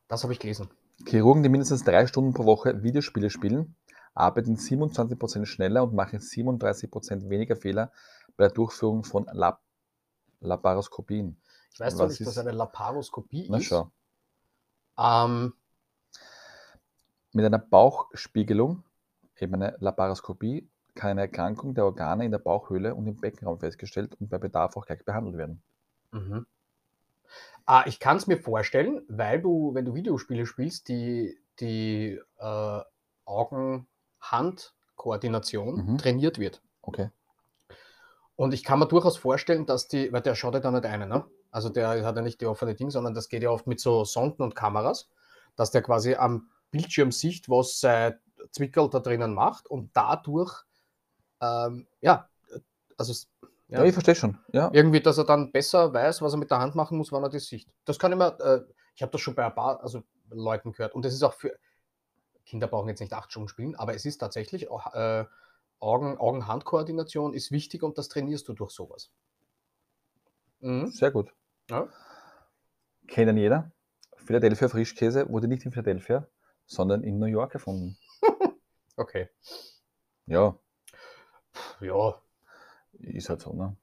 Das 0.08 0.24
habe 0.24 0.34
ich 0.34 0.40
gelesen. 0.40 0.70
Chirurgen, 1.08 1.44
die 1.44 1.50
mindestens 1.50 1.84
drei 1.84 2.08
Stunden 2.08 2.34
pro 2.34 2.46
Woche 2.46 2.82
Videospiele 2.84 3.30
spielen, 3.30 3.76
arbeiten 4.14 4.56
27% 4.58 5.46
schneller 5.46 5.84
und 5.84 5.94
machen 5.94 6.20
37% 6.20 7.30
weniger 7.30 7.56
Fehler 7.56 7.92
bei 8.38 8.46
der 8.46 8.52
Durchführung 8.54 9.04
von 9.04 9.26
Lab 9.32 9.62
Laparoskopien. 10.40 11.40
Ich 11.74 11.80
weiß 11.80 11.98
Was 12.00 12.20
nicht, 12.20 12.28
ist- 12.28 12.38
eine 12.40 12.52
Laparoskopie 12.52 13.48
Na 13.50 13.58
ist. 13.58 13.66
schau. 13.66 13.92
Ähm, 14.98 15.54
Mit 17.34 17.46
einer 17.46 17.60
Bauchspiegelung, 17.60 18.84
eben 19.38 19.54
eine 19.54 19.78
Laparoskopie, 19.80 20.68
kann 20.96 21.12
eine 21.12 21.22
Erkrankung 21.22 21.74
der 21.74 21.86
Organe 21.86 22.26
in 22.26 22.32
der 22.32 22.40
Bauchhöhle 22.40 22.94
und 22.96 23.08
im 23.08 23.16
Beckenraum 23.18 23.60
festgestellt 23.60 24.16
und 24.20 24.30
bei 24.30 24.38
Bedarf 24.38 24.76
auch 24.78 24.86
gleich 24.86 25.04
behandelt 25.06 25.38
werden. 25.38 25.62
Mhm. 26.12 26.46
Ah, 27.66 27.84
ich 27.86 28.00
kann 28.00 28.18
es 28.18 28.28
mir 28.28 28.38
vorstellen, 28.38 29.02
weil 29.08 29.42
du, 29.42 29.74
wenn 29.74 29.86
du 29.86 29.94
Videospiele 29.94 30.46
spielst, 30.46 30.90
die, 30.90 31.38
die 31.60 32.20
äh, 32.38 32.80
Augen-Hand-Koordination 33.26 35.86
Mhm. 35.86 35.98
trainiert 35.98 36.40
wird. 36.40 36.62
Okay. 36.82 37.10
Und 38.36 38.54
ich 38.54 38.64
kann 38.64 38.80
mir 38.80 38.88
durchaus 38.88 39.18
vorstellen, 39.18 39.66
dass 39.66 39.88
die, 39.88 40.12
weil 40.12 40.22
der 40.22 40.36
schaut 40.36 40.56
ja 40.56 40.60
da 40.60 40.72
nicht 40.72 40.86
eine, 40.86 41.08
ne? 41.08 41.26
Also 41.52 41.70
der 41.70 42.04
hat 42.06 42.16
ja 42.16 42.22
nicht 42.22 42.42
die 42.42 42.48
offene 42.48 42.76
Ding, 42.76 42.90
sondern 42.90 43.14
das 43.14 43.30
geht 43.30 43.44
ja 43.44 43.52
oft 43.52 43.68
mit 43.68 43.80
so 43.80 44.04
Sonden 44.06 44.42
und 44.42 44.56
Kameras, 44.56 45.10
dass 45.56 45.72
der 45.72 45.82
quasi 45.82 46.16
am 46.16 46.50
Bildschirm 46.72 47.12
sieht, 47.12 47.50
was 47.50 47.80
sein 47.80 48.18
Zwickel 48.52 48.90
da 48.90 49.00
drinnen 49.00 49.34
macht 49.34 49.68
und 49.68 49.92
dadurch, 49.94 50.64
ähm, 51.42 51.88
ja, 52.02 52.30
also 52.98 53.14
Ja, 53.68 53.80
ja, 53.80 53.86
ich 53.86 53.94
verstehe 53.94 54.16
schon. 54.16 54.38
Ja. 54.54 54.70
irgendwie, 54.74 55.02
dass 55.02 55.18
er 55.18 55.24
dann 55.26 55.52
besser 55.52 55.94
weiß, 55.94 56.22
was 56.22 56.34
er 56.34 56.38
mit 56.40 56.52
der 56.52 56.60
Hand 56.60 56.76
machen 56.76 56.98
muss, 56.98 57.12
wann 57.12 57.24
er 57.24 57.30
das 57.30 57.46
sieht. 57.48 57.68
Das 57.86 58.00
kann 58.00 58.12
immer, 58.12 58.40
äh, 58.40 58.62
ich 58.96 59.02
habe 59.02 59.12
das 59.12 59.22
schon 59.22 59.36
bei 59.36 59.46
ein 59.46 59.56
paar 59.56 59.82
also 59.82 60.04
Leuten 60.30 60.72
gehört 60.72 60.94
und 60.94 61.04
das 61.06 61.14
ist 61.14 61.24
auch 61.24 61.34
für, 61.34 61.58
Kinder 62.46 62.68
brauchen 62.68 62.90
jetzt 62.90 63.00
nicht 63.00 63.14
acht 63.14 63.32
Stunden 63.32 63.50
spielen, 63.50 63.76
aber 63.76 63.96
es 63.96 64.06
ist 64.06 64.18
tatsächlich, 64.18 64.70
auch, 64.70 64.94
äh, 64.94 65.26
Augen- 65.80 66.18
Augen-Hand-Koordination 66.20 67.34
ist 67.34 67.52
wichtig 67.52 67.82
und 67.82 67.98
das 67.98 68.08
trainierst 68.08 68.48
du 68.48 68.54
durch 68.54 68.72
sowas. 68.72 69.10
Mhm. 70.60 70.88
Sehr 70.92 71.12
gut. 71.12 71.34
Ja. 71.70 71.88
Kennen 73.08 73.38
jeder. 73.38 73.72
Philadelphia 74.18 74.68
Frischkäse 74.70 75.28
wurde 75.30 75.48
nicht 75.48 75.66
in 75.66 75.72
Philadelphia, 75.72 76.28
sondern 76.66 77.04
in 77.04 77.18
New 77.20 77.26
York 77.26 77.54
erfunden. 77.54 77.98
Okay. 78.98 79.30
Ja, 80.28 80.56
Ja, 81.82 82.22
ist 83.00 83.30
halt 83.30 83.42
so, 83.42 83.54
ne? 83.54 83.76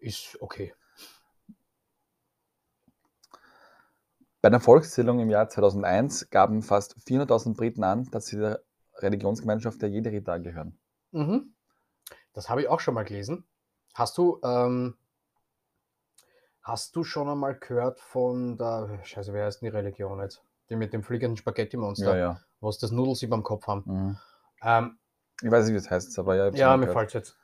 ist 0.00 0.36
okay. 0.40 0.74
Bei 4.42 4.48
einer 4.48 4.60
Volkszählung 4.60 5.20
im 5.20 5.30
Jahr 5.30 5.48
2001 5.48 6.28
gaben 6.30 6.62
fast 6.62 6.96
400.000 6.98 7.56
Briten 7.56 7.82
an, 7.82 8.04
dass 8.10 8.26
sie 8.26 8.38
der 8.38 8.62
Religionsgemeinschaft, 8.96 9.80
der 9.80 9.88
jede 9.88 10.10
Ritter 10.12 10.34
angehören. 10.34 10.78
Mhm. 11.12 11.54
Das 12.34 12.50
habe 12.50 12.60
ich 12.62 12.68
auch 12.68 12.80
schon 12.80 12.94
mal 12.94 13.04
gelesen. 13.04 13.46
Hast 13.94 14.18
du, 14.18 14.40
ähm, 14.44 14.96
hast 16.62 16.94
du 16.96 17.04
schon 17.04 17.28
einmal 17.28 17.54
gehört 17.54 18.00
von 18.00 18.58
der, 18.58 18.98
scheiße, 19.02 19.32
wer 19.32 19.46
heißt 19.46 19.62
denn 19.62 19.70
die 19.70 19.76
Religion 19.76 20.20
jetzt? 20.20 20.42
Die 20.68 20.76
mit 20.76 20.92
dem 20.92 21.02
fliegenden 21.02 21.36
Spaghetti-Monster, 21.36 22.16
Ja, 22.16 22.16
ja. 22.16 22.40
wo 22.60 22.70
sie 22.70 22.80
das 22.80 22.90
Nudelsieb 22.90 23.32
am 23.32 23.42
Kopf 23.42 23.66
haben. 23.66 23.82
Mhm. 23.86 24.18
Ähm, 24.62 24.98
Ich 25.42 25.50
weiß 25.50 25.64
nicht, 25.66 25.74
wie 25.74 25.78
es 25.78 25.90
heißt, 25.90 26.18
aber 26.18 26.36
ja. 26.36 26.48
ja, 26.50 26.76
mir 26.76 26.88
fällt 26.88 27.14
jetzt, 27.14 27.38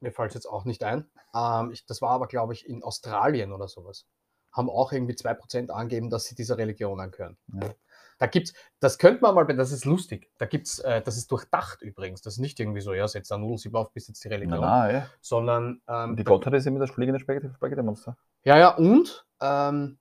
mir 0.00 0.12
fällt's 0.12 0.34
jetzt 0.34 0.46
auch 0.46 0.64
nicht 0.64 0.84
ein. 0.84 1.10
Ähm, 1.34 1.70
ich, 1.72 1.86
das 1.86 2.02
war 2.02 2.10
aber, 2.10 2.26
glaube 2.26 2.52
ich, 2.52 2.68
in 2.68 2.82
Australien 2.82 3.52
oder 3.52 3.68
sowas. 3.68 4.06
Haben 4.52 4.70
auch 4.70 4.92
irgendwie 4.92 5.14
2% 5.14 5.70
angegeben, 5.70 6.10
dass 6.10 6.24
sie 6.24 6.34
dieser 6.34 6.58
Religion 6.58 7.00
angehören. 7.00 7.36
Ja. 7.52 7.74
Da 8.18 8.26
gibt's, 8.26 8.52
das 8.80 8.98
könnte 8.98 9.22
man 9.22 9.34
mal, 9.34 9.44
das 9.44 9.70
ist 9.70 9.84
lustig. 9.84 10.30
Da 10.38 10.46
gibt's, 10.46 10.80
äh, 10.80 11.00
das 11.02 11.16
ist 11.16 11.30
durchdacht 11.30 11.82
übrigens. 11.82 12.20
Das 12.20 12.34
ist 12.34 12.40
nicht 12.40 12.58
irgendwie 12.58 12.80
so, 12.80 12.92
ja, 12.92 13.06
setz 13.06 13.28
da 13.28 13.38
Nudelsieb 13.38 13.74
auf, 13.74 13.92
bis 13.92 14.08
jetzt 14.08 14.24
die 14.24 14.28
Religion. 14.28 14.60
Nein, 14.60 14.94
ey. 14.96 15.02
Sondern 15.20 15.80
ähm, 15.86 16.16
die 16.16 16.24
Gottheit 16.24 16.54
ist 16.54 16.66
immer 16.66 16.80
das 16.80 16.90
fliegende 16.90 17.20
Spaghetti- 17.20 17.54
Spaghetti-Monster. 17.54 18.16
Ja, 18.42 18.58
ja, 18.58 18.74
und 18.74 19.24
ähm, 19.40 19.98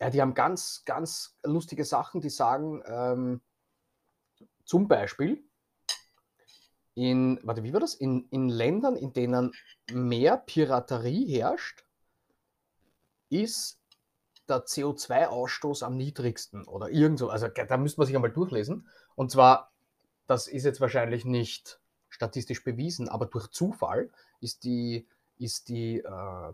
ja, 0.00 0.10
die 0.10 0.22
haben 0.22 0.34
ganz, 0.34 0.82
ganz 0.86 1.36
lustige 1.42 1.84
Sachen, 1.84 2.20
die 2.22 2.30
sagen, 2.30 2.82
ähm, 2.86 3.42
zum 4.64 4.88
Beispiel 4.88 5.44
in, 6.96 7.38
warte, 7.42 7.62
wie 7.62 7.74
war 7.74 7.80
das? 7.80 7.94
In, 7.94 8.26
in 8.30 8.48
Ländern, 8.48 8.96
in 8.96 9.12
denen 9.12 9.52
mehr 9.92 10.38
Piraterie 10.38 11.26
herrscht, 11.26 11.84
ist 13.28 13.78
der 14.48 14.64
CO2-Ausstoß 14.64 15.84
am 15.84 15.98
niedrigsten 15.98 16.64
oder 16.64 16.88
irgend 16.88 17.18
so. 17.18 17.28
Also 17.28 17.48
da 17.48 17.76
müsste 17.76 18.00
man 18.00 18.06
sich 18.06 18.16
einmal 18.16 18.32
durchlesen. 18.32 18.88
Und 19.14 19.30
zwar, 19.30 19.72
das 20.26 20.48
ist 20.48 20.64
jetzt 20.64 20.80
wahrscheinlich 20.80 21.26
nicht 21.26 21.80
statistisch 22.08 22.64
bewiesen, 22.64 23.10
aber 23.10 23.26
durch 23.26 23.48
Zufall 23.48 24.10
ist 24.40 24.64
die, 24.64 25.06
ist 25.36 25.68
die, 25.68 25.98
äh, 25.98 26.52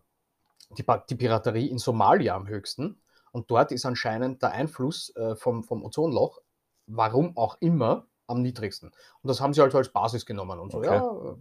die, 0.77 0.85
die 1.09 1.15
Piraterie 1.15 1.69
in 1.69 1.79
Somalia 1.79 2.35
am 2.35 2.49
höchsten. 2.49 3.01
Und 3.31 3.49
dort 3.49 3.71
ist 3.71 3.87
anscheinend 3.87 4.43
der 4.43 4.51
Einfluss 4.51 5.15
äh, 5.15 5.37
vom, 5.37 5.63
vom 5.63 5.85
Ozonloch, 5.85 6.43
warum 6.89 7.37
auch 7.37 7.59
immer, 7.61 8.09
am 8.27 8.43
niedrigsten. 8.43 8.89
Und 8.89 9.29
das 9.29 9.41
haben 9.41 9.53
sie 9.53 9.61
halt 9.61 9.75
als 9.75 9.91
Basis 9.91 10.27
genommen 10.27 10.59
und 10.59 10.73
so, 10.73 10.79
Okay. 10.79 10.87
ja, 10.95 11.37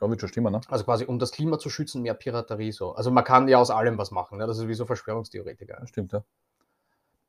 Ja, 0.00 0.10
wird 0.10 0.20
schon 0.20 0.28
stimmen, 0.28 0.52
ne? 0.52 0.60
also 0.68 0.84
quasi 0.84 1.04
um 1.04 1.18
das 1.18 1.30
Klima 1.30 1.58
zu 1.58 1.70
schützen, 1.70 2.02
mehr 2.02 2.14
Piraterie 2.14 2.72
so. 2.72 2.94
Also 2.94 3.10
man 3.10 3.22
kann 3.24 3.46
ja 3.48 3.58
aus 3.58 3.70
allem 3.70 3.96
was 3.98 4.10
machen, 4.10 4.38
ne? 4.38 4.46
das 4.46 4.58
ist 4.58 4.66
wie 4.68 4.74
so 4.74 4.86
Verschwörungstheoretiker. 4.86 5.78
Ja, 5.80 5.86
stimmt, 5.86 6.12
ja. 6.12 6.24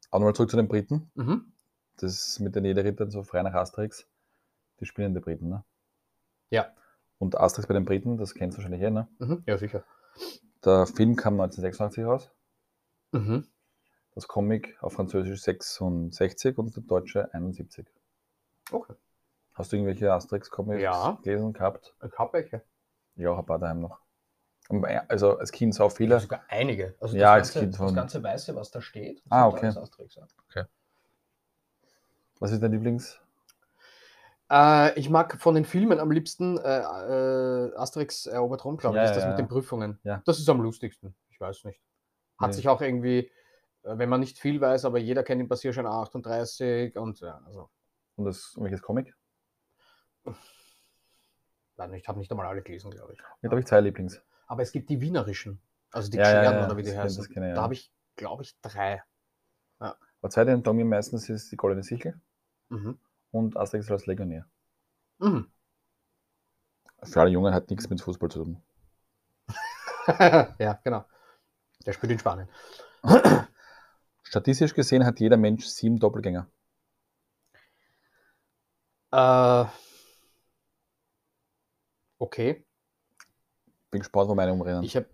Aber 0.10 0.20
nochmal 0.20 0.36
zurück 0.36 0.50
zu 0.50 0.58
den 0.58 0.68
Briten. 0.68 1.12
Mhm. 1.16 1.52
Das 1.98 2.40
mit 2.40 2.56
den 2.56 2.66
Jederrittern 2.66 3.10
so 3.12 3.24
frei 3.24 3.42
nach 3.44 3.54
Asterix. 3.54 4.08
Die 4.80 4.86
spielende 4.86 5.22
Briten, 5.22 5.48
ne? 5.50 5.64
Ja. 6.50 6.74
Und 7.18 7.40
Asterix 7.40 7.68
bei 7.68 7.74
den 7.74 7.86
Briten, 7.86 8.18
das 8.18 8.34
kennst 8.34 8.58
du 8.58 8.62
wahrscheinlich 8.62 8.82
eh, 8.82 8.90
ne? 8.92 9.08
Mhm. 9.20 9.44
Ja, 9.46 9.58
sicher. 9.58 9.84
Der 10.64 10.86
Film 10.88 11.16
kam 11.16 11.40
1986 11.40 12.04
raus. 12.06 12.32
Mhm. 13.12 13.46
Das 14.14 14.28
Comic 14.28 14.78
auf 14.82 14.94
Französisch 14.94 15.42
66 15.42 16.58
und 16.58 16.76
der 16.76 16.84
Deutsche 16.84 17.34
71. 17.34 17.86
Okay. 18.76 18.94
Hast 19.54 19.72
du 19.72 19.78
irgendwelche 19.78 20.12
Asterix-Comics 20.12 20.82
Ja. 20.82 21.18
gelesen 21.24 21.54
gehabt? 21.54 21.96
Ich 22.06 22.18
habe 22.20 22.34
welche. 22.34 22.62
Ja, 23.16 23.38
ein 23.38 23.46
paar 23.46 23.60
daheim 23.60 23.80
noch. 23.82 24.00
Äh, 24.70 25.00
Also 25.08 25.38
als 25.38 25.52
Kind 25.52 25.74
so 25.76 25.90
viele. 25.90 26.20
Sogar 26.20 26.44
einige. 26.50 26.96
Also 27.00 27.16
Ja, 27.16 27.38
das, 27.38 27.48
als 27.50 27.54
ganze, 27.54 27.60
Kind 27.60 27.74
das 27.74 27.78
von- 27.80 27.96
ganze 27.96 28.24
Weiße, 28.24 28.56
was 28.56 28.72
da 28.72 28.82
steht, 28.82 29.20
das 29.26 29.32
Ah, 29.32 29.48
okay. 29.48 29.68
Asterix, 29.68 30.16
ja. 30.16 30.68
Was 32.40 32.52
ist 32.52 32.62
dein 32.62 32.72
Lieblings? 32.74 33.20
Äh, 34.52 35.00
ich 35.00 35.10
mag 35.10 35.40
von 35.42 35.56
den 35.56 35.66
Filmen 35.66 36.00
am 36.00 36.12
liebsten 36.12 36.58
äh, 36.58 36.80
äh, 36.82 37.76
Asterix 37.76 38.26
erobert 38.26 38.64
Rom, 38.66 38.78
glaube 38.78 38.98
ich, 38.98 39.04
Ja, 39.04 39.10
ist 39.10 39.16
das 39.16 39.24
ja, 39.24 39.30
mit 39.30 39.40
den 39.40 39.48
Prüfungen. 39.48 40.00
Ja. 40.04 40.22
Das 40.26 40.38
ist 40.40 40.50
am 40.50 40.62
lustigsten. 40.62 41.16
Ich 41.30 41.40
weiß 41.40 41.64
nicht. 41.64 41.80
Hat 42.38 42.50
Nee. 42.50 42.56
sich 42.56 42.68
auch 42.68 42.82
irgendwie, 42.82 43.32
äh, 43.84 43.98
wenn 43.98 44.10
man 44.10 44.20
nicht 44.20 44.38
viel 44.38 44.60
weiß, 44.60 44.86
aber 44.86 45.00
jeder 45.00 45.24
kennt 45.24 45.40
den 45.42 45.48
Passierschein 45.48 45.86
38 45.88 46.98
und 46.98 47.20
ja, 47.22 47.42
also, 47.46 47.70
Und 48.16 48.26
das, 48.26 48.56
welches 48.58 48.82
Comic? 48.82 49.14
nicht, 51.88 52.02
ich 52.02 52.08
habe 52.08 52.20
nicht 52.20 52.32
einmal 52.32 52.48
alle 52.48 52.62
gelesen, 52.62 52.92
glaube 52.92 53.14
ich. 53.14 53.20
Ja, 53.20 53.26
da 53.44 53.50
habe 53.52 53.60
ich 53.60 53.66
zwei 53.66 53.82
Lieblings. 53.82 54.22
Aber 54.48 54.62
es 54.62 54.72
gibt 54.72 54.90
die 54.90 55.02
wienerischen, 55.02 55.62
also 55.92 56.10
die 56.10 56.18
Ja, 56.18 56.24
ja, 56.24 56.36
Gescherden 56.40 56.60
ja, 56.62 56.66
oder 56.68 56.78
wie 56.78 56.84
die 56.84 56.98
heißen. 56.98 57.28
kenne 57.30 57.50
Da 57.50 57.56
ja. 57.56 57.62
habe 57.62 57.74
ich, 57.74 57.92
glaube 58.16 58.44
ich, 58.44 58.56
drei. 58.62 59.04
Aber 59.80 60.30
zwei, 60.30 60.46
taugen 60.46 60.78
mir 60.78 60.86
meistens 60.86 61.30
ist 61.30 61.52
die 61.52 61.58
Goldene 61.58 61.84
Sichel 61.84 62.20
Mhm. 62.70 62.98
und 63.32 63.58
Asterix 63.58 63.92
als 63.92 64.06
Legionär. 64.08 64.48
Mhm. 65.20 65.52
Für 67.04 67.22
alle 67.22 67.30
Jungen 67.30 67.54
hat 67.54 67.70
nichts 67.70 67.90
mit 67.90 68.02
Fußball 68.02 68.30
zu 68.30 68.44
tun. 68.44 68.62
ja, 70.60 70.80
genau. 70.84 71.06
Der 71.86 71.94
spielt 71.94 72.12
in 72.14 72.20
Spanien. 72.20 72.50
Statistisch 74.24 74.74
gesehen 74.74 75.06
hat 75.06 75.20
jeder 75.20 75.38
Mensch 75.38 75.66
sieben 75.66 76.00
Doppelgänger. 76.00 76.48
Äh, 79.16 79.66
okay. 82.18 82.66
Bin 83.90 84.02
gespannt, 84.02 84.28
wo 84.28 84.36
meine 84.36 84.52
umrennen. 84.52 84.84
Ich 84.84 84.98
habe 84.98 85.08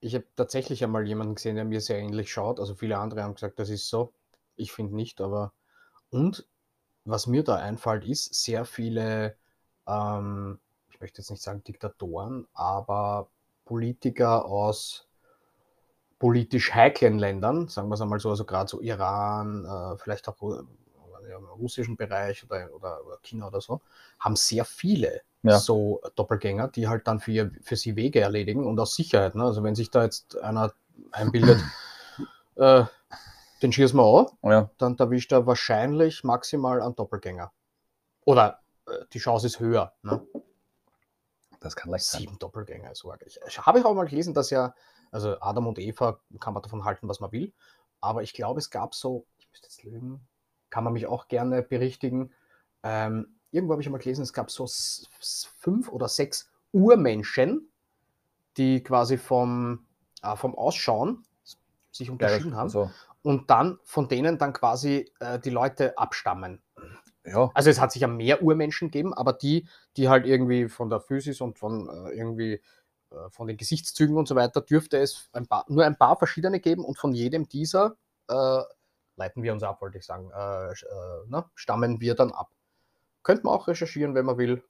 ich 0.00 0.14
hab 0.14 0.24
tatsächlich 0.36 0.84
einmal 0.84 1.06
jemanden 1.06 1.36
gesehen, 1.36 1.56
der 1.56 1.64
mir 1.64 1.80
sehr 1.80 1.98
ähnlich 1.98 2.30
schaut. 2.30 2.60
Also 2.60 2.74
viele 2.74 2.98
andere 2.98 3.22
haben 3.22 3.34
gesagt, 3.34 3.58
das 3.58 3.70
ist 3.70 3.88
so. 3.88 4.12
Ich 4.56 4.72
finde 4.72 4.94
nicht, 4.94 5.22
aber. 5.22 5.54
Und 6.10 6.46
was 7.04 7.26
mir 7.26 7.42
da 7.42 7.56
einfällt, 7.56 8.04
ist 8.04 8.34
sehr 8.34 8.66
viele, 8.66 9.36
ähm, 9.86 10.60
ich 10.90 11.00
möchte 11.00 11.22
jetzt 11.22 11.30
nicht 11.30 11.42
sagen 11.42 11.64
Diktatoren, 11.64 12.46
aber 12.52 13.30
Politiker 13.64 14.44
aus 14.44 15.08
politisch 16.18 16.74
heiklen 16.74 17.18
Ländern, 17.18 17.68
sagen 17.68 17.88
wir 17.88 17.94
es 17.94 18.02
einmal 18.02 18.20
so, 18.20 18.28
also 18.28 18.44
gerade 18.44 18.68
so 18.68 18.82
Iran, 18.82 19.64
äh, 19.64 19.96
vielleicht 19.96 20.28
auch 20.28 20.36
im 21.36 21.46
russischen 21.46 21.96
Bereich 21.96 22.44
oder, 22.44 22.72
oder, 22.74 23.04
oder 23.06 23.18
China 23.22 23.48
oder 23.48 23.60
so, 23.60 23.80
haben 24.18 24.36
sehr 24.36 24.64
viele 24.64 25.22
Ja. 25.42 25.58
so 25.58 26.00
Doppelgänger, 26.16 26.68
die 26.68 26.88
halt 26.88 27.06
dann 27.06 27.20
für, 27.20 27.32
ihr- 27.32 27.52
für 27.62 27.76
sie 27.76 27.96
Wege 27.96 28.20
erledigen 28.20 28.66
und 28.66 28.78
aus 28.78 28.94
Sicherheit. 28.94 29.34
Ne? 29.34 29.44
Also 29.44 29.62
wenn 29.62 29.74
sich 29.74 29.90
da 29.90 30.04
jetzt 30.04 30.36
einer 30.38 30.72
einbildet, 31.12 31.60
äh, 32.56 32.84
den 33.62 33.72
schießen 33.72 33.98
wir 33.98 34.30
an, 34.42 34.50
ja, 34.50 34.70
dann 34.78 34.96
erwischt 34.98 35.32
er 35.32 35.46
wahrscheinlich 35.46 36.24
maximal 36.24 36.80
einen 36.82 36.96
Doppelgänger. 36.96 37.52
Oder 38.24 38.60
äh, 38.86 38.92
die 39.12 39.18
Chance 39.18 39.46
ist 39.46 39.60
höher. 39.60 39.92
Ne? 40.02 40.20
das 41.60 41.76
kann 41.76 41.90
leicht 41.90 42.06
sein. 42.06 42.22
Sieben 42.22 42.38
Doppelgänger 42.38 42.90
ist 42.90 43.04
arg. 43.04 43.22
Ich, 43.26 43.38
ich 43.46 43.58
habe 43.60 43.78
ich 43.78 43.84
auch 43.84 43.94
mal 43.94 44.06
gelesen, 44.06 44.34
dass 44.34 44.50
ja, 44.50 44.74
also 45.10 45.38
Adam 45.40 45.66
und 45.66 45.78
Eva 45.78 46.18
kann 46.38 46.54
man 46.54 46.62
davon 46.62 46.84
halten, 46.84 47.08
was 47.08 47.20
man 47.20 47.32
will. 47.32 47.52
Aber 48.00 48.22
ich 48.22 48.32
glaube, 48.32 48.60
es 48.60 48.70
gab 48.70 48.94
so, 48.94 49.26
ich 49.38 49.48
müsste 49.50 49.66
jetzt 49.66 49.82
lügen, 49.84 50.26
kann 50.70 50.84
man 50.84 50.92
mich 50.92 51.06
auch 51.06 51.28
gerne 51.28 51.62
berichtigen. 51.62 52.32
Ähm, 52.82 53.36
irgendwo 53.50 53.74
habe 53.74 53.82
ich 53.82 53.90
mal 53.90 53.98
gelesen, 53.98 54.22
es 54.22 54.32
gab 54.32 54.50
so 54.50 54.66
fünf 55.58 55.88
oder 55.88 56.08
sechs 56.08 56.50
Urmenschen, 56.72 57.68
die 58.56 58.82
quasi 58.82 59.18
vom, 59.18 59.86
äh, 60.22 60.36
vom 60.36 60.54
Ausschauen 60.54 61.24
sich 61.92 62.10
unterschieden 62.10 62.54
haben 62.54 62.64
Also, 62.64 62.90
und 63.22 63.50
dann 63.50 63.78
von 63.84 64.08
denen 64.08 64.38
dann 64.38 64.52
quasi 64.52 65.12
äh, 65.20 65.38
die 65.38 65.50
Leute 65.50 65.98
abstammen. 65.98 66.62
ja, 67.24 67.50
Also 67.54 67.70
es 67.70 67.80
hat 67.80 67.92
sich 67.92 68.02
ja 68.02 68.08
mehr 68.08 68.42
Urmenschen 68.42 68.88
gegeben, 68.90 69.12
aber 69.12 69.32
die, 69.32 69.68
die 69.96 70.08
halt 70.08 70.26
irgendwie 70.26 70.68
von 70.68 70.88
der 70.88 71.00
Physis 71.00 71.40
und 71.40 71.58
von 71.58 71.88
äh, 71.88 72.16
irgendwie 72.16 72.62
äh, 73.10 73.30
von 73.30 73.46
den 73.46 73.56
Gesichtszügen 73.56 74.16
und 74.16 74.28
so 74.28 74.36
weiter, 74.36 74.60
dürfte 74.60 74.98
es 74.98 75.28
ein 75.32 75.46
paar, 75.46 75.64
nur 75.68 75.84
ein 75.84 75.98
paar 75.98 76.16
verschiedene 76.16 76.60
geben 76.60 76.84
und 76.84 76.98
von 76.98 77.12
jedem 77.12 77.48
dieser 77.48 77.96
äh, 78.28 78.60
leiten 79.20 79.42
wir 79.44 79.52
uns 79.52 79.62
ab, 79.62 79.80
wollte 79.82 79.98
ich 79.98 80.06
sagen, 80.06 80.30
äh, 80.32 80.70
äh, 80.72 81.28
ne, 81.28 81.44
stammen 81.54 82.00
wir 82.00 82.14
dann 82.16 82.32
ab. 82.32 82.50
Könnte 83.22 83.44
man 83.44 83.54
auch 83.54 83.68
recherchieren, 83.68 84.14
wenn 84.14 84.26
man 84.26 84.38
will. 84.38 84.64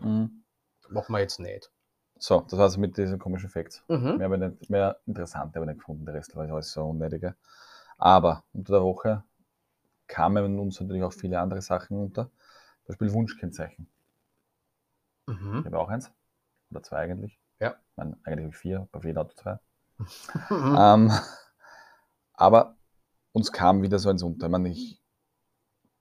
mhm. 0.00 0.42
Machen 0.88 1.12
wir 1.14 1.20
jetzt 1.20 1.38
nicht. 1.40 1.70
so, 2.18 2.40
das 2.40 2.58
war's 2.58 2.76
mit 2.76 2.96
diesen 2.96 3.18
komischen 3.18 3.48
Facts. 3.50 3.82
Mhm. 3.88 4.16
Mehr, 4.18 4.26
aber 4.26 4.36
nicht, 4.38 4.70
mehr 4.70 5.00
interessant, 5.06 5.56
aber 5.56 5.66
nicht 5.66 5.78
gefunden. 5.80 6.04
Der 6.06 6.14
Rest 6.14 6.34
war 6.36 6.48
alles 6.50 6.72
so 6.72 6.84
unnötige. 6.84 7.36
Aber 7.98 8.44
unter 8.52 8.74
der 8.74 8.82
Woche 8.82 9.24
kamen 10.08 10.58
uns 10.58 10.80
natürlich 10.80 11.02
auch 11.04 11.12
viele 11.14 11.40
andere 11.40 11.62
Sachen 11.62 11.98
unter. 11.98 12.24
Zum 12.84 12.88
Beispiel 12.88 13.12
Wunschkennzeichen. 13.12 13.88
Ich 15.28 15.34
Mhm. 15.40 15.64
habe 15.64 15.78
auch 15.78 15.88
eins. 15.88 16.10
Oder 16.70 16.82
zwei 16.82 16.98
eigentlich. 16.98 17.38
Ja. 17.60 17.70
Ich 17.90 17.96
meine, 17.96 18.16
eigentlich 18.24 18.44
habe 18.46 18.50
ich 18.54 18.56
vier, 18.56 18.88
bei 18.92 19.00
jedem 19.00 19.18
Auto 19.18 19.34
zwei. 19.36 19.58
Ähm, 20.50 21.12
aber 22.34 22.76
uns 23.32 23.52
kam 23.52 23.82
wieder 23.82 23.98
so 23.98 24.08
eins 24.08 24.22
unter. 24.22 24.46
Ich 24.46 24.50
meine, 24.52 24.68
ich, 24.70 25.00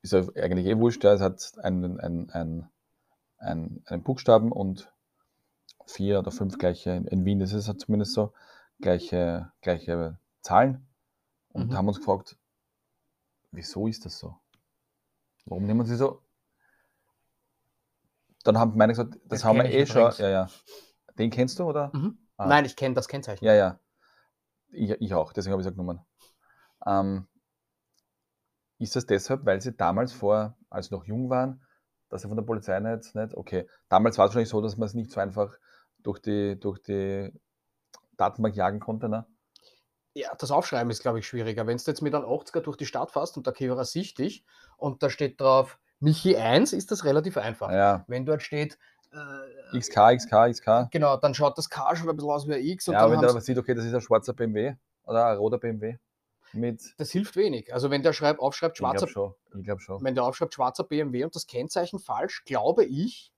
ist 0.01 0.13
ja 0.13 0.21
eigentlich 0.35 0.65
eh 0.65 0.77
wurscht, 0.77 1.03
ja, 1.03 1.13
es 1.13 1.21
hat 1.21 1.53
einen, 1.63 1.99
einen, 1.99 2.29
einen, 2.31 2.69
einen, 3.37 3.83
einen 3.85 4.03
Buchstaben 4.03 4.51
und 4.51 4.91
vier 5.85 6.19
oder 6.19 6.31
fünf 6.31 6.57
gleiche, 6.57 6.91
in 7.09 7.25
Wien 7.25 7.41
ist 7.41 7.53
es 7.53 7.67
ja 7.67 7.77
zumindest 7.77 8.13
so, 8.13 8.33
gleiche, 8.81 9.51
gleiche 9.61 10.17
Zahlen. 10.41 10.85
Und 11.51 11.71
Mhm. 11.71 11.75
haben 11.75 11.87
uns 11.87 11.97
gefragt, 11.97 12.37
wieso 13.51 13.87
ist 13.87 14.05
das 14.05 14.19
so? 14.19 14.35
Warum 15.45 15.65
nehmen 15.65 15.85
sie 15.85 15.95
so 15.95 16.21
Dann 18.43 18.57
haben 18.57 18.77
meine 18.77 18.93
gesagt, 18.93 19.15
das, 19.15 19.41
Das 19.41 19.45
haben 19.45 19.57
wir 19.57 19.65
eh 19.65 19.85
schon. 19.85 20.11
Ja, 20.17 20.29
ja. 20.29 20.49
Den 21.17 21.29
kennst 21.29 21.59
du, 21.59 21.65
oder? 21.65 21.91
Mhm. 21.93 22.17
Ah. 22.37 22.47
Nein, 22.47 22.65
ich 22.65 22.75
kenne 22.75 22.95
das 22.95 23.07
Kennzeichen. 23.07 23.43
Ja, 23.43 23.53
ja. 23.53 23.79
Ich, 24.71 24.91
ich 24.91 25.13
auch, 25.13 25.33
deswegen 25.33 25.53
habe 25.53 25.61
ich 25.61 25.67
es 25.67 25.73
genommen. 25.73 25.99
Ähm, 26.85 27.27
ist 28.79 28.95
das 28.95 29.05
deshalb, 29.05 29.45
weil 29.45 29.61
sie 29.61 29.73
damals 29.73 30.13
vor, 30.13 30.57
als 30.69 30.87
sie 30.87 30.95
noch 30.95 31.05
jung 31.05 31.29
waren, 31.29 31.61
dass 32.09 32.21
sie 32.21 32.27
von 32.27 32.37
der 32.37 32.45
Polizei 32.45 32.79
nicht, 32.79 33.13
nicht 33.13 33.35
okay. 33.35 33.67
Damals 33.89 34.17
war 34.17 34.25
es 34.25 34.29
wahrscheinlich 34.29 34.49
so, 34.49 34.61
dass 34.61 34.77
man 34.77 34.87
es 34.87 34.93
nicht 34.93 35.11
so 35.11 35.19
einfach 35.19 35.53
durch 36.01 36.19
die, 36.19 36.57
durch 36.59 36.79
die 36.81 37.31
Datenbank 38.17 38.55
jagen 38.55 38.79
konnte, 38.79 39.09
ne? 39.09 39.25
Ja, 40.13 40.33
das 40.35 40.49
Aufschreiben 40.51 40.89
ist, 40.89 41.01
glaube 41.01 41.19
ich, 41.19 41.27
schwieriger. 41.27 41.67
Wenn 41.67 41.77
du 41.77 41.83
jetzt 41.85 42.01
mit 42.01 42.15
einem 42.15 42.25
80er 42.25 42.61
durch 42.61 42.77
die 42.77 42.85
Stadt 42.85 43.11
fährst 43.11 43.37
und 43.37 43.45
der 43.45 43.53
Kehrer 43.53 43.85
sicht 43.85 44.17
dich 44.17 44.43
und 44.77 45.03
da 45.03 45.09
steht 45.09 45.39
drauf 45.39 45.77
Michi 45.99 46.35
1, 46.35 46.73
ist 46.73 46.91
das 46.91 47.05
relativ 47.05 47.37
einfach. 47.37 47.71
Ja, 47.71 48.05
Wenn 48.07 48.25
dort 48.25 48.41
steht, 48.41 48.79
äh, 49.11 49.77
XK, 49.77 50.15
XK, 50.15 50.49
XK. 50.51 50.87
genau, 50.91 51.17
dann 51.17 51.33
schaut 51.33 51.57
das 51.57 51.69
K 51.69 51.95
schon 51.95 52.09
ein 52.09 52.15
bisschen 52.15 52.31
aus 52.31 52.47
wie 52.47 52.53
ein 52.55 52.63
X 52.63 52.87
und 52.87 52.95
Ja, 52.95 53.01
dann 53.01 53.11
wenn 53.11 53.21
der 53.21 53.29
aber 53.29 53.41
sieht, 53.41 53.57
okay, 53.57 53.75
das 53.75 53.85
ist 53.85 53.93
ein 53.93 54.01
schwarzer 54.01 54.33
BMW 54.33 54.75
oder 55.03 55.27
ein 55.27 55.37
roter 55.37 55.57
BMW 55.57 55.97
mit, 56.53 56.81
das 56.97 57.11
hilft 57.11 57.35
wenig. 57.35 57.73
Also 57.73 57.89
wenn 57.89 58.03
der 58.03 58.13
schreibt, 58.13 58.39
aufschreibt 58.39 58.77
ich 58.77 58.79
glaube 58.79 58.99
schwarzer, 58.99 59.11
schon, 59.11 59.33
ich 59.61 59.81
schon. 59.81 60.03
wenn 60.03 60.15
der 60.15 60.23
aufschreibt 60.23 60.53
schwarzer 60.53 60.83
BMW 60.83 61.23
und 61.23 61.35
das 61.35 61.47
Kennzeichen 61.47 61.99
falsch, 61.99 62.43
glaube 62.45 62.85
ich, 62.85 63.31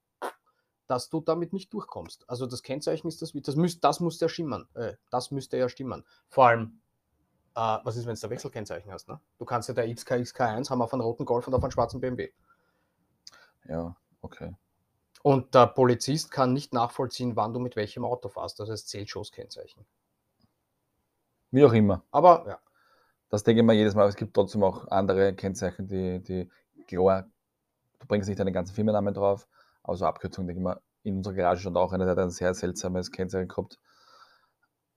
dass 0.88 1.10
du 1.10 1.22
damit 1.22 1.54
nicht 1.54 1.74
durchkommst. 1.74 2.30
Also 2.30 2.46
das 2.46 2.64
Kennzeichen 2.64 3.08
ist 3.08 3.22
das, 3.22 3.32
das, 3.34 3.56
müsst, 3.56 3.84
das 3.84 4.00
muss 4.00 4.20
ja 4.20 4.28
stimmen. 4.28 4.68
Äh, 4.74 4.96
das 5.10 5.32
müsste 5.32 5.58
ja 5.58 5.70
stimmen. 5.70 6.04
Vor 6.28 6.48
allem, 6.48 6.82
äh, 7.56 7.78
was 7.84 7.96
ist, 7.96 8.06
wenn 8.06 8.16
du 8.16 8.28
ein 8.28 8.30
Wechselkennzeichen 8.30 8.92
hast? 8.92 9.08
Ne? 9.08 9.20
Du 9.38 9.46
kannst 9.46 9.70
ja 9.70 9.74
der 9.74 9.94
XK, 9.94 10.12
XK1 10.12 10.70
haben 10.70 10.82
auf 10.82 10.94
einen 10.94 11.02
roten 11.02 11.26
Golf 11.26 11.48
und 11.48 11.54
auf 11.54 11.64
einen 11.64 11.72
schwarzen 11.72 12.02
BMW. 12.02 12.32
Ja, 13.70 13.96
okay. 14.22 14.56
Und 15.24 15.54
der 15.54 15.68
Polizist 15.68 16.32
kann 16.32 16.52
nicht 16.52 16.74
nachvollziehen, 16.74 17.36
wann 17.36 17.54
du 17.54 17.60
mit 17.60 17.76
welchem 17.76 18.04
Auto 18.04 18.28
fährst. 18.28 18.60
Das 18.60 18.70
heißt, 18.70 18.90
zählt 18.90 19.10
schon 19.10 19.22
das 19.22 19.32
Kennzeichen. 19.32 19.86
Wie 21.52 21.64
auch 21.64 21.74
immer. 21.74 22.04
Aber 22.12 22.46
ja, 22.48 22.60
Das 23.32 23.44
denke 23.44 23.62
ich 23.62 23.66
mir 23.66 23.74
jedes 23.74 23.96
Mal. 23.96 24.02
aber 24.04 24.10
Es 24.10 24.16
gibt 24.16 24.36
trotzdem 24.36 24.64
auch 24.64 24.88
andere 24.90 25.34
Kennzeichen, 25.34 25.88
die, 25.88 26.22
die 26.22 26.50
klar, 26.88 27.30
du 28.00 28.08
bringst 28.08 28.30
nicht 28.30 28.40
deinen 28.40 28.54
ganzen 28.54 28.76
Firmennamen 28.76 29.14
drauf, 29.14 29.48
aber 29.84 29.98
so 29.98 30.06
Abkürzungen, 30.06 30.48
denke 30.48 30.62
ich 30.62 30.64
mal, 30.64 30.82
in 31.04 31.18
unserer 31.18 31.36
Garage 31.36 31.62
stand 31.62 31.78
auch 31.78 31.94
einer, 31.94 32.06
der 32.06 32.12
hat 32.14 32.20
ein 32.20 32.32
sehr 32.32 32.54
seltsames 32.54 33.12
Kennzeichen 33.12 33.48
gehabt. 33.50 33.80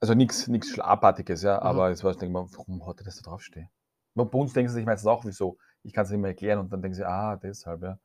Also 0.00 0.14
nichts 0.14 0.46
nichts 0.48 0.78
Abartiges, 0.78 1.42
ja, 1.42 1.56
Mhm. 1.56 1.62
aber 1.62 1.90
es 1.90 2.04
war, 2.04 2.12
ich 2.12 2.18
denke 2.18 2.32
mal, 2.32 2.46
warum 2.52 2.86
hat 2.86 3.00
er 3.00 3.04
das 3.04 3.16
da 3.16 3.30
draufstehen? 3.30 3.68
Bei 4.14 4.22
uns 4.24 4.52
denken 4.52 4.68
sie 4.68 4.74
sich 4.76 4.86
meistens 4.86 5.08
auch, 5.08 5.24
wieso? 5.24 5.58
Ich 5.82 5.92
kann 5.92 6.04
es 6.04 6.10
nicht 6.10 6.20
mehr 6.20 6.30
erklären 6.30 6.60
und 6.60 6.72
dann 6.72 6.82
denken 6.82 6.94
sie, 6.94 7.06
ah, 7.06 7.36
deshalb, 7.36 7.82
ja. 7.82 7.98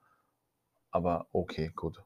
Aber 0.91 1.27
okay, 1.33 1.71
gut. 1.75 2.03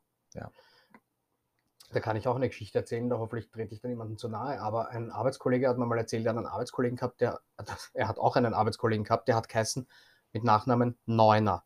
Da 1.95 1.99
kann 1.99 2.15
ich 2.15 2.27
auch 2.27 2.35
eine 2.35 2.47
Geschichte 2.49 2.77
erzählen, 2.79 3.09
da 3.09 3.17
hoffentlich 3.17 3.49
trete 3.49 3.73
ich 3.73 3.81
da 3.81 3.87
niemandem 3.87 4.17
zu 4.17 4.29
nahe. 4.29 4.59
Aber 4.61 4.89
ein 4.89 5.11
Arbeitskollege 5.11 5.67
hat 5.69 5.77
mir 5.77 5.85
mal 5.85 5.97
erzählt, 5.97 6.25
er 6.25 6.31
hat 6.31 6.37
einen 6.37 6.47
Arbeitskollegen 6.47 6.97
gehabt, 6.97 7.21
der, 7.21 7.39
er 7.93 8.07
hat 8.07 8.17
auch 8.19 8.35
einen 8.35 8.53
Arbeitskollegen 8.53 9.03
gehabt, 9.05 9.27
der 9.27 9.35
hat 9.35 9.47
geheißen 9.49 9.87
mit 10.31 10.43
Nachnamen 10.43 10.97
Neuner. 11.05 11.63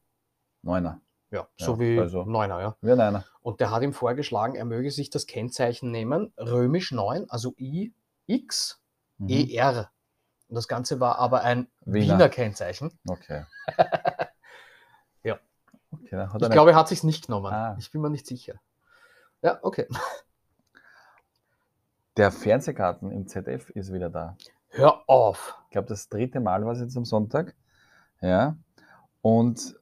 Neuner. 0.62 1.02
Ja, 1.32 1.48
Ja, 1.58 1.66
so 1.66 1.80
wie 1.80 2.00
also- 2.00 2.24
Neuner, 2.26 2.62
ja. 2.62 2.76
Wie 2.82 2.92
ein 2.92 3.00
einer. 3.02 3.26
Und 3.42 3.60
der 3.60 3.72
hat 3.72 3.82
ihm 3.84 3.94
vorgeschlagen, 3.94 4.56
er 4.56 4.66
möge 4.66 4.92
sich 4.92 5.10
das 5.10 5.26
Kennzeichen 5.28 5.92
nehmen, 5.92 6.34
römisch 6.38 6.92
9, 6.92 7.30
also 7.30 7.54
I, 7.58 7.94
X, 8.28 8.82
Mhm. 9.20 9.28
ER. 9.30 9.90
Und 10.50 10.56
das 10.56 10.68
Ganze 10.68 11.00
war 11.00 11.18
aber 11.20 11.42
ein 11.42 11.68
Wiener. 11.86 12.16
Wiener, 12.16 12.30
Kennzeichen. 12.30 12.98
Okay. 13.08 13.44
Ja. 15.24 15.40
Okay, 15.92 16.10
dann 16.12 16.30
Ich 16.42 16.50
glaube, 16.50 16.72
er 16.72 16.76
hat 16.78 16.88
sich 16.88 17.04
nicht 17.04 17.26
genommen. 17.28 17.52
Ah. 17.54 17.76
Ich 17.80 17.92
bin 17.92 18.02
mir 18.02 18.10
nicht 18.10 18.28
sicher. 18.28 18.60
Ja, 19.42 19.60
okay. 19.62 19.88
Der 22.18 22.32
Fernsehgarten 22.32 23.12
im 23.12 23.28
ZF 23.28 23.70
ist 23.72 23.94
wieder 23.94 24.10
da. 24.10 24.36
Hör 24.70 25.04
auf. 25.08 25.56
Ich 25.66 25.72
glaube, 25.72 25.88
das 25.88 26.10
dritte 26.10 26.40
Mal 26.40 26.66
war 26.66 26.74
es 26.74 26.80
jetzt 26.80 26.98
am 26.98 27.06
Sonntag. 27.06 27.56
Ja. 28.22 28.58
Und 29.22 29.80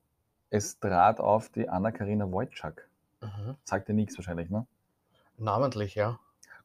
es 0.50 0.80
trat 0.80 1.20
auf 1.20 1.50
die 1.50 1.70
Anna-Karina 1.70 2.32
Wojcik. 2.32 2.88
Mhm. 3.22 3.56
Sagt 3.64 3.88
dir 3.88 3.94
nichts 3.94 4.18
wahrscheinlich, 4.18 4.50
ne? 4.50 4.68
Namentlich, 5.38 5.96
ja. 5.96 6.20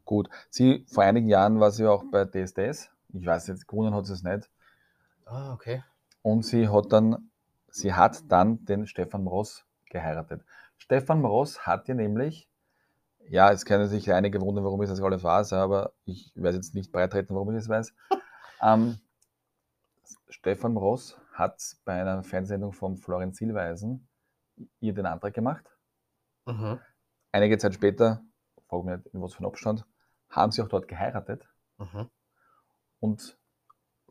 Gut. 0.04 0.28
Sie, 0.50 0.84
vor 0.88 1.04
einigen 1.04 1.28
Jahren 1.28 1.60
war 1.60 1.70
sie 1.70 1.86
auch 1.86 2.04
bei 2.10 2.24
DSDS. 2.24 2.90
Ich 3.12 3.26
weiß 3.26 3.46
jetzt, 3.46 3.66
gewonnen 3.68 3.94
hat 3.94 4.06
sie 4.06 4.12
es 4.12 4.22
nicht. 4.22 4.50
Ah, 5.24 5.52
okay. 5.52 5.84
Und 6.22 6.44
sie 6.44 6.68
hat 6.68 6.92
dann, 6.92 7.30
sie 7.68 7.94
hat 7.94 8.30
dann 8.30 8.64
den 8.64 8.86
Stefan 8.86 9.24
Mross 9.24 9.64
geheiratet. 9.86 10.42
Stefan 10.78 11.22
Mross 11.22 11.66
hat 11.66 11.86
ja 11.88 11.94
nämlich, 11.94 12.49
ja, 13.28 13.52
es 13.52 13.64
können 13.64 13.88
sich 13.88 14.12
einige 14.12 14.40
wundern, 14.40 14.64
warum 14.64 14.82
ich 14.82 14.88
das 14.88 15.00
alles 15.00 15.22
weiß, 15.22 15.52
aber 15.52 15.92
ich 16.04 16.32
werde 16.34 16.56
jetzt 16.56 16.74
nicht 16.74 16.92
beitreten, 16.92 17.34
warum 17.34 17.50
ich 17.50 17.56
das 17.56 17.68
weiß. 17.68 17.94
ähm, 18.62 18.98
Stefan 20.28 20.74
Mross 20.74 21.18
hat 21.32 21.60
bei 21.84 22.00
einer 22.00 22.22
Fernsehsendung 22.22 22.72
von 22.72 22.96
Florian 22.96 23.32
Silbereisen 23.32 24.08
ihr 24.80 24.94
den 24.94 25.06
Antrag 25.06 25.34
gemacht. 25.34 25.64
Mhm. 26.46 26.78
Einige 27.32 27.58
Zeit 27.58 27.74
später, 27.74 28.22
frage 28.68 28.84
mich 28.84 28.96
nicht, 28.96 29.14
in 29.14 29.22
was 29.22 29.34
für 29.34 29.40
einem 29.40 29.48
Abstand, 29.48 29.86
haben 30.28 30.52
sie 30.52 30.62
auch 30.62 30.68
dort 30.68 30.88
geheiratet. 30.88 31.48
Mhm. 31.78 32.08
Und 33.00 33.38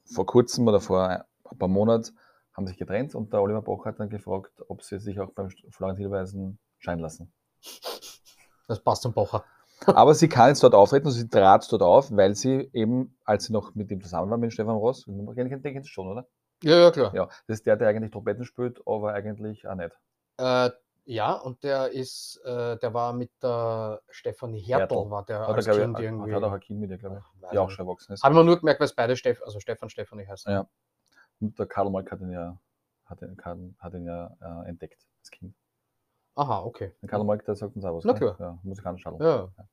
vor 0.05 0.25
kurzem 0.25 0.67
oder 0.67 0.79
vor 0.79 1.07
ein 1.07 1.57
paar 1.57 1.67
Monaten 1.67 2.17
haben 2.53 2.65
sie 2.65 2.71
sich 2.71 2.79
getrennt 2.79 3.15
und 3.15 3.31
der 3.31 3.41
Oliver 3.41 3.61
Boch 3.61 3.85
hat 3.85 3.99
dann 3.99 4.09
gefragt, 4.09 4.51
ob 4.67 4.81
sie 4.81 4.99
sich 4.99 5.19
auch 5.19 5.31
beim 5.31 5.49
Florian 5.69 5.97
Silbereisen 5.97 6.59
scheiden 6.79 7.01
lassen. 7.01 7.31
Das 8.69 8.79
passt 8.81 9.01
zum 9.01 9.13
Bocher. 9.13 9.43
Aber 9.87 10.13
sie 10.13 10.29
kann 10.29 10.49
jetzt 10.49 10.61
dort 10.63 10.75
auftreten 10.75 11.07
und 11.07 11.13
sie 11.13 11.27
trat 11.27 11.69
dort 11.71 11.81
auf, 11.81 12.15
weil 12.15 12.35
sie 12.35 12.69
eben, 12.73 13.17
als 13.25 13.45
sie 13.45 13.53
noch 13.53 13.73
mit 13.75 13.89
ihm 13.91 14.01
zusammen 14.01 14.29
war, 14.29 14.37
mit 14.37 14.53
Stefan 14.53 14.75
Ross, 14.75 15.05
den 15.05 15.35
kennt 15.35 15.65
ihr 15.65 15.83
schon, 15.85 16.07
oder? 16.07 16.27
Ja, 16.63 16.77
ja, 16.77 16.91
klar. 16.91 17.15
Ja, 17.15 17.25
das 17.47 17.59
ist 17.59 17.65
der, 17.65 17.77
der 17.77 17.87
eigentlich 17.87 18.11
Trompeten 18.11 18.43
spielt, 18.43 18.81
aber 18.85 19.13
eigentlich 19.13 19.67
auch 19.67 19.75
nicht. 19.75 19.91
Äh, 20.37 20.69
ja, 21.05 21.33
und 21.33 21.63
der 21.63 21.89
ist, 21.91 22.39
äh, 22.43 22.77
der 22.77 22.93
war 22.93 23.13
mit 23.13 23.31
der 23.41 24.01
Stefanie 24.09 24.59
Hertel, 24.59 24.97
Hertel. 24.97 25.09
war 25.11 25.25
der 25.25 25.39
Hat 25.39 25.47
er, 25.47 25.55
als 25.55 25.65
glaube 25.65 25.81
Kind 25.81 25.97
ich, 25.99 26.05
irgendwie. 26.05 26.33
hat 26.35 26.43
auch 26.43 26.51
ein 26.51 26.59
Kind 26.59 26.79
mit 26.81 26.91
ihr, 26.91 26.97
glaube 26.97 27.21
Ach, 27.23 27.31
ich. 27.35 27.41
weiß 27.41 27.49
Die 27.51 27.57
auch 27.57 27.69
schon 27.71 27.87
erwachsen 27.87 28.13
ist. 28.13 28.21
Haben 28.23 28.35
wir 28.35 28.43
nur 28.43 28.59
gemerkt, 28.59 28.79
weil 28.81 28.85
es 28.85 28.93
beide 28.93 29.15
Steff, 29.15 29.41
also 29.43 29.59
Stefan 29.59 29.89
Stefanie 29.89 30.27
heißen. 30.27 30.51
Ja. 30.51 30.67
Und 31.39 31.57
der 31.57 31.65
Karl 31.65 31.89
Molk 31.89 32.11
hat 32.11 32.19
ihn 32.19 32.31
ja, 32.31 32.59
hat 33.05 33.21
ihn, 33.21 33.37
hat- 33.41 33.57
hat 33.79 33.93
ihn 33.93 34.05
ja 34.05 34.35
äh, 34.41 34.67
entdeckt, 34.69 35.01
das 35.21 35.31
Kind. 35.31 35.55
Aha, 36.39 36.59
okay. 36.63 36.93
Der 37.01 37.09
Karl 37.09 37.23
Molk, 37.25 37.43
der 37.45 37.55
sagt 37.55 37.75
uns 37.75 37.83
auch 37.85 37.97
was. 37.97 38.05
Na 38.05 38.13
klar. 38.13 38.35
Ja, 38.39 38.57
musikalisch 38.63 39.01
Shuttle. 39.01 39.25
Ja. 39.57 39.65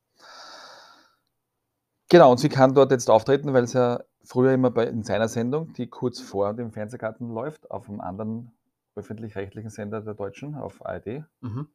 Genau, 2.09 2.31
und 2.31 2.39
sie 2.39 2.49
kann 2.49 2.75
dort 2.75 2.91
jetzt 2.93 3.11
auftreten, 3.11 3.53
weil 3.53 3.67
sie 3.67 3.79
ja 3.79 4.01
früher 4.25 4.53
immer 4.53 4.71
bei, 4.71 4.85
in 4.87 5.03
seiner 5.03 5.29
Sendung, 5.29 5.73
die 5.75 5.89
kurz 5.89 6.21
vor 6.21 6.55
dem 6.55 6.73
Fernsehgarten 6.73 7.29
läuft, 7.31 7.71
auf 7.71 7.89
einem 7.89 8.01
anderen 8.01 8.53
öffentlich-rechtlichen 8.95 9.71
Sender 9.71 10.01
der 10.01 10.15
Deutschen, 10.15 10.55
auf 10.55 10.85
ARD, 10.85 11.25
Mhm. 11.41 11.69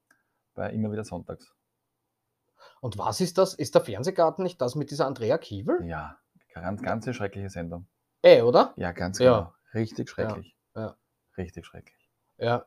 bei 0.56 0.70
immer 0.72 0.92
wieder 0.92 1.04
sonntags. 1.04 1.54
Und 2.80 2.98
was 2.98 3.22
ist 3.22 3.38
das? 3.38 3.54
Ist 3.54 3.76
der 3.76 3.82
Fernsehgarten 3.82 4.44
nicht 4.44 4.62
das 4.62 4.76
mit 4.76 4.92
dieser 4.92 5.06
Andrea 5.06 5.38
Kiewel? 5.38 5.86
Ja, 5.86 6.18
ganz, 6.54 6.82
ganz 6.82 7.06
eine 7.06 7.14
schreckliche 7.14 7.50
Sendung. 7.50 7.88
Äh, 8.22 8.42
oder? 8.42 8.74
Ja, 8.76 8.92
ganz 8.92 9.20
Ja. 9.20 9.38
genau. 9.39 9.54
Richtig 9.74 10.10
schrecklich. 10.10 10.56
ja. 10.76 10.96
Richtig 11.38 11.66
schrecklich. 11.66 12.10
Ja. 12.38 12.66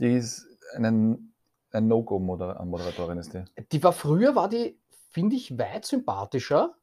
Die 0.00 0.14
ist 0.16 0.46
einen, 0.74 1.33
ein 1.74 1.88
No-Go-Moderatorin, 1.88 3.18
ist 3.18 3.34
die. 3.34 3.44
Die 3.72 3.82
war 3.82 3.92
früher, 3.92 4.34
war 4.34 4.48
die, 4.48 4.80
finde 5.10 5.36
ich, 5.36 5.58
weit 5.58 5.84
sympathischer. 5.84 6.74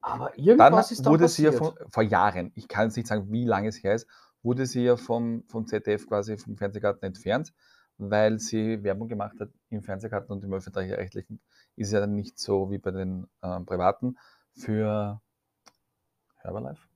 Aber 0.00 0.30
Dann 0.36 0.44
irgendwas 0.44 0.90
ist 0.90 1.06
da 1.06 1.10
wurde 1.10 1.28
sie 1.28 1.44
ja 1.44 1.50
passiert. 1.50 1.78
von, 1.78 1.90
vor 1.90 2.02
Jahren, 2.02 2.52
ich 2.54 2.68
kann 2.68 2.86
jetzt 2.86 2.96
nicht 2.96 3.08
sagen, 3.08 3.30
wie 3.32 3.44
lange 3.44 3.68
es 3.68 3.82
her 3.82 3.94
ist, 3.94 4.06
wurde 4.42 4.66
sie 4.66 4.84
ja 4.84 4.96
vom, 4.96 5.44
vom 5.48 5.66
ZDF 5.66 6.06
quasi 6.06 6.36
vom 6.36 6.56
Fernsehgarten 6.56 7.02
entfernt, 7.06 7.54
weil 7.96 8.38
sie 8.38 8.82
Werbung 8.82 9.08
gemacht 9.08 9.40
hat 9.40 9.48
im 9.70 9.82
Fernsehgarten 9.82 10.30
und 10.30 10.44
im 10.44 10.52
öffentlich-rechtlichen 10.52 11.40
ist 11.76 11.92
ja 11.92 12.00
dann 12.00 12.14
nicht 12.14 12.38
so 12.38 12.70
wie 12.70 12.78
bei 12.78 12.90
den 12.90 13.26
ähm, 13.42 13.64
privaten 13.64 14.18
für 14.52 15.20
Herbalife. 16.36 16.86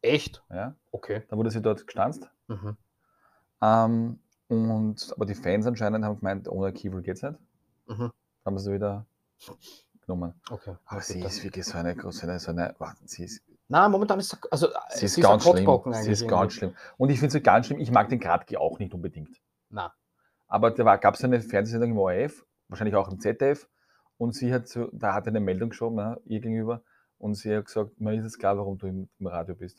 Echt? 0.00 0.44
Ja? 0.50 0.76
Okay. 0.92 1.22
Da 1.28 1.36
wurde 1.36 1.50
sie 1.50 1.62
dort 1.62 1.86
gestanzt. 1.86 2.30
Mhm. 2.46 2.76
Ähm, 3.60 4.20
und, 4.48 5.12
aber 5.14 5.26
die 5.26 5.34
Fans 5.34 5.66
anscheinend 5.66 6.04
haben 6.04 6.18
gemeint, 6.18 6.48
ohne 6.48 6.72
Kiewel 6.72 7.02
geht's 7.02 7.22
nicht. 7.22 7.38
Mhm. 7.86 8.12
Haben 8.44 8.58
sie 8.58 8.72
wieder 8.72 9.06
genommen. 10.02 10.34
Okay. 10.50 10.70
Aber 10.84 10.96
Na 10.96 11.00
sie 11.00 11.20
ist 11.20 11.42
wirklich 11.44 11.64
so 11.64 11.78
eine 11.78 11.94
große, 11.96 12.20
so 12.20 12.26
eine, 12.26 12.38
so 12.38 12.50
eine 12.50 12.74
warte, 12.78 13.00
sie 13.06 13.24
ist 13.24 13.42
Na, 13.68 13.88
momentan 13.88 14.18
ist 14.20 14.30
sie- 14.30 14.36
also 14.50 14.68
Sie 14.90 15.06
ist 15.06 15.16
ein 15.16 15.22
ganz 15.22 15.42
schlimm. 15.42 15.54
Kotzbrocken 15.64 15.94
Sie 15.94 16.10
ist 16.12 16.28
ganz 16.28 16.52
schlimm. 16.52 16.74
Und 16.98 17.08
ich 17.10 17.18
finde 17.18 17.32
sie 17.32 17.40
ganz 17.40 17.66
schlimm. 17.66 17.80
Ich 17.80 17.90
mag 17.90 18.08
den 18.10 18.20
Gradki 18.20 18.56
auch 18.58 18.78
nicht 18.78 18.92
unbedingt. 18.92 19.40
Na. 19.70 19.94
Aber 20.46 20.70
da 20.70 20.96
gab 20.96 21.14
es 21.14 21.24
eine 21.24 21.40
Fernsehsendung 21.40 21.90
im 21.92 21.98
ORF, 21.98 22.44
wahrscheinlich 22.68 22.94
auch 22.96 23.10
im 23.10 23.18
ZDF, 23.18 23.66
und 24.18 24.34
sie 24.34 24.52
hat 24.52 24.68
so, 24.68 24.88
da 24.92 25.14
hat 25.14 25.26
eine 25.26 25.40
Meldung 25.40 25.70
geschoben, 25.70 25.96
ne, 25.96 26.20
ihr 26.26 26.40
gegenüber, 26.40 26.82
und 27.18 27.34
sie 27.34 27.56
hat 27.56 27.64
gesagt, 27.64 27.98
mir 28.00 28.12
ist 28.14 28.24
es 28.26 28.38
klar, 28.38 28.56
warum 28.58 28.76
du 28.78 28.86
im, 28.86 29.08
im 29.18 29.26
Radio 29.26 29.54
bist. 29.54 29.78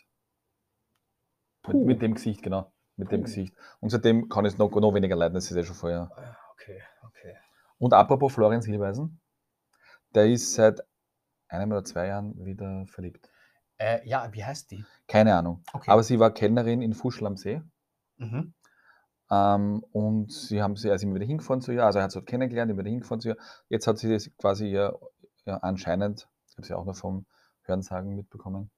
Mit, 1.68 1.86
mit 1.86 2.01
dem 2.01 2.16
Gesicht, 2.16 2.41
genau. 2.41 2.72
Mit 2.98 3.12
dem. 3.12 3.24
Gesicht. 3.24 3.54
Und 3.82 3.89
seitdem 3.89 4.30
kann 4.30 4.46
ich 4.46 4.54
es 4.54 4.58
noch, 4.58 4.72
noch 4.72 4.93
weniger 4.93 5.16
leiden, 5.16 5.34
das 5.34 5.52
ist 5.52 5.58
ja 5.58 5.64
schon 5.64 5.76
vorher. 5.76 6.10
okay, 6.54 6.82
okay. 7.04 7.36
Und 7.78 7.93
apropos 7.93 8.34
Florian 8.34 8.62
Silbereisen, 8.62 9.20
der 10.14 10.28
ist 10.28 10.54
seit 10.54 10.82
einem 11.50 11.72
oder 11.72 11.84
zwei 11.84 12.08
Jahren 12.08 12.46
wieder 12.46 12.86
verliebt. 12.88 13.30
Äh, 13.78 14.08
ja, 14.08 14.30
wie 14.32 14.43
heißt 14.43 14.72
die? 14.72 14.86
Keine 15.08 15.36
Ahnung. 15.36 15.64
Okay. 15.74 15.91
Aber 15.91 16.04
sie 16.04 16.20
war 16.20 16.34
Kellnerin 16.34 16.82
in 16.82 16.93
Fuschl 16.93 17.26
am 17.26 17.36
See. 17.36 17.62
Mhm. 18.18 18.54
Ähm, 19.30 19.84
und 19.91 20.32
sie 20.32 20.62
haben 20.62 20.76
sie, 20.76 20.89
er 20.89 20.96
ist 20.96 21.04
immer 21.04 21.16
wieder 21.16 21.26
hingefahren 21.26 21.62
zu 21.62 21.72
ihr, 21.72 21.84
also 21.84 22.00
er 22.00 22.04
hat 22.04 22.12
sie 22.12 22.20
dort 22.20 22.28
kennengelernt, 22.28 22.72
immer 22.72 22.82
wieder 22.82 22.91
hingefahren 22.91 23.20
zu 23.20 23.30
ihr. 23.30 23.38
Jetzt 23.70 23.88
hat 23.88 23.98
sie 23.98 24.10
das 24.10 24.30
quasi 24.38 24.72
ihr, 24.72 24.98
ja, 25.46 25.58
anscheinend, 25.58 26.30
ich 26.48 26.58
habe 26.58 26.68
sie 26.68 26.74
auch 26.74 26.86
noch 26.86 26.96
vom 26.96 27.26
Hörensagen 27.64 28.16
mitbekommen, 28.16 28.70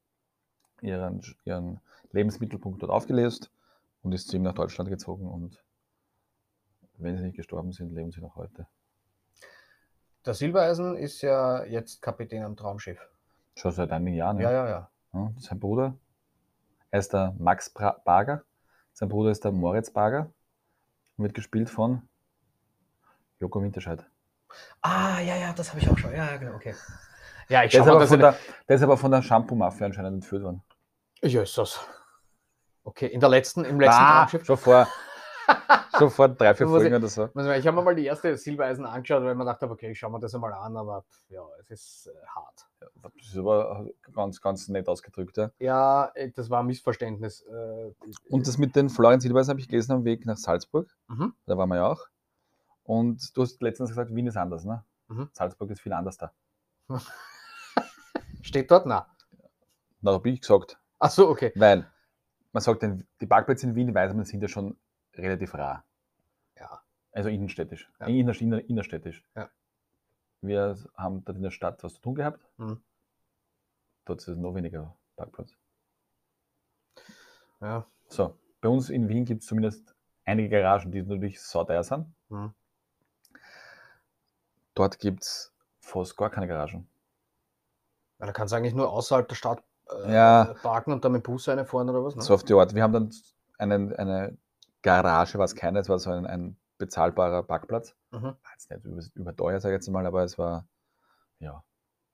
ihren, 0.82 1.22
ihren 1.43 1.82
Lebensmittelpunkt 2.11 2.82
dort 2.82 2.91
aufgelöst 2.91 3.51
und 4.08 4.14
ist 4.14 4.30
zu 4.30 4.38
ihm 4.38 4.43
nach 4.43 4.53
Deutschland 4.53 4.89
gezogen 4.89 5.28
und 5.28 5.62
wenn 6.97 7.18
sie 7.18 7.24
nicht 7.24 7.36
gestorben 7.36 7.74
sind, 7.74 7.91
leben 7.91 8.10
sie 8.10 8.22
noch 8.22 8.38
heute. 8.38 8.66
Der 10.26 10.34
Silbereisen 10.34 10.95
ist 10.95 11.22
ja 11.22 11.66
jetzt 11.66 12.01
Kapitän 12.01 12.43
am 12.43 12.55
Traumschiff. 12.55 12.99
Schon 13.55 13.72
seit 13.72 13.91
einigen 13.91 14.16
Jahren, 14.16 14.39
Ja, 14.39 14.49
ja. 14.49 14.66
ja, 14.66 14.70
ja. 14.70 14.91
Ja, 15.14 15.34
sein 15.38 15.60
Bruder, 15.60 15.97
er 16.89 16.99
ist 16.99 17.12
der 17.12 17.36
Max 17.38 17.70
Barger, 17.70 18.43
sein 18.93 19.10
Bruder 19.10 19.32
ist 19.32 19.43
der 19.43 19.51
Moritz 19.51 19.91
Barger, 19.91 20.32
wird 21.18 21.34
gespielt 21.34 21.70
von 21.70 22.08
Joko 23.39 23.62
Winterscheid. 23.62 24.05
Ah, 24.82 25.20
ja, 25.20 25.36
ja, 25.36 25.51
das 25.51 25.72
habe 25.72 25.82
ich 25.82 25.89
auch 25.89 25.97
schon. 25.97 26.12
Ja, 26.14 26.32
ja, 26.32 26.38
genau, 26.38 26.55
okay. 26.55 26.76
Ja, 27.49 27.66
ich 27.66 27.72
Der 27.72 27.82
ist, 27.82 27.86
mal, 27.86 27.91
aber 27.91 27.99
dass 27.99 28.10
von 28.10 28.20
der, 28.20 28.38
der 28.70 28.76
ist 28.78 28.82
aber 28.84 28.95
von 28.97 29.12
der 29.12 29.22
Shampoo-Mafia 29.22 29.88
anscheinend 29.88 30.14
entführt 30.14 30.43
worden. 30.43 30.64
Jesus. 31.22 31.86
Okay, 32.88 33.07
in 33.07 33.19
der 33.19 33.27
letzten, 33.29 33.65
im 33.65 33.79
letzten 33.81 33.99
Ah, 34.01 34.19
Traumschiff. 34.21 34.45
schon 34.45 34.57
vor, 34.57 34.88
schon 35.99 36.09
vor 36.09 36.29
drei, 36.29 36.53
vier 36.55 36.67
Folgen 36.69 36.93
oder 36.93 37.07
so. 37.09 37.25
Ich 37.25 37.67
habe 37.67 37.73
mir 37.73 37.81
mal 37.83 37.93
die 37.95 38.05
erste 38.05 38.38
Silbereisen 38.38 38.85
angeschaut, 38.85 39.23
weil 39.23 39.35
man 39.35 39.45
dachte, 39.45 39.69
okay, 39.69 39.91
ich 39.91 39.99
schaue 39.99 40.09
mir 40.11 40.21
das 40.21 40.33
einmal 40.33 40.53
an, 40.53 40.77
aber 40.77 41.03
ja, 41.27 41.41
es 41.59 41.69
ist 41.69 42.07
äh, 42.07 42.25
hart. 42.27 42.65
Das 42.79 43.11
ist 43.27 43.38
aber 43.38 43.88
ganz, 44.13 44.39
ganz 44.39 44.69
nett 44.69 44.88
ausgedrückt. 44.88 45.35
Ja. 45.35 45.51
Ja, 45.59 46.11
äh, 46.15 46.31
das 46.31 46.49
war 46.49 46.61
ein 46.61 46.67
Missverständnis. 46.67 47.41
Äh, 47.41 47.91
Und 48.29 48.47
das 48.47 48.57
mit 48.57 48.73
den 48.77 48.89
Florian 48.89 49.19
Silbereisen 49.19 49.49
habe 49.51 49.59
ich 49.59 49.67
gelesen 49.67 49.91
am 49.91 50.05
Weg 50.05 50.25
nach 50.25 50.38
Salzburg. 50.38 50.89
Mhm. 51.09 51.33
Da 51.45 51.57
waren 51.57 51.67
wir 51.67 51.75
ja 51.75 51.88
auch. 51.88 52.05
Und 52.83 53.35
du 53.35 53.41
hast 53.41 53.61
letztens 53.61 53.89
gesagt, 53.89 54.15
Wien 54.15 54.27
ist 54.27 54.38
anders, 54.38 54.63
ne? 54.63 54.85
Mhm. 55.09 55.29
Salzburg 55.33 55.69
ist 55.71 55.81
viel 55.81 55.91
anders 55.91 56.17
da. 56.17 56.31
steht 58.41 58.71
dort? 58.71 58.85
Na. 58.85 59.07
Na, 60.01 60.13
habe 60.13 60.29
ich 60.29 60.39
gesagt. 60.39 60.79
Ach 60.99 61.11
so, 61.11 61.27
okay. 61.29 61.51
Weil 61.55 61.85
man 62.51 62.61
sagt, 62.61 62.83
die 63.21 63.25
Parkplätze 63.25 63.67
in 63.67 63.75
Wien, 63.75 63.93
weiß 63.93 64.13
man, 64.13 64.25
sind 64.25 64.41
ja 64.41 64.47
schon 64.47 64.77
relativ 65.13 65.53
rar. 65.53 65.83
Ja. 66.55 66.81
Also 67.11 67.29
innenstädtisch. 67.29 67.89
Ja. 67.99 68.07
Inner, 68.07 68.39
inner, 68.39 68.69
innerstädtisch. 68.69 69.23
Ja. 69.35 69.49
Wir 70.41 70.77
haben 70.95 71.23
dort 71.25 71.37
in 71.37 71.43
der 71.43 71.51
Stadt 71.51 71.83
was 71.83 71.95
zu 71.95 72.01
tun 72.01 72.15
gehabt. 72.15 72.45
Mhm. 72.57 72.81
Dort 74.05 74.21
ist 74.21 74.27
es 74.27 74.37
noch 74.37 74.55
weniger 74.55 74.95
Parkplatz. 75.15 75.57
Ja. 77.59 77.85
So, 78.07 78.37
bei 78.61 78.69
uns 78.69 78.89
in 78.89 79.09
Wien 79.09 79.25
gibt 79.25 79.41
es 79.41 79.47
zumindest 79.47 79.95
einige 80.25 80.49
Garagen, 80.49 80.91
die 80.91 81.01
natürlich 81.01 81.41
sauteuer 81.41 81.83
sind. 81.83 82.13
Mhm. 82.29 82.53
Dort 84.75 84.99
gibt 84.99 85.23
es 85.23 85.53
fast 85.79 86.15
gar 86.15 86.29
keine 86.29 86.47
Garagen. 86.47 86.87
Ja, 88.19 88.27
Da 88.27 88.31
kannst 88.31 88.51
du 88.51 88.57
eigentlich 88.57 88.75
nur 88.75 88.91
außerhalb 88.91 89.27
der 89.27 89.35
Stadt 89.35 89.63
äh, 90.05 90.13
Ja. 90.13 90.53
parken 90.61 90.91
und 90.93 91.03
dann 91.05 91.11
mit 91.11 91.21
dem 91.25 91.31
Bus 91.31 91.47
reinfahren 91.47 91.89
oder 91.89 92.03
was? 92.03 92.15
Ne? 92.15 92.21
So 92.21 92.33
auf 92.33 92.43
die 92.43 92.53
Art. 92.53 92.73
Wir 92.75 92.83
haben 92.83 92.93
dann 92.93 93.11
einen, 93.57 93.93
eine 93.95 94.38
Garage, 94.81 95.38
war 95.38 95.45
es 95.45 95.55
keine, 95.55 95.79
es 95.79 95.89
war 95.89 95.99
so 95.99 96.11
ein, 96.11 96.25
ein 96.25 96.57
bezahlbarer 96.77 97.43
Parkplatz. 97.43 97.95
Mhm. 98.11 98.23
War 98.23 98.38
jetzt 98.53 98.69
nicht 98.69 98.85
über, 98.85 99.01
überteuert, 99.15 99.61
sage 99.61 99.75
ich 99.75 99.79
jetzt 99.79 99.89
mal, 99.89 100.05
aber 100.05 100.23
es 100.23 100.38
war, 100.38 100.67
ja, 101.39 101.63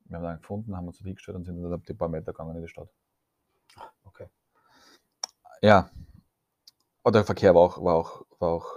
wir 0.05 0.17
haben 0.17 0.23
dann 0.23 0.37
gefunden, 0.37 0.75
haben 0.75 0.87
uns 0.87 0.97
hingestellt 0.99 1.35
und 1.35 1.45
sind 1.45 1.61
dann 1.61 1.73
ein 1.73 1.97
paar 1.97 2.09
Meter 2.09 2.31
gegangen 2.31 2.55
in 2.55 2.61
die 2.61 2.67
Stadt. 2.67 2.89
Okay. 4.05 4.27
Ja. 5.61 5.89
Und 7.03 7.15
der 7.15 7.25
Verkehr 7.25 7.53
war 7.55 7.61
auch, 7.61 7.83
war 7.83 7.95
auch, 7.95 8.25
war 8.39 8.49
auch 8.49 8.67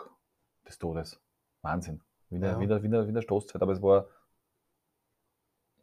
des 0.66 0.78
Todes. 0.78 1.20
Wahnsinn. 1.62 2.00
Wieder, 2.30 2.52
Ja. 2.52 2.60
wieder, 2.60 2.82
wieder, 2.82 3.06
wieder 3.06 3.22
Stoßzeit, 3.22 3.62
aber 3.62 3.72
es 3.72 3.82
war 3.82 4.06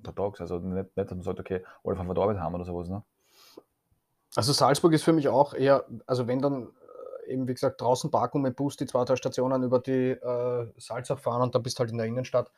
untertags, 0.06 0.42
also 0.42 0.60
nicht, 0.60 0.96
nicht, 0.96 1.10
dass 1.10 1.16
man 1.16 1.24
sagt, 1.24 1.40
okay, 1.40 1.64
alle 1.84 1.96
von 1.96 2.10
Arbeit 2.10 2.38
haben 2.38 2.56
oder 2.56 2.66
sowas, 2.66 2.90
ne? 2.90 3.04
Also 4.36 4.52
Salzburg 4.52 4.94
ist 4.94 5.04
für 5.04 5.14
mich 5.14 5.28
auch 5.28 5.54
eher, 5.54 5.86
also 6.08 6.28
wenn 6.28 6.42
dann 6.42 6.70
äh, 7.28 7.34
eben 7.34 7.48
wie 7.48 7.54
gesagt 7.54 7.80
draußen 7.80 8.10
parken 8.10 8.42
mit 8.42 8.56
Bus 8.56 8.78
die 8.78 8.88
zwei, 8.88 9.06
drei 9.06 9.16
Stationen 9.16 9.62
über 9.64 9.80
die 9.80 10.12
äh, 10.12 10.72
Salzach 10.78 11.20
fahren 11.20 11.42
und 11.44 11.54
dann 11.54 11.62
bist 11.62 11.80
halt 11.80 11.92
in 11.92 11.98
der 11.98 12.08
Innenstadt 12.08 12.52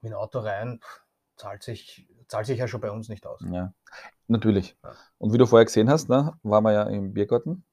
mit 0.00 0.12
dem 0.12 0.16
Auto 0.16 0.38
rein, 0.38 0.80
zahlt 1.36 1.62
sich, 1.62 2.08
zahlt 2.28 2.46
sich 2.46 2.58
ja 2.58 2.68
schon 2.68 2.80
bei 2.80 2.90
uns 2.90 3.08
nicht 3.08 3.26
aus. 3.26 3.40
Ja, 3.50 3.72
natürlich. 4.28 4.76
Ja. 4.84 4.92
Und 5.18 5.32
wie 5.32 5.38
du 5.38 5.46
vorher 5.46 5.64
gesehen 5.64 5.90
hast, 5.90 6.08
ne, 6.08 6.38
waren 6.42 6.62
wir 6.62 6.72
ja 6.72 6.84
im 6.84 7.12
Biergarten. 7.12 7.64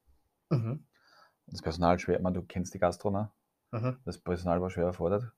Mhm. 0.50 0.84
Das 1.46 1.62
Personal 1.62 1.98
schwer, 2.00 2.20
meine, 2.20 2.40
du 2.40 2.42
kennst 2.46 2.74
die 2.74 2.80
Gastro, 2.80 3.10
ne? 3.10 3.30
Mhm. 3.70 3.98
Das 4.04 4.18
Personal 4.18 4.60
war 4.60 4.70
schwer 4.70 4.86
erfordert. 4.86 5.30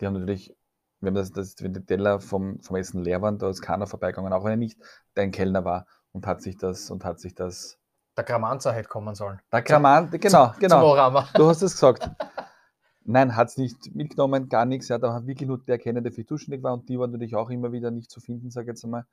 Die 0.00 0.06
haben 0.06 0.14
natürlich, 0.14 0.56
wenn, 1.00 1.14
das, 1.14 1.32
das, 1.32 1.56
wenn 1.60 1.72
die 1.72 1.84
Teller 1.84 2.20
vom, 2.20 2.60
vom 2.60 2.76
Essen 2.76 3.02
leer 3.02 3.22
waren, 3.22 3.38
da 3.38 3.48
ist 3.48 3.62
keiner 3.62 3.86
vorbeigegangen, 3.86 4.32
auch 4.32 4.44
wenn 4.44 4.52
er 4.52 4.56
nicht 4.56 4.78
dein 5.14 5.30
Kellner 5.30 5.64
war 5.64 5.86
und 6.12 6.26
hat 6.26 6.42
sich 6.42 6.56
das, 6.56 6.90
und 6.90 7.04
hat 7.04 7.20
sich 7.20 7.34
das. 7.34 7.78
Der 8.16 8.24
Gramanza 8.24 8.72
hätte 8.72 8.88
kommen 8.88 9.14
sollen. 9.14 9.40
Der 9.52 9.62
Kraman, 9.62 10.10
genau, 10.10 10.50
Zum 10.52 10.60
genau. 10.60 10.84
Orama. 10.86 11.28
Du 11.34 11.46
hast 11.46 11.62
es 11.62 11.72
gesagt. 11.72 12.10
Nein, 13.08 13.36
hat 13.36 13.48
es 13.48 13.56
nicht 13.56 13.94
mitgenommen, 13.94 14.48
gar 14.48 14.64
nichts. 14.64 14.88
Ja, 14.88 14.98
da 14.98 15.12
hat 15.12 15.26
wirklich 15.26 15.46
nur 15.46 15.58
der 15.58 15.78
kennen, 15.78 16.02
der 16.02 16.12
für 16.12 16.24
zuständig 16.24 16.62
war 16.62 16.72
und 16.72 16.88
die 16.88 16.98
waren 16.98 17.12
natürlich 17.12 17.36
auch 17.36 17.50
immer 17.50 17.70
wieder 17.70 17.90
nicht 17.90 18.10
zu 18.10 18.20
finden, 18.20 18.50
sage 18.50 18.64
ich 18.64 18.68
jetzt 18.68 18.84
einmal, 18.84 19.06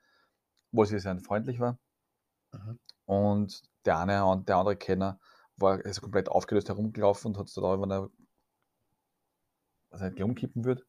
wo 0.72 0.84
sie 0.86 0.98
sehr 1.00 1.20
freundlich 1.20 1.60
war. 1.60 1.78
Mhm. 2.54 2.80
Und 3.06 3.62
der 3.86 4.00
eine 4.00 4.26
und 4.26 4.48
der 4.50 4.58
andere 4.58 4.78
Kenner 4.78 5.20
war 5.58 5.80
also 5.86 6.02
komplett 6.02 6.30
aufgelöst 6.30 6.70
herumgelaufen 6.70 7.32
und 7.32 7.38
hat 7.38 7.48
es 7.48 7.54
da, 7.54 7.82
wenn 7.82 7.92
er 7.92 8.10
also 9.92 10.24
umkippen 10.24 10.64
wird. 10.64 10.86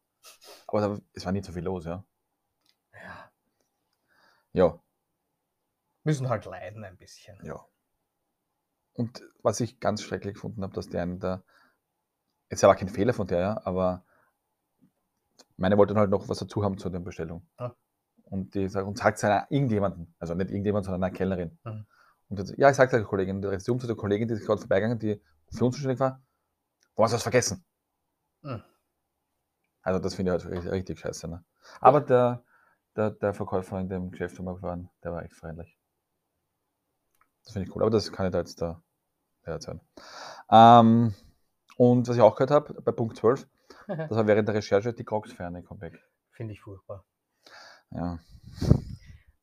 Aber 0.66 1.00
es 1.12 1.24
war 1.24 1.32
nicht 1.32 1.44
so 1.44 1.52
viel 1.52 1.64
los, 1.64 1.84
ja. 1.84 2.04
Ja. 2.92 3.30
Ja, 4.52 4.80
Müssen 6.04 6.28
halt 6.28 6.44
leiden 6.44 6.84
ein 6.84 6.96
bisschen. 6.96 7.38
ja. 7.44 7.64
Und 8.92 9.22
was 9.42 9.58
ich 9.60 9.80
ganz 9.80 10.02
schrecklich 10.02 10.34
gefunden 10.34 10.62
habe, 10.62 10.72
dass 10.72 10.88
der 10.88 11.02
eine 11.02 11.18
da, 11.18 11.42
es 12.48 12.62
war 12.62 12.76
kein 12.76 12.88
Fehler 12.88 13.12
von 13.12 13.26
der, 13.26 13.40
ja, 13.40 13.60
aber 13.64 14.04
meine 15.56 15.76
wollten 15.76 15.98
halt 15.98 16.10
noch 16.10 16.28
was 16.28 16.38
dazu 16.38 16.62
haben 16.62 16.78
zu 16.78 16.90
der 16.90 17.00
Bestellung. 17.00 17.44
Ah. 17.56 17.72
Und 18.24 18.54
die 18.54 18.68
sagt, 18.68 18.86
und 18.86 18.98
sagt 18.98 19.22
es 19.22 19.46
irgendjemanden, 19.50 20.14
also 20.18 20.34
nicht 20.34 20.50
irgendjemand, 20.50 20.84
sondern 20.84 21.02
einer 21.02 21.14
Kellnerin. 21.14 21.58
Mhm. 21.64 21.86
Und 22.28 22.38
jetzt, 22.38 22.54
ja, 22.56 22.70
ich 22.70 22.76
sag's 22.76 22.92
der 22.92 23.02
Kollegin, 23.02 23.42
der 23.42 23.52
ist 23.52 23.68
um 23.68 23.80
zu 23.80 23.86
der 23.86 23.96
Kollegin, 23.96 24.28
die 24.28 24.34
ist 24.34 24.46
gerade 24.46 24.60
vorbeigegangen, 24.60 24.98
die 24.98 25.20
für 25.50 25.64
uns 25.64 25.74
zuständig 25.74 26.00
war, 26.00 26.22
wo 26.94 27.02
hast 27.04 27.12
du 27.12 27.16
was 27.16 27.22
vergessen? 27.22 27.64
Mhm. 28.42 28.62
Also 29.84 30.00
das 30.00 30.14
finde 30.14 30.34
ich 30.34 30.44
halt 30.44 30.72
richtig, 30.72 30.98
scheiße. 30.98 31.28
Ne? 31.28 31.44
Aber 31.80 32.00
der, 32.00 32.42
der, 32.96 33.10
der 33.10 33.34
Verkäufer 33.34 33.78
in 33.78 33.88
dem 33.88 34.10
Geschäft, 34.10 34.38
wo 34.38 34.44
wir 34.44 34.62
waren, 34.62 34.90
der 35.04 35.12
war 35.12 35.22
echt 35.22 35.34
freundlich. 35.34 35.78
Das 37.44 37.52
finde 37.52 37.68
ich 37.68 37.76
cool, 37.76 37.82
aber 37.82 37.90
das 37.90 38.10
kann 38.10 38.26
ich 38.26 38.32
da 38.32 38.38
jetzt 38.38 38.60
da, 38.62 38.82
da 39.42 39.52
erzählen. 39.52 39.80
Ähm, 40.50 41.14
und 41.76 42.08
was 42.08 42.16
ich 42.16 42.22
auch 42.22 42.34
gehört 42.34 42.50
habe, 42.50 42.80
bei 42.80 42.92
Punkt 42.92 43.18
12, 43.18 43.46
das 43.86 44.10
war 44.10 44.26
während 44.26 44.48
der 44.48 44.54
Recherche 44.54 44.94
die 44.94 45.04
Crocs-Ferne 45.04 45.62
Comeback. 45.62 46.02
Finde 46.30 46.54
ich 46.54 46.62
furchtbar. 46.62 47.04
Ja. 47.90 48.18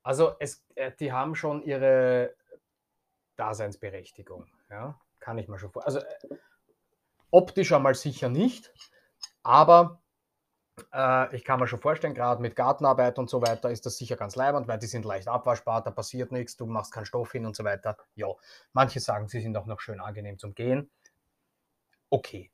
Also 0.02 0.34
es, 0.40 0.66
äh, 0.74 0.92
die 1.00 1.12
haben 1.12 1.36
schon 1.36 1.62
ihre 1.62 2.34
Daseinsberechtigung. 3.36 4.48
Ja? 4.72 5.00
Kann 5.20 5.38
ich 5.38 5.48
mir 5.48 5.60
schon 5.60 5.72
vor. 5.72 5.86
Also 5.86 6.00
äh, 6.00 6.06
optisch 7.30 7.72
einmal 7.72 7.94
sicher 7.94 8.30
nicht, 8.30 8.74
aber 9.44 10.01
äh, 10.94 11.36
ich 11.36 11.44
kann 11.44 11.60
mir 11.60 11.68
schon 11.68 11.82
vorstellen, 11.82 12.14
gerade 12.14 12.42
mit 12.42 12.56
Gartenarbeit 12.56 13.18
und 13.20 13.30
so 13.30 13.42
weiter 13.42 13.72
ist 13.72 13.86
das 13.86 13.98
sicher 13.98 14.16
ganz 14.16 14.36
leibend, 14.36 14.68
weil 14.68 14.80
die 14.80 14.88
sind 14.88 15.06
leicht 15.06 15.28
abwaschbar, 15.28 15.84
da 15.84 15.92
passiert 15.92 16.32
nichts, 16.32 16.58
du 16.58 16.66
machst 16.66 16.94
keinen 16.94 17.06
Stoff 17.06 17.32
hin 17.32 17.46
und 17.46 17.56
so 17.56 17.64
weiter. 17.64 17.98
Ja, 18.16 18.28
manche 18.74 19.00
sagen, 19.00 19.28
sie 19.28 19.42
sind 19.42 19.58
auch 19.58 19.66
noch 19.66 19.80
schön 19.80 20.00
angenehm 20.00 20.38
zum 20.38 20.54
Gehen. 20.54 20.90
Okay, 22.10 22.52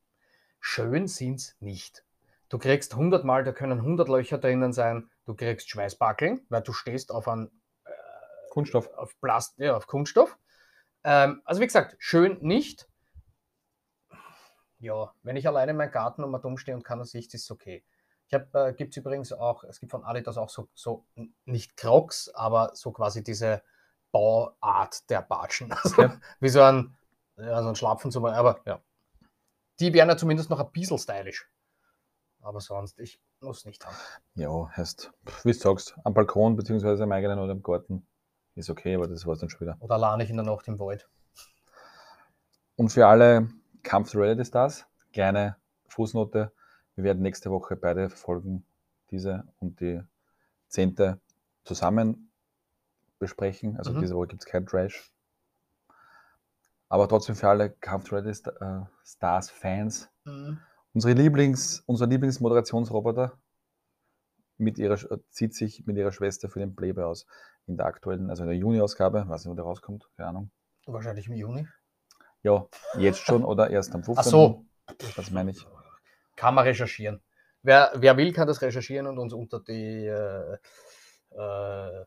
schön 0.60 1.08
sind 1.08 1.36
es 1.40 1.56
nicht. 1.60 2.04
Du 2.50 2.58
kriegst 2.58 2.94
100 2.94 3.26
Mal, 3.26 3.44
da 3.44 3.52
können 3.52 3.80
100 3.80 4.08
Löcher 4.08 4.38
drinnen 4.38 4.72
sein, 4.72 5.10
du 5.26 5.36
kriegst 5.36 5.70
Schweißbackeln, 5.70 6.46
weil 6.50 6.62
du 6.62 6.74
stehst 6.74 7.12
auf 7.12 7.28
ein 7.28 7.52
Kunststoff. 8.58 8.90
auf 8.96 9.20
Plast 9.22 9.60
ja, 9.60 9.76
auf 9.76 9.86
Kunststoff. 9.86 10.38
Ähm, 11.04 11.42
also 11.46 11.62
wie 11.62 11.68
gesagt, 11.68 11.96
schön 12.00 12.40
nicht. 12.42 12.88
Ja, 14.80 15.14
wenn 15.22 15.36
ich 15.36 15.48
alleine 15.48 15.72
in 15.72 15.78
meinem 15.78 15.92
Garten 15.92 16.24
und 16.24 16.32
mal 16.32 16.40
dumm 16.40 16.58
stehe 16.58 16.76
und 16.76 16.84
keine 16.84 17.06
Sicht, 17.06 17.34
ist 17.34 17.44
es 17.44 17.52
okay. 17.52 17.84
Ich 18.28 18.34
habe, 18.34 18.48
äh, 18.54 18.74
gibt 18.74 18.92
es 18.92 18.98
übrigens 18.98 19.32
auch, 19.32 19.64
es 19.64 19.80
gibt 19.80 19.92
von 19.92 20.04
Adidas 20.04 20.38
auch 20.38 20.50
so, 20.50 20.68
so 20.74 21.06
nicht 21.46 21.78
Crocs, 21.78 22.30
aber 22.36 22.72
so 22.76 22.92
quasi 22.92 23.24
diese 23.24 23.62
Bauart 24.12 25.10
der 25.10 25.22
Batschen. 25.22 25.72
Also, 25.84 26.02
Ja. 26.02 26.20
Wie 26.40 26.50
so 26.50 26.62
ein, 26.62 26.98
ja, 27.38 27.62
so 27.64 27.70
ein 27.70 27.76
Schlapfen, 27.76 28.12
so, 28.12 28.26
aber 28.28 28.60
ja. 28.66 28.82
Die 29.80 29.94
wären 29.94 30.10
ja 30.10 30.18
zumindest 30.18 30.50
noch 30.50 30.60
ein 30.60 30.72
bisschen 30.72 30.98
stylisch. 30.98 31.50
aber 32.42 32.60
sonst, 32.60 33.00
ich 33.00 33.22
muss 33.42 33.66
nicht 33.66 33.86
haben. 33.86 33.96
Ja, 34.36 34.70
heißt, 34.76 35.12
wie 35.44 35.52
du 35.52 35.58
sagst, 35.58 35.96
am 36.04 36.14
Balkon 36.14 36.56
beziehungsweise 36.56 37.04
am 37.04 37.12
eigenen 37.12 37.40
oder 37.40 37.52
im 37.52 37.62
Garten 37.62 38.08
ist 38.56 38.70
okay, 38.70 38.96
aber 38.96 39.08
das 39.08 39.26
war 39.26 39.34
es 39.34 39.40
dann 39.40 39.50
schon 39.50 39.62
wieder. 39.62 39.78
Oder 39.80 39.96
allein 39.96 40.20
ich 40.22 40.30
in 40.30 40.38
der 40.38 40.46
Nacht 40.46 40.68
im 40.68 40.80
Wald. 40.80 41.08
Und 42.76 42.90
für 42.90 43.08
alle 43.08 43.50
Kampf 43.84 44.16
Reality 44.16 44.46
Stars, 44.46 44.86
kleine 45.14 45.58
Fußnote. 45.90 46.52
Wir 46.98 47.04
werden 47.04 47.22
nächste 47.22 47.52
Woche 47.52 47.76
beide 47.76 48.10
Folgen, 48.10 48.66
diese 49.12 49.48
und 49.60 49.80
die 49.80 50.02
zehnte, 50.68 51.20
zusammen 51.64 52.32
besprechen. 53.20 53.78
Also 53.78 53.94
Mhm. 53.94 54.00
diese 54.00 54.16
Woche 54.16 54.28
gibt 54.30 54.42
es 54.42 54.48
kein 54.48 54.66
Trash. 54.66 55.12
Aber 56.90 57.08
trotzdem 57.08 57.36
für 57.36 57.50
alle 57.50 57.70
Kampf 57.70 58.08
Sta- 58.08 58.82
äh, 58.82 58.86
Stars 59.06 59.52
Fans, 59.52 60.10
Mhm. 60.26 60.60
unsere 60.96 61.14
Lieblings, 61.14 61.84
unser 61.86 62.08
Lieblingsmoderationsroboter 62.08 63.38
mit 64.58 64.80
ihrer, 64.80 64.96
äh, 65.12 65.20
zieht 65.30 65.54
sich 65.54 65.86
mit 65.86 65.98
ihrer 65.98 66.12
Schwester 66.12 66.50
für 66.50 66.60
den 66.60 66.76
Playboy 66.76 67.04
aus. 67.04 67.28
In 67.68 67.78
der 67.78 67.86
aktuellen, 67.86 68.32
also 68.32 68.42
in 68.44 68.50
der 68.50 68.58
Juni-Ausgabe, 68.58 69.28
weiß 69.30 69.42
nicht, 69.44 69.50
wann 69.50 69.56
der 69.58 69.66
rauskommt, 69.66 70.10
keine 70.16 70.30
Ahnung. 70.30 70.52
Wahrscheinlich 70.88 71.28
im 71.28 71.34
Juni. 71.36 71.68
Ja, 72.42 72.66
jetzt 72.98 73.20
schon 73.20 73.44
oder 73.44 73.70
erst 73.70 73.94
am 73.94 74.04
15. 74.04 74.18
Ach 74.20 74.24
so, 74.24 74.66
Das 75.16 75.30
meine 75.30 75.52
ich. 75.52 75.68
Kann 76.38 76.56
man 76.56 76.64
recherchieren. 76.64 77.22
Wer, 77.64 77.92
wer 77.96 78.16
will, 78.16 78.32
kann 78.32 78.48
das 78.48 78.62
recherchieren 78.62 79.08
und 79.08 79.18
uns 79.18 79.34
unter 79.34 79.60
die 79.60 80.06
äh, 80.06 80.58
äh, 81.32 82.06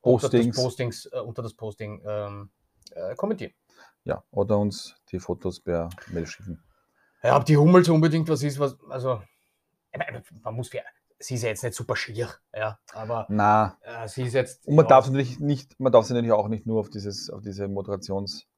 unter 0.00 0.28
das 0.28 0.30
Postings. 0.30 0.56
Postings, 0.56 1.06
äh, 1.06 1.18
unter 1.18 1.42
das 1.42 1.54
Posting 1.54 2.02
ähm, 2.06 2.50
äh, 2.92 3.14
kommentieren. 3.16 3.52
Ja, 4.04 4.22
oder 4.30 4.58
uns 4.58 4.96
die 5.10 5.18
Fotos 5.18 5.60
per 5.60 5.88
Mail 6.08 6.26
schicken. 6.26 6.62
Ja, 7.22 7.36
ob 7.36 7.44
die 7.44 7.56
Hummels 7.56 7.88
unbedingt 7.88 8.28
was 8.28 8.42
ist, 8.42 8.58
was, 8.58 8.76
also, 8.90 9.22
man 10.42 10.54
muss, 10.54 10.70
sie 11.20 11.34
ist 11.34 11.42
ja 11.42 11.48
jetzt 11.50 11.62
nicht 11.62 11.74
super 11.74 11.94
schier, 11.94 12.28
ja, 12.52 12.80
aber 12.92 13.26
Na, 13.28 13.78
äh, 13.82 14.08
sie 14.08 14.22
ist 14.22 14.34
jetzt. 14.34 14.66
und 14.66 14.74
man 14.74 14.88
darf 14.88 15.06
natürlich 15.06 15.38
nicht, 15.38 15.78
man 15.78 15.92
darf 15.92 16.04
sie 16.04 16.14
natürlich 16.14 16.32
auch 16.32 16.48
nicht 16.48 16.66
nur 16.66 16.80
auf 16.80 16.90
dieses, 16.90 17.30
auf 17.30 17.42
diese 17.42 17.68
Moderations, 17.68 18.48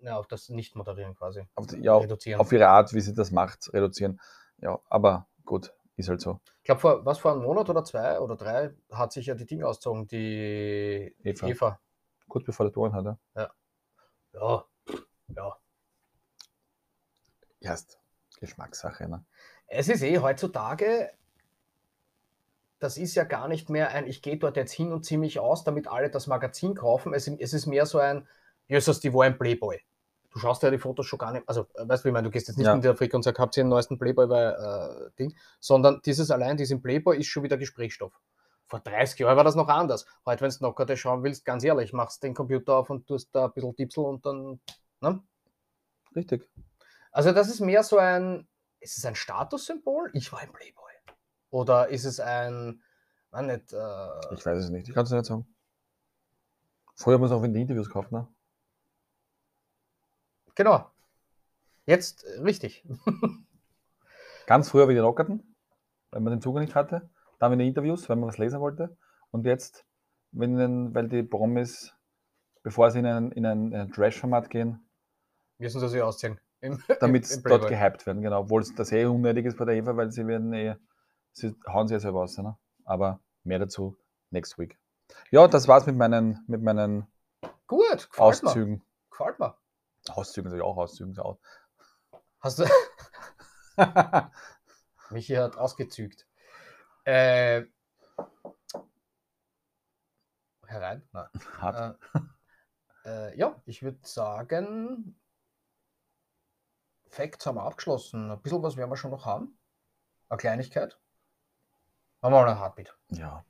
ja, 0.00 0.16
auf 0.16 0.26
das 0.26 0.48
Nicht-Moderieren 0.48 1.14
quasi. 1.14 1.46
auf, 1.54 1.66
ja, 1.78 1.96
reduzieren. 1.96 2.40
auf 2.40 2.52
ihre 2.52 2.68
Art, 2.68 2.92
wie 2.92 3.00
sie 3.00 3.14
das 3.14 3.30
macht, 3.30 3.72
reduzieren. 3.72 4.20
Ja, 4.58 4.78
aber 4.88 5.26
gut, 5.44 5.72
ist 5.96 6.08
halt 6.08 6.20
so. 6.20 6.40
Ich 6.58 6.64
glaube, 6.64 6.80
vor, 6.80 7.04
was 7.04 7.18
vor 7.18 7.32
einem 7.32 7.42
Monat 7.42 7.68
oder 7.68 7.84
zwei 7.84 8.18
oder 8.20 8.36
drei 8.36 8.74
hat 8.90 9.12
sich 9.12 9.26
ja 9.26 9.34
die 9.34 9.46
Dinge 9.46 9.66
ausgezogen, 9.66 10.06
die 10.06 11.14
Eva. 11.22 11.46
Eva. 11.46 11.80
Kurz 12.28 12.44
bevor 12.44 12.66
der 12.66 12.72
Toren 12.72 12.92
hat, 12.92 13.04
ja. 13.36 13.50
Ja, 14.32 14.64
ja. 15.28 15.56
Erst 17.60 17.98
Geschmackssache, 18.40 19.08
ne? 19.08 19.24
Es 19.66 19.88
ist 19.88 20.02
eh 20.02 20.18
heutzutage, 20.18 21.10
das 22.78 22.98
ist 22.98 23.14
ja 23.14 23.24
gar 23.24 23.48
nicht 23.48 23.70
mehr 23.70 23.90
ein, 23.90 24.06
ich 24.06 24.20
gehe 24.20 24.36
dort 24.36 24.56
jetzt 24.56 24.72
hin 24.72 24.92
und 24.92 25.04
ziehe 25.04 25.18
mich 25.18 25.38
aus, 25.38 25.64
damit 25.64 25.88
alle 25.88 26.10
das 26.10 26.26
Magazin 26.26 26.74
kaufen. 26.74 27.14
Es, 27.14 27.28
es 27.28 27.54
ist 27.54 27.66
mehr 27.66 27.86
so 27.86 27.98
ein, 27.98 28.26
Jesus, 28.66 29.00
die 29.00 29.12
war 29.12 29.24
ein 29.24 29.38
Playboy. 29.38 29.80
Du 30.30 30.38
schaust 30.40 30.62
ja 30.64 30.70
die 30.70 30.78
Fotos 30.78 31.06
schon 31.06 31.18
gar 31.18 31.30
nicht, 31.32 31.48
also 31.48 31.66
äh, 31.74 31.88
weißt 31.88 32.02
du, 32.02 32.06
wie 32.06 32.08
ich 32.08 32.12
meine, 32.12 32.26
du 32.26 32.30
gehst 32.32 32.48
jetzt 32.48 32.56
nicht 32.56 32.66
Ja. 32.66 32.74
in 32.74 32.80
die 32.80 32.88
Fabrik 32.88 33.14
und 33.14 33.22
sagst, 33.22 33.38
habt 33.38 33.56
ihr 33.56 33.62
den 33.64 33.68
neuesten 33.68 33.98
Playboy 33.98 34.26
bei 34.26 34.42
äh, 34.46 35.10
Ding, 35.18 35.34
sondern 35.60 36.00
dieses 36.04 36.30
allein, 36.30 36.56
diesen 36.56 36.82
Playboy 36.82 37.16
ist 37.18 37.26
schon 37.28 37.42
wieder 37.44 37.56
Gesprächsstoff. 37.56 38.20
Vor 38.66 38.80
30 38.80 39.18
Jahren 39.20 39.36
war 39.36 39.44
das 39.44 39.54
noch 39.54 39.68
anders. 39.68 40.06
Heute, 40.26 40.40
wenn 40.42 40.50
du 40.50 40.56
noch 40.60 40.74
gerade 40.74 40.96
schauen 40.96 41.22
willst, 41.22 41.44
ganz 41.44 41.62
ehrlich, 41.62 41.92
machst 41.92 42.22
den 42.22 42.34
Computer 42.34 42.74
auf 42.76 42.90
und 42.90 43.06
tust 43.06 43.28
da 43.34 43.44
ein 43.44 43.52
bisschen 43.52 43.76
Tipsel 43.76 44.04
und 44.04 44.24
dann, 44.26 44.58
ne? 45.00 45.22
Richtig. 46.16 46.48
Also 47.12 47.30
das 47.32 47.48
ist 47.48 47.60
mehr 47.60 47.82
so 47.84 47.98
ein, 47.98 48.48
ist 48.80 48.98
es 48.98 49.04
ein 49.04 49.14
Statussymbol? 49.14 50.10
Ich 50.14 50.32
war 50.32 50.40
ein 50.40 50.50
Playboy. 50.52 50.90
Oder 51.50 51.88
ist 51.88 52.04
es 52.06 52.18
ein, 52.18 52.82
man 53.30 53.46
nicht, 53.46 53.72
äh, 53.72 54.34
Ich 54.34 54.44
weiß 54.44 54.64
es 54.64 54.70
nicht. 54.70 54.88
Ich 54.88 54.94
kann 54.94 55.04
es 55.04 55.10
nicht 55.12 55.26
sagen. 55.26 55.46
Früher 56.96 57.18
muss 57.18 57.30
man 57.30 57.38
auch 57.38 57.44
in 57.44 57.52
die 57.52 57.60
Interviews 57.60 57.88
kaufen, 57.90 58.14
ne? 58.14 58.28
Genau. 60.54 60.90
Jetzt 61.86 62.24
äh, 62.24 62.40
richtig. 62.40 62.84
Ganz 64.46 64.68
früher 64.68 64.88
wie 64.88 64.94
die 64.94 65.00
Lockerten, 65.00 65.56
weil 66.10 66.20
man 66.20 66.32
den 66.32 66.42
Zugang 66.42 66.64
nicht 66.64 66.74
hatte. 66.74 67.10
Dann 67.38 67.52
in 67.52 67.58
die 67.58 67.68
Interviews, 67.68 68.08
wenn 68.08 68.20
man 68.20 68.28
was 68.28 68.38
lesen 68.38 68.60
wollte. 68.60 68.96
Und 69.30 69.46
jetzt, 69.46 69.84
wenn 70.32 70.94
weil 70.94 71.08
die 71.08 71.22
Promis, 71.22 71.94
bevor 72.62 72.90
sie 72.90 73.00
in 73.00 73.06
ein, 73.06 73.32
in 73.32 73.46
ein, 73.46 73.72
in 73.72 73.80
ein 73.80 73.92
Trash-Format 73.92 74.50
gehen, 74.50 74.84
Müssen 75.58 75.80
sie 75.80 75.88
sich 75.88 76.02
ausziehen. 76.02 76.40
Damit 77.00 77.30
im 77.30 77.42
dort 77.42 77.68
gehypt 77.68 78.06
werden, 78.06 78.22
genau. 78.22 78.40
Obwohl 78.40 78.62
es 78.62 78.74
das 78.74 78.90
eh 78.92 79.04
unnötig 79.04 79.46
ist 79.46 79.58
bei 79.58 79.64
der 79.64 79.74
Eva, 79.74 79.96
weil 79.96 80.10
sie 80.10 80.26
werden 80.26 80.52
eh, 80.52 80.76
sie 81.32 81.54
hauen 81.66 81.88
sie 81.88 81.94
ja 81.94 82.00
selber 82.00 82.22
aus, 82.22 82.36
ne? 82.38 82.56
Aber 82.84 83.20
mehr 83.44 83.58
dazu 83.58 83.96
next 84.30 84.58
week. 84.58 84.78
Ja, 85.30 85.46
das 85.46 85.68
war's 85.68 85.86
mit 85.86 85.96
meinen, 85.96 86.42
mit 86.48 86.62
meinen 86.62 87.06
Gut, 87.66 88.10
gefällt 88.10 88.42
mir. 88.42 88.48
Auszügen. 88.48 88.82
Gefällt 89.10 89.38
mir. 89.38 89.56
Auszügen 90.10 90.50
sag 90.50 90.56
ich 90.56 90.62
auch 90.62 90.76
Auszügen. 90.76 91.14
so. 91.14 91.40
Hast 92.40 92.58
du, 92.58 92.66
Michi 95.10 95.34
hat 95.34 95.56
ausgezügt. 95.56 96.26
Äh, 97.04 97.64
herein? 100.66 101.08
Nein. 101.12 101.28
Hart. 101.58 101.98
Äh, 103.04 103.30
äh, 103.30 103.38
ja, 103.38 103.60
ich 103.66 103.82
würde 103.82 103.98
sagen, 104.02 105.18
Facts 107.08 107.46
haben 107.46 107.56
wir 107.56 107.62
abgeschlossen. 107.62 108.30
Ein 108.30 108.42
bisschen 108.42 108.62
was 108.62 108.76
werden 108.76 108.90
wir 108.90 108.96
schon 108.96 109.10
noch 109.10 109.24
haben. 109.24 109.58
Eine 110.28 110.38
Kleinigkeit. 110.38 110.98
Machen 112.20 112.34
wir 112.34 112.42
mal 112.42 112.48
ein 112.48 112.58
Heartbeat. 112.58 112.96
Ja. 113.08 113.44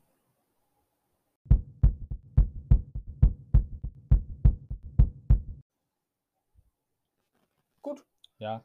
Ja. 8.39 8.65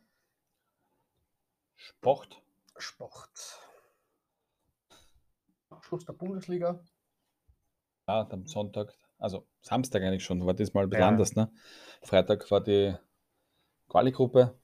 Sport. 1.75 2.41
Sport. 2.77 3.59
Abschluss 5.69 6.05
der 6.05 6.13
Bundesliga. 6.13 6.83
Ja, 8.07 8.27
am 8.29 8.47
Sonntag, 8.47 8.93
also 9.19 9.45
Samstag 9.61 10.01
eigentlich 10.01 10.23
schon, 10.23 10.45
war 10.45 10.53
diesmal 10.53 10.83
ein 10.85 10.89
bisschen 10.89 11.01
Ja. 11.01 11.07
anders, 11.09 11.35
ne? 11.35 11.51
Freitag 12.01 12.49
war 12.51 12.61
die 12.61 12.95
Quali-Gruppe. 13.87 14.57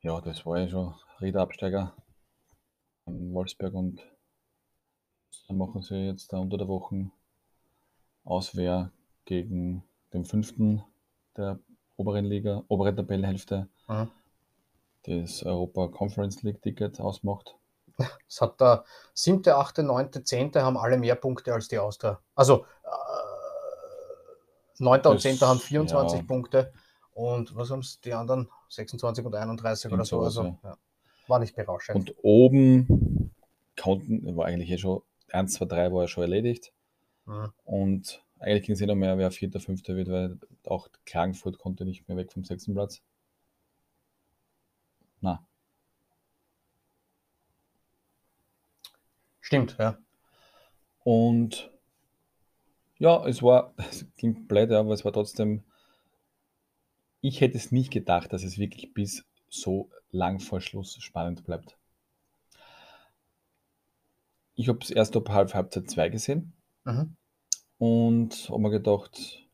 Ja, 0.00 0.20
das 0.20 0.44
war 0.44 0.58
ja 0.58 0.68
schon 0.68 0.94
Riederabsteiger. 1.20 1.96
ähm, 3.06 3.32
Wolfsberg 3.32 3.72
und 3.74 4.00
dann 5.48 5.56
machen 5.58 5.82
sie 5.82 5.94
jetzt 6.06 6.32
da 6.32 6.38
unter 6.38 6.58
der 6.58 6.66
Woche 6.68 7.10
Auswehr 8.24 8.90
gegen 9.24 9.84
den 10.12 10.24
fünften 10.24 10.82
der 11.36 11.60
oberen 11.96 12.24
Liga, 12.24 12.62
obere 12.68 12.94
Tabellenhälfte, 12.94 13.68
Mhm. 13.88 14.10
das 15.04 15.42
Europa 15.42 15.88
Conference 15.88 16.42
League 16.42 16.60
Ticket 16.62 17.00
ausmacht. 17.00 17.56
Es 18.28 18.40
hat 18.42 18.60
der 18.60 18.84
siebte, 19.14 19.56
achte, 19.56 19.82
neunte, 19.82 20.22
zehnte 20.22 20.62
haben 20.62 20.76
alle 20.76 20.98
mehr 20.98 21.14
Punkte 21.14 21.54
als 21.54 21.68
die 21.68 21.78
Austria. 21.78 22.20
Also 22.34 22.66
äh, 22.84 22.88
neunter 24.78 25.10
und 25.10 25.16
Das- 25.16 25.22
zehnter 25.22 25.48
haben 25.48 25.60
24 25.60 26.20
ja. 26.20 26.26
Punkte 26.26 26.72
und 27.14 27.54
was 27.56 27.70
haben 27.70 27.82
die 28.04 28.12
anderen? 28.12 28.50
26 28.68 29.24
und 29.24 29.34
31 29.34 29.90
oder 29.92 30.04
so. 30.04 30.20
Also, 30.20 30.58
ja. 30.62 30.76
War 31.28 31.38
nicht 31.38 31.56
berauschend. 31.56 31.96
Und 31.96 32.14
oben 32.22 33.32
konnten, 33.80 34.36
war 34.36 34.46
eigentlich 34.46 34.70
eh 34.70 34.78
schon, 34.78 35.02
1, 35.32 35.54
2, 35.54 35.64
3 35.64 35.92
war 35.92 36.02
ja 36.02 36.08
schon 36.08 36.22
erledigt. 36.24 36.72
Mhm. 37.24 37.52
Und 37.64 38.22
eigentlich 38.38 38.64
ging 38.64 38.74
es 38.74 38.80
eh 38.80 38.86
noch 38.86 38.94
mehr, 38.94 39.18
wer 39.18 39.30
Vierter, 39.30 39.60
Fünfter 39.60 39.96
wird, 39.96 40.08
weil 40.10 40.38
auch 40.66 40.88
Klagenfurt 41.04 41.58
konnte 41.58 41.84
nicht 41.84 42.08
mehr 42.08 42.16
weg 42.16 42.32
vom 42.32 42.44
sechsten 42.44 42.74
Platz. 42.74 43.02
Na, 45.20 45.46
Stimmt, 49.46 49.76
ja. 49.78 49.96
und 51.04 51.70
ja, 52.98 53.24
es 53.28 53.44
war, 53.44 53.74
es 53.90 54.04
klingt 54.18 54.48
blöd, 54.48 54.72
aber 54.72 54.92
es 54.92 55.04
war 55.04 55.12
trotzdem, 55.12 55.62
ich 57.20 57.40
hätte 57.40 57.56
es 57.56 57.70
nicht 57.70 57.92
gedacht, 57.92 58.32
dass 58.32 58.42
es 58.42 58.58
wirklich 58.58 58.92
bis 58.92 59.24
so 59.48 59.88
lang 60.10 60.40
vor 60.40 60.60
Schluss 60.60 60.96
spannend 61.00 61.44
bleibt. 61.44 61.78
Ich 64.56 64.68
habe 64.68 64.80
es 64.82 64.90
erst 64.90 65.16
ab 65.16 65.28
halb 65.28 65.54
Halbzeit 65.54 65.88
2 65.88 66.08
gesehen. 66.08 66.52
Mhm. 66.84 67.14
Und 67.78 68.48
habe 68.48 68.60
mir 68.60 68.70
gedacht, 68.70 69.46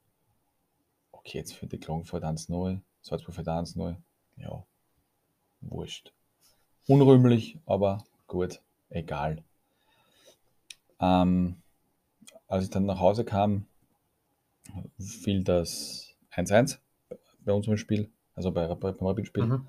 okay, 1.10 1.38
jetzt 1.38 1.54
für 1.54 1.66
die 1.66 1.78
Klagenfurt 1.78 2.24
1-0, 2.24 2.80
Salzburg 3.00 3.34
für 3.34 3.42
1-0. 3.42 3.96
Ja, 4.36 4.64
wurscht. 5.60 6.12
Unrühmlich, 6.86 7.58
aber 7.66 8.04
gut, 8.26 8.60
egal. 8.90 9.44
Ähm, 11.00 11.62
als 12.46 12.64
ich 12.64 12.70
dann 12.70 12.86
nach 12.86 13.00
Hause 13.00 13.24
kam, 13.24 13.66
fiel 14.98 15.42
das 15.42 16.16
1-1 16.32 16.78
bei 17.44 17.52
unserem 17.52 17.76
Spiel, 17.76 18.10
also 18.34 18.52
bei, 18.52 18.66
bei, 18.74 18.92
beim 18.92 19.06
Rapid-Spiel. 19.06 19.46
Mhm. 19.46 19.66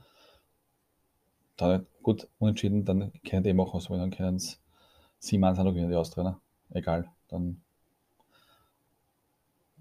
dann 1.57 1.87
gut, 2.01 2.27
unentschieden, 2.39 2.85
dann 2.85 3.11
können 3.23 3.43
die 3.43 3.53
machen, 3.53 3.73
was 3.73 3.89
wollen, 3.89 4.01
dann 4.01 4.11
können 4.11 4.35
es 4.35 4.61
sieben 5.19 5.41
Mann 5.41 5.55
gewinnen, 5.55 5.89
die 5.89 5.95
Austria, 5.95 6.23
ne? 6.23 6.39
Egal, 6.71 7.09
dann 7.29 7.61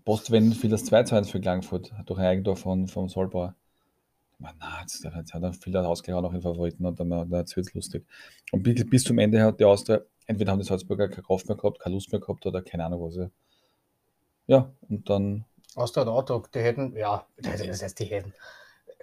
Post, 0.05 0.30
wenn 0.30 0.53
viel 0.53 0.70
das 0.70 0.84
2-2 0.90 1.24
für 1.24 1.40
Klagenfurt 1.40 1.92
durch 2.07 2.18
ein 2.18 2.26
Eigentor 2.26 2.57
von, 2.57 2.88
von 2.88 3.09
Solbauer. 3.09 3.55
Man, 4.38 4.55
na, 4.59 4.80
jetzt, 4.80 5.05
jetzt 5.05 5.34
hat 5.34 5.42
er 5.42 5.53
viel 5.53 5.76
ausgehauen 5.76 6.24
auch 6.24 6.32
in 6.32 6.42
Favoriten 6.42 6.84
und 6.84 6.98
dann, 6.98 7.11
dann 7.11 7.30
wird 7.30 7.57
es 7.57 7.74
lustig. 7.74 8.05
Und 8.50 8.62
bis, 8.64 8.88
bis 8.88 9.05
zum 9.05 9.18
Ende 9.18 9.42
hat 9.42 9.61
die 9.61 9.64
Austria, 9.64 10.00
entweder 10.26 10.53
haben 10.53 10.59
die 10.59 10.64
Salzburger 10.64 11.09
keine 11.09 11.22
Kraft 11.22 11.46
mehr 11.48 11.57
gehabt, 11.57 11.78
keine 11.78 11.94
Lust 11.94 12.11
mehr 12.11 12.20
gehabt 12.20 12.44
oder 12.44 12.62
keine 12.62 12.84
Ahnung 12.84 13.03
was. 13.03 13.30
Ja, 14.46 14.72
und 14.88 15.09
dann. 15.09 15.44
Austria 15.76 16.05
hat 16.05 16.30
auch 16.30 16.46
die 16.48 16.59
hätten, 16.59 16.96
ja, 16.96 17.24
das 17.36 17.82
heißt, 17.82 17.98
die 18.00 18.07
hätten. 18.07 18.34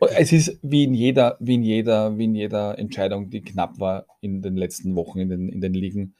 Es 0.01 0.31
ist 0.31 0.59
wie 0.61 0.83
in 0.83 0.93
jeder, 0.93 1.37
wie 1.39 1.55
in 1.55 1.63
jeder, 1.63 2.17
wie 2.17 2.25
in 2.25 2.35
jeder 2.35 2.77
Entscheidung, 2.77 3.29
die 3.29 3.41
knapp 3.41 3.79
war 3.79 4.05
in 4.21 4.41
den 4.41 4.55
letzten 4.55 4.95
Wochen 4.95 5.19
in 5.19 5.29
den, 5.29 5.49
in 5.49 5.61
den 5.61 5.73
Ligen. 5.73 6.15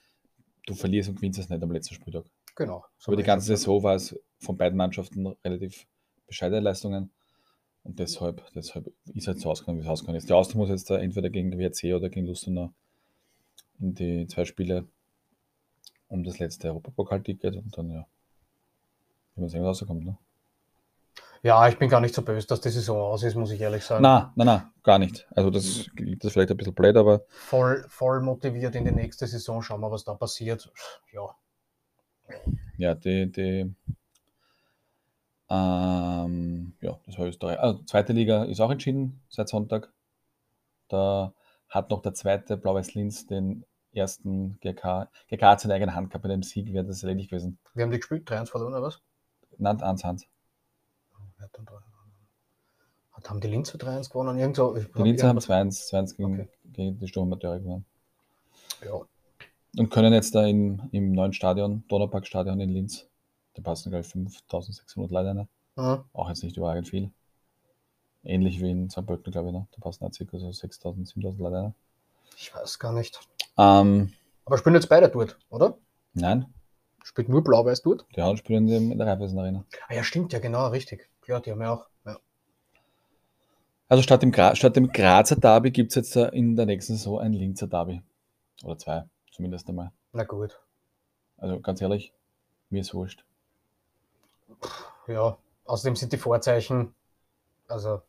Du 0.65 0.73
verlierst 0.73 1.09
und 1.09 1.15
gewinnst 1.15 1.39
es 1.39 1.49
nicht 1.49 1.63
am 1.63 1.71
letzten 1.71 1.95
Spieltag. 1.95 2.25
Genau. 2.55 2.83
So 2.97 3.11
Aber 3.11 3.17
die 3.17 3.23
ganze 3.23 3.47
Saison 3.47 3.81
war 3.83 3.95
es 3.95 4.19
von 4.39 4.57
beiden 4.57 4.77
Mannschaften 4.77 5.27
relativ 5.43 5.87
bescheidene 6.27 6.61
Leistungen. 6.61 7.11
Und 7.83 7.99
deshalb, 7.99 8.43
deshalb 8.53 8.91
ist 9.13 9.27
halt 9.27 9.39
so 9.39 9.49
ausgegangen, 9.49 9.79
wie 9.79 9.83
es 9.83 9.89
ausgegangen 9.89 10.17
ist. 10.17 10.29
Die 10.29 10.33
Austria 10.33 10.57
muss 10.57 10.69
jetzt 10.69 10.89
da 10.89 10.97
entweder 10.97 11.29
gegen 11.29 11.57
WRC 11.57 11.95
oder 11.95 12.09
gegen 12.09 12.27
Lustenau 12.27 12.71
in 13.79 13.93
die 13.95 14.27
zwei 14.27 14.45
Spiele 14.45 14.87
um 16.07 16.23
das 16.23 16.39
letzte 16.39 16.67
Europapokal-Ticket 16.69 17.55
und 17.55 17.77
dann, 17.77 17.89
ja, 17.91 18.05
wie 19.35 19.41
man 19.41 19.49
sehen, 19.49 19.63
was 19.63 19.81
rauskommt. 19.81 20.05
Ne? 20.05 20.17
Ja, 21.41 21.69
ich 21.69 21.77
bin 21.77 21.87
gar 21.87 22.01
nicht 22.01 22.13
so 22.13 22.21
böse, 22.21 22.47
dass 22.47 22.59
die 22.59 22.69
Saison 22.69 22.99
aus 22.99 23.23
ist, 23.23 23.35
muss 23.35 23.51
ich 23.51 23.61
ehrlich 23.61 23.83
sagen. 23.85 24.03
Nein, 24.03 24.29
nein, 24.35 24.47
nein, 24.47 24.61
gar 24.83 24.99
nicht. 24.99 25.25
Also 25.31 25.49
das, 25.49 25.63
das 25.95 26.25
ist 26.25 26.33
vielleicht 26.33 26.51
ein 26.51 26.57
bisschen 26.57 26.73
blöd, 26.73 26.97
aber... 26.97 27.21
Voll, 27.29 27.85
voll 27.87 28.19
motiviert 28.21 28.75
in 28.75 28.83
die 28.83 28.91
nächste 28.91 29.25
Saison, 29.25 29.61
schauen 29.61 29.79
wir, 29.79 29.91
was 29.91 30.03
da 30.03 30.15
passiert. 30.15 30.69
Ja. 31.13 31.35
Ja, 32.77 32.95
die, 32.95 33.31
die 33.31 33.73
ähm, 35.49 36.73
ja, 36.81 36.99
das 37.05 37.17
war 37.17 37.25
Österreich. 37.25 37.59
Also, 37.59 37.83
zweite 37.83 38.13
Liga 38.13 38.43
ist 38.43 38.59
auch 38.59 38.71
entschieden 38.71 39.21
seit 39.29 39.49
Sonntag. 39.49 39.91
Da 40.87 41.33
hat 41.69 41.89
noch 41.89 42.01
der 42.01 42.13
zweite 42.13 42.57
Blau-Weiß 42.57 42.93
Linz 42.93 43.27
den 43.27 43.65
ersten 43.93 44.59
GK. 44.59 45.09
GK 45.27 45.41
hat 45.41 45.61
seine 45.61 45.73
eigene 45.73 45.95
Hand 45.95 46.09
gehabt 46.09 46.23
bei 46.23 46.29
dem 46.29 46.43
Sieg, 46.43 46.71
wäre 46.73 46.85
das 46.85 47.03
erledigt 47.03 47.31
gewesen. 47.31 47.57
Wir 47.73 47.83
haben 47.83 47.91
die 47.91 47.97
gespielt, 47.97 48.29
3-1 48.29 48.47
verloren 48.47 48.73
oder 48.73 48.83
was? 48.83 49.01
Nein, 49.57 49.77
1-1. 49.77 50.25
Hat, 53.11 53.29
haben 53.29 53.41
die 53.41 53.47
Linzer 53.47 53.77
3-1 53.77 54.09
gewonnen? 54.09 54.37
Irgendwo, 54.37 54.73
die 54.75 55.01
Linzer 55.01 55.27
haben 55.27 55.39
2-1 55.39 56.15
gegen, 56.15 56.33
okay. 56.33 56.49
gegen 56.65 56.99
die 56.99 57.07
Sturmamateure 57.07 57.59
gewonnen. 57.59 57.85
Ja. 58.83 59.01
Und 59.77 59.89
können 59.91 60.13
jetzt 60.13 60.33
da 60.35 60.45
in, 60.45 60.81
im 60.91 61.11
neuen 61.11 61.33
Stadion, 61.33 61.83
Donaupark-Stadion 61.87 62.59
in 62.59 62.69
Linz, 62.69 63.08
da 63.53 63.61
passen, 63.61 63.89
glaube 63.89 64.05
ich, 64.05 64.11
5600 64.11 65.11
Leute 65.11 65.29
rein. 65.29 65.47
Mhm. 65.75 66.03
Auch 66.13 66.29
jetzt 66.29 66.43
nicht 66.43 66.57
überragend 66.57 66.89
viel. 66.89 67.11
Ähnlich 68.23 68.59
wie 68.59 68.71
in 68.71 68.89
St. 68.89 69.05
Pölten, 69.05 69.31
glaube 69.31 69.47
ich, 69.47 69.53
ne? 69.53 69.67
da 69.71 69.79
passen 69.79 70.03
auch 70.03 70.13
circa 70.13 70.37
so 70.37 70.51
6000, 70.51 71.07
7000 71.07 71.41
Leute 71.41 71.55
rein. 71.55 71.75
Ich 72.35 72.53
weiß 72.53 72.79
gar 72.79 72.93
nicht. 72.93 73.19
Ähm, 73.57 74.13
Aber 74.45 74.57
spielen 74.57 74.75
jetzt 74.75 74.89
beide 74.89 75.09
dort, 75.09 75.37
oder? 75.49 75.77
Nein. 76.13 76.53
Spielt 77.03 77.29
nur 77.29 77.43
Blau-Weiß 77.43 77.81
dort? 77.81 78.05
Die 78.15 78.21
anderen 78.21 78.37
spielen 78.37 78.67
in 78.67 78.97
der 78.97 79.07
Raiffeisen 79.07 79.39
Arena. 79.39 79.65
Ah 79.87 79.93
ja, 79.93 80.03
stimmt, 80.03 80.33
ja 80.33 80.39
genau, 80.39 80.67
richtig. 80.67 81.09
Klar, 81.21 81.41
die 81.41 81.51
haben 81.51 81.61
ja 81.61 81.73
auch. 81.73 81.87
Ja. 82.05 82.19
Also 83.87 84.03
statt 84.03 84.21
dem, 84.21 84.31
Gra 84.31 84.55
statt 84.55 84.75
dem 84.75 84.91
Grazer 84.91 85.37
Derby 85.37 85.71
gibt 85.71 85.91
es 85.91 85.95
jetzt 85.95 86.15
in 86.15 86.55
der 86.55 86.65
nächsten 86.65 86.95
Saison 86.95 87.19
ein 87.19 87.33
Linzer 87.33 87.67
Derby. 87.67 88.01
Oder 88.63 88.77
zwei, 88.77 89.03
zumindest 89.31 89.67
einmal. 89.69 89.91
Na 90.11 90.23
gut. 90.23 90.59
Also 91.37 91.59
ganz 91.61 91.81
ehrlich, 91.81 92.13
mir 92.69 92.81
ist 92.81 92.93
wurscht. 92.93 93.23
Ja, 95.07 95.37
außerdem 95.65 95.95
sind 95.95 96.13
die 96.13 96.17
Vorzeichen, 96.17 96.93
also. 97.67 98.01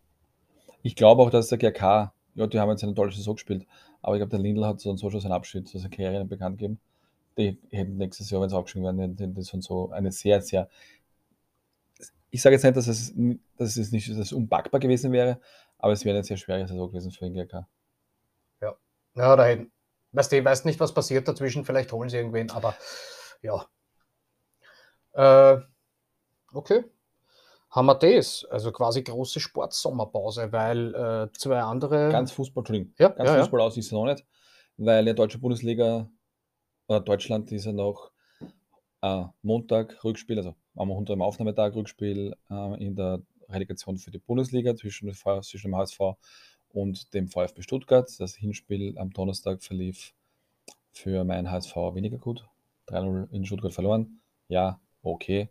Ich 0.83 0.97
glaube 0.97 1.23
auch, 1.23 1.31
dass 1.31 1.49
der 1.49 1.59
GK, 1.59 2.13
ja, 2.35 2.47
die 2.47 2.59
haben 2.59 2.71
jetzt 2.71 2.83
eine 2.83 2.95
tolle 2.95 3.13
Saison 3.13 3.35
gespielt, 3.35 3.67
aber 4.03 4.17
ich 4.17 4.21
glaube, 4.21 4.31
der 4.31 4.39
Lindl 4.39 4.67
hat 4.67 4.81
so 4.81 4.91
und 4.91 4.99
so 4.99 5.11
schon 5.11 5.21
seinen 5.21 5.33
Abschied, 5.33 5.69
so 5.69 5.79
seine 5.79 5.91
Karriere 5.91 6.25
bekannt 6.25 6.59
gegeben. 6.59 6.81
Die 7.37 7.59
hätten 7.71 7.97
nächstes 7.97 8.31
Jahr, 8.31 8.43
wenn 8.43 8.49
sie 8.49 8.57
abgeschieden 8.57 8.85
werden, 8.85 9.17
hätten 9.19 9.35
das 9.35 9.51
von 9.51 9.63
so 9.63 9.91
eine 9.91 10.13
sehr, 10.13 10.41
sehr. 10.43 10.69
Ich 12.31 12.43
sage 12.43 12.55
jetzt 12.55 12.65
nicht, 12.65 12.77
dass 12.77 12.87
es, 12.87 13.15
dass 13.57 13.77
es 13.77 13.93
nicht 13.93 14.11
dass 14.11 14.17
es 14.17 14.33
unpackbar 14.33 14.81
gewesen 14.81 15.13
wäre, 15.13 15.41
aber 15.79 15.93
es 15.93 16.05
wäre 16.05 16.17
eine 16.17 16.25
sehr 16.25 16.37
schwere 16.37 16.67
Saison 16.67 16.89
gewesen 16.89 17.11
für 17.11 17.25
den 17.25 17.35
GK. 17.35 17.67
Ja, 18.61 18.75
ja 19.15 19.37
da 19.37 19.45
hätten. 19.45 19.71
Weißt 20.13 20.33
du, 20.33 20.39
ich 20.39 20.45
weiß 20.45 20.65
nicht, 20.65 20.81
was 20.81 20.93
passiert 20.93 21.29
dazwischen, 21.29 21.65
vielleicht 21.65 21.93
holen 21.93 22.09
sie 22.09 22.17
irgendwen, 22.17 22.51
aber 22.51 22.75
ja. 23.43 23.65
Äh, 25.13 25.61
Okay. 26.53 26.85
Haben 27.71 27.87
wir 27.87 27.95
das? 27.95 28.45
Also 28.51 28.73
quasi 28.73 29.03
große 29.03 29.39
Sportsommerpause, 29.39 30.51
weil 30.51 30.95
äh, 30.95 31.33
zwei 31.39 31.61
andere. 31.61 32.11
Ganz 32.11 32.33
Fußball, 32.33 32.63
Entschuldigung. 32.63 32.95
Ja, 32.99 33.11
ganz 33.11 33.31
ja, 33.31 33.39
Fußball 33.39 33.61
ja. 33.61 33.67
aus 33.67 33.77
ist 33.77 33.87
es 33.87 33.93
noch 33.93 34.07
nicht, 34.07 34.25
weil 34.77 35.07
ja 35.07 35.13
deutsche 35.13 35.39
Bundesliga 35.39 36.11
oder 36.89 37.01
Deutschland 37.01 37.53
ist 37.53 37.67
ja 37.67 37.73
noch 37.73 38.11
äh, 39.03 39.25
Montag 39.43 40.03
Rückspiel, 40.03 40.39
also 40.39 40.55
am 40.75 40.89
Montag 40.89 41.15
am 41.15 41.23
Aufnahmetag 41.23 41.75
Rückspiel 41.75 42.35
äh, 42.51 42.85
in 42.85 42.97
der 42.97 43.23
Relegation 43.49 43.99
für 43.99 44.11
die 44.11 44.19
Bundesliga 44.19 44.75
zwischen, 44.75 45.13
zwischen 45.13 45.71
dem 45.71 45.77
HSV 45.77 46.01
und 46.71 47.15
dem 47.15 47.29
VfB 47.29 47.63
Stuttgart. 47.63 48.11
Das 48.19 48.35
Hinspiel 48.35 48.99
am 48.99 49.11
Donnerstag 49.11 49.63
verlief 49.63 50.13
für 50.93 51.25
mein 51.25 51.51
HSV 51.51 51.77
weniger 51.95 52.19
gut. 52.19 52.49
3-0 52.89 53.31
in 53.31 53.45
Stuttgart 53.45 53.73
verloren. 53.73 54.21
Ja, 54.49 54.81
okay. 55.03 55.49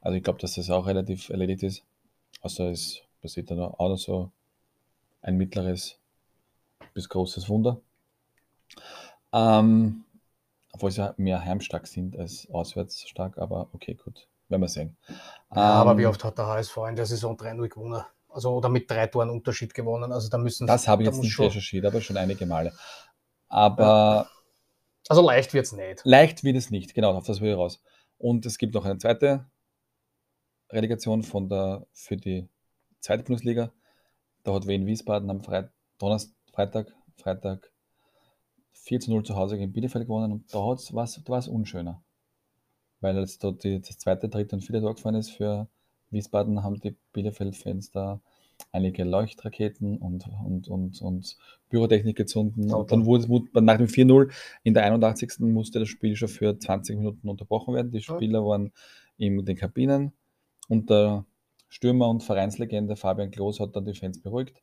Also 0.00 0.16
ich 0.16 0.22
glaube, 0.22 0.38
dass 0.38 0.54
das 0.54 0.70
auch 0.70 0.86
relativ 0.86 1.28
erledigt 1.28 1.62
ist. 1.62 1.82
Außer 2.42 2.70
es 2.70 3.02
passiert 3.20 3.50
dann 3.50 3.60
auch 3.60 3.88
noch 3.88 3.98
so 3.98 4.30
ein 5.22 5.36
mittleres 5.36 5.98
bis 6.94 7.08
großes 7.08 7.48
Wunder. 7.48 7.80
Ähm, 9.32 10.04
obwohl 10.72 10.90
sie 10.90 11.00
ja 11.00 11.14
mehr 11.16 11.44
heimstark 11.44 11.86
sind 11.86 12.18
als 12.18 12.48
auswärts 12.50 13.08
stark, 13.08 13.38
aber 13.38 13.68
okay, 13.72 13.94
gut, 13.94 14.26
werden 14.48 14.62
wir 14.62 14.68
sehen. 14.68 14.96
Ja, 15.54 15.74
aber 15.74 15.98
wie 15.98 16.02
ähm, 16.02 16.10
oft 16.10 16.24
hat 16.24 16.38
der 16.38 16.46
HSV 16.46 16.76
in 16.88 16.96
der 16.96 17.06
Saison 17.06 17.36
3-0 17.36 17.68
gewonnen? 17.68 18.02
Also 18.28 18.54
oder 18.54 18.68
mit 18.68 18.88
drei 18.90 19.08
Toren 19.08 19.28
Unterschied 19.28 19.74
gewonnen. 19.74 20.12
Also 20.12 20.28
da 20.28 20.38
müssen 20.38 20.66
Das 20.66 20.86
habe 20.86 21.02
ich 21.02 21.08
jetzt 21.08 21.20
nicht 21.20 21.32
schon... 21.32 21.46
recherchiert, 21.46 21.84
aber 21.84 22.00
schon 22.00 22.16
einige 22.16 22.46
Male. 22.46 22.72
Aber. 23.48 24.28
Also 25.08 25.22
leicht 25.22 25.52
wird 25.52 25.66
es 25.66 25.72
nicht. 25.72 26.02
Leicht 26.04 26.44
wird 26.44 26.56
es 26.56 26.70
nicht, 26.70 26.94
genau, 26.94 27.12
auf 27.12 27.26
das 27.26 27.40
will 27.40 27.50
ich 27.50 27.56
raus. 27.56 27.82
Und 28.18 28.46
es 28.46 28.58
gibt 28.58 28.74
noch 28.74 28.84
eine 28.84 28.98
zweite 28.98 29.46
Relegation 30.72 31.22
von 31.22 31.48
der, 31.48 31.86
für 31.92 32.16
die 32.16 32.48
zweite 33.00 33.24
Bundesliga. 33.24 33.72
Da 34.42 34.54
hat 34.54 34.66
Wien 34.66 34.86
Wiesbaden 34.86 35.30
am 35.30 35.42
Freit 35.42 35.70
Donnerstag, 35.98 36.34
Freitag, 36.52 36.94
Freitag 37.16 37.72
4 38.72 39.00
zu 39.00 39.10
0 39.10 39.24
zu 39.24 39.36
Hause 39.36 39.58
gegen 39.58 39.72
Bielefeld 39.72 40.06
gewonnen 40.06 40.32
und 40.32 40.54
da 40.54 40.58
war 40.58 41.38
es 41.38 41.48
unschöner. 41.48 42.02
Weil 43.00 43.18
jetzt 43.18 43.44
dort 43.44 43.64
die, 43.64 43.80
das 43.80 43.98
zweite, 43.98 44.28
dritte 44.28 44.56
und 44.56 44.62
vierte 44.62 44.80
Tor 44.80 44.94
gefallen 44.94 45.16
ist 45.16 45.30
für 45.30 45.68
Wiesbaden, 46.10 46.62
haben 46.62 46.80
die 46.80 46.96
Bielefeld-Fans 47.12 47.92
da 47.92 48.20
einige 48.72 49.04
Leuchtraketen 49.04 49.96
und, 49.96 50.26
und, 50.44 50.68
und, 50.68 51.00
und 51.00 51.36
Pyrotechnik 51.70 52.16
gezündet. 52.16 52.72
Und 52.72 52.92
dann 52.92 53.06
wurde, 53.06 53.28
wurde 53.28 53.62
nach 53.62 53.78
dem 53.78 53.86
4-0 53.86 54.30
in 54.64 54.74
der 54.74 54.84
81. 54.84 55.38
musste 55.40 55.78
das 55.78 55.88
Spiel 55.88 56.16
schon 56.16 56.28
für 56.28 56.58
20 56.58 56.96
Minuten 56.96 57.28
unterbrochen 57.28 57.74
werden. 57.74 57.90
Die 57.90 58.02
Spieler 58.02 58.44
waren 58.44 58.72
in 59.16 59.44
den 59.44 59.56
Kabinen 59.56 60.12
und 60.70 60.88
der 60.88 61.26
Stürmer 61.68 62.08
und 62.08 62.22
Vereinslegende 62.22 62.96
Fabian 62.96 63.30
Klos 63.30 63.60
hat 63.60 63.74
dann 63.74 63.84
die 63.84 63.94
Fans 63.94 64.22
beruhigt 64.22 64.62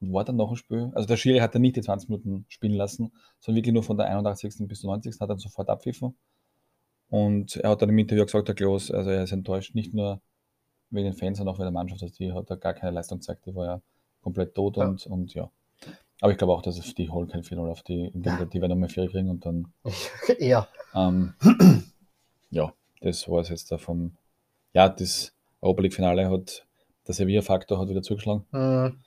und 0.00 0.12
war 0.12 0.24
dann 0.24 0.36
noch 0.36 0.50
ein 0.50 0.56
Spiel. 0.56 0.92
Also 0.94 1.08
der 1.08 1.16
Schiri 1.16 1.38
hat 1.38 1.54
dann 1.54 1.62
nicht 1.62 1.76
die 1.76 1.80
20 1.80 2.10
Minuten 2.10 2.44
spielen 2.48 2.74
lassen, 2.74 3.10
sondern 3.40 3.56
wirklich 3.56 3.72
nur 3.72 3.82
von 3.82 3.96
der 3.96 4.06
81. 4.06 4.68
bis 4.68 4.80
zur 4.80 4.90
90. 4.90 5.18
hat 5.18 5.30
er 5.30 5.38
sofort 5.38 5.70
abpfiffen. 5.70 6.14
Und 7.08 7.56
er 7.56 7.70
hat 7.70 7.80
dann 7.80 7.88
im 7.88 7.98
Interview 7.98 8.24
gesagt, 8.24 8.48
der 8.48 8.54
Klos, 8.54 8.90
also 8.90 9.10
er 9.10 9.24
ist 9.24 9.32
enttäuscht, 9.32 9.74
nicht 9.74 9.94
nur 9.94 10.20
wegen 10.90 11.06
den 11.06 11.16
Fans, 11.16 11.38
sondern 11.38 11.54
auch 11.54 11.58
wegen 11.58 11.66
der 11.66 11.72
Mannschaft. 11.72 12.02
Also 12.02 12.14
die 12.16 12.32
hat 12.32 12.50
da 12.50 12.56
gar 12.56 12.74
keine 12.74 12.92
Leistung 12.92 13.18
gezeigt, 13.18 13.46
die 13.46 13.54
war 13.54 13.64
ja 13.64 13.82
komplett 14.20 14.54
tot 14.54 14.76
ja. 14.76 14.86
Und, 14.86 15.06
und 15.06 15.32
ja. 15.32 15.50
Aber 16.20 16.32
ich 16.32 16.38
glaube 16.38 16.52
auch, 16.52 16.62
dass 16.62 16.78
die 16.94 17.08
holen 17.08 17.28
kein 17.28 17.44
4 17.44 17.58
auf 17.60 17.82
die, 17.82 18.10
die 18.12 18.60
werden 18.60 18.70
nochmal 18.70 18.88
4 18.90 19.08
kriegen 19.08 19.30
und 19.30 19.46
dann. 19.46 19.72
ja. 20.38 20.68
Ähm, 20.94 21.34
ja, 22.50 22.72
das 23.00 23.26
war 23.28 23.40
es 23.40 23.48
jetzt 23.48 23.72
da 23.72 23.78
vom. 23.78 24.16
Ja, 24.74 24.88
das 24.90 25.35
Europa 25.66 25.82
League-Finale 25.82 26.30
hat 26.30 26.66
der 27.06 27.14
Sevilla-Faktor 27.14 27.78
hat 27.78 27.88
wieder 27.88 28.02
zugeschlagen. 28.02 28.46
Mhm. 28.50 29.00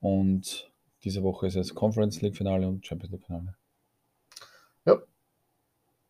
Und 0.00 0.72
diese 1.04 1.22
Woche 1.22 1.46
ist 1.46 1.56
es 1.56 1.74
Conference 1.74 2.20
League-Finale 2.20 2.66
und 2.66 2.86
Champions 2.86 3.12
League-Finale. 3.12 3.54
Ja. 4.84 4.98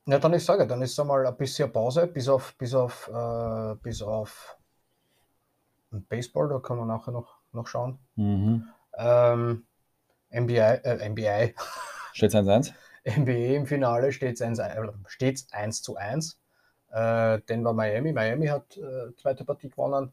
Ja, 0.06 0.18
dann 0.18 0.34
ich 0.34 0.44
sage, 0.44 0.66
dann 0.66 0.82
ist 0.82 0.98
einmal 0.98 1.26
ein 1.26 1.36
bisschen 1.36 1.72
Pause, 1.72 2.06
bis 2.06 2.28
auf, 2.28 2.54
bis 2.56 2.74
auf, 2.74 3.10
äh, 3.12 3.74
bis 3.82 4.02
auf 4.02 4.56
Baseball, 5.90 6.48
da 6.48 6.58
kann 6.58 6.78
man 6.78 6.88
nachher 6.88 7.12
noch, 7.12 7.36
noch 7.52 7.66
schauen. 7.66 7.98
Mhm. 8.16 8.66
Ähm, 8.96 9.66
NBA, 10.30 10.74
äh, 10.74 11.08
NBA, 11.08 11.50
Steht 12.12 12.34
1-1? 12.34 12.72
NBA 13.04 13.56
im 13.56 13.66
Finale 13.66 14.12
steht 14.12 14.34
es 14.34 14.42
1, 14.42 14.58
äh, 14.58 14.82
steht's 15.06 15.52
1 15.52 15.82
zu 15.82 15.96
1. 15.96 16.41
Äh, 16.92 17.40
Denver 17.48 17.72
Miami. 17.72 18.12
Miami 18.12 18.46
hat 18.46 18.76
äh, 18.76 19.14
zweite 19.16 19.44
Partie 19.44 19.70
gewonnen. 19.70 20.12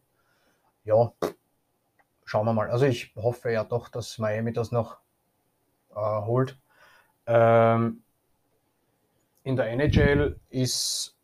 Ja, 0.85 1.11
schauen 2.25 2.45
wir 2.45 2.53
mal. 2.53 2.69
Also 2.69 2.85
ich 2.85 3.13
hoffe 3.15 3.51
ja 3.51 3.63
doch, 3.63 3.89
dass 3.89 4.17
Miami 4.17 4.53
das 4.53 4.71
noch 4.71 4.97
äh, 5.91 5.95
holt. 5.95 6.57
Ähm, 7.27 8.01
in 9.43 9.55
der 9.55 9.67
NHL 9.67 10.39
ist 10.49 11.17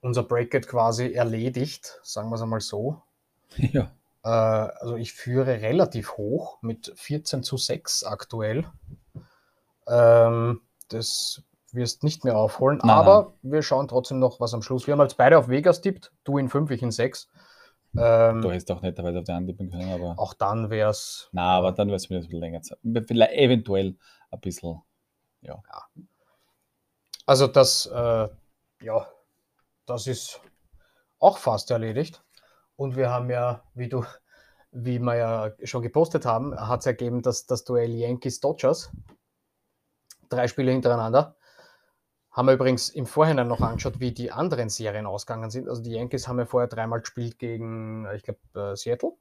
unser 0.00 0.22
Bracket 0.22 0.68
quasi 0.68 1.12
erledigt, 1.12 1.98
sagen 2.02 2.28
wir 2.30 2.36
es 2.36 2.42
einmal 2.42 2.60
so. 2.60 3.02
Ja. 3.56 3.90
Äh, 4.24 4.28
also 4.28 4.96
ich 4.96 5.14
führe 5.14 5.62
relativ 5.62 6.16
hoch 6.16 6.60
mit 6.60 6.92
14 6.96 7.42
zu 7.42 7.56
6 7.56 8.04
aktuell. 8.04 8.66
Ähm, 9.88 10.60
das 10.88 11.42
wirst 11.76 12.02
nicht 12.02 12.24
mehr 12.24 12.36
aufholen, 12.36 12.78
Nein, 12.82 12.90
aber 12.90 13.34
wir 13.42 13.62
schauen 13.62 13.86
trotzdem 13.88 14.18
noch, 14.18 14.40
was 14.40 14.52
am 14.54 14.62
Schluss. 14.62 14.86
Wir 14.86 14.92
haben 14.92 15.00
jetzt 15.00 15.16
beide 15.16 15.38
auf 15.38 15.48
Vegas 15.48 15.80
tippt, 15.80 16.12
du 16.24 16.38
in 16.38 16.48
5, 16.48 16.70
ich 16.72 16.82
in 16.82 16.90
6. 16.90 17.28
Ähm, 17.98 18.42
Du 18.42 18.50
hättest 18.50 18.70
auch 18.72 18.82
netterweise 18.82 19.18
auf 19.20 19.24
die 19.24 19.32
antippen 19.32 19.70
können, 19.70 19.92
aber. 19.92 20.14
auch 20.18 20.34
dann 20.34 20.70
wäre 20.70 20.90
es. 20.90 21.28
Na, 21.32 21.56
aber 21.56 21.72
dann 21.72 21.88
wäre 21.88 21.96
es 21.96 22.10
wieder 22.10 22.18
ein 22.18 22.22
bisschen 22.24 22.40
länger 22.40 22.62
Zeit. 22.62 22.78
Vielleicht 23.06 23.32
eventuell 23.32 23.96
ein 24.30 24.40
bisschen. 24.40 24.82
Also 27.26 27.46
das, 27.48 27.86
äh, 27.86 28.28
ja, 28.80 29.06
das 29.86 30.06
ist 30.06 30.40
auch 31.18 31.38
fast 31.38 31.70
erledigt. 31.70 32.22
Und 32.76 32.96
wir 32.96 33.10
haben 33.10 33.30
ja, 33.30 33.62
wie 33.74 33.88
du, 33.88 34.04
wie 34.70 34.98
wir 34.98 35.16
ja 35.16 35.52
schon 35.64 35.82
gepostet 35.82 36.26
haben, 36.26 36.54
hat 36.58 36.80
es 36.80 36.86
ergeben, 36.86 37.22
dass 37.22 37.46
das 37.46 37.64
Duell 37.64 37.90
Yankees-Dodgers, 37.94 38.90
drei 40.28 40.46
Spiele 40.46 40.72
hintereinander, 40.72 41.36
haben 42.36 42.46
wir 42.46 42.52
übrigens 42.52 42.90
im 42.90 43.06
Vorhinein 43.06 43.48
noch 43.48 43.62
angeschaut, 43.62 43.98
wie 43.98 44.12
die 44.12 44.30
anderen 44.30 44.68
Serien 44.68 45.06
ausgegangen 45.06 45.50
sind. 45.50 45.70
Also 45.70 45.82
die 45.82 45.92
Yankees 45.92 46.28
haben 46.28 46.38
ja 46.38 46.44
vorher 46.44 46.68
dreimal 46.68 47.00
gespielt 47.00 47.38
gegen, 47.38 48.06
ich 48.14 48.22
glaube, 48.22 48.40
äh, 48.54 48.76
Seattle 48.76 49.12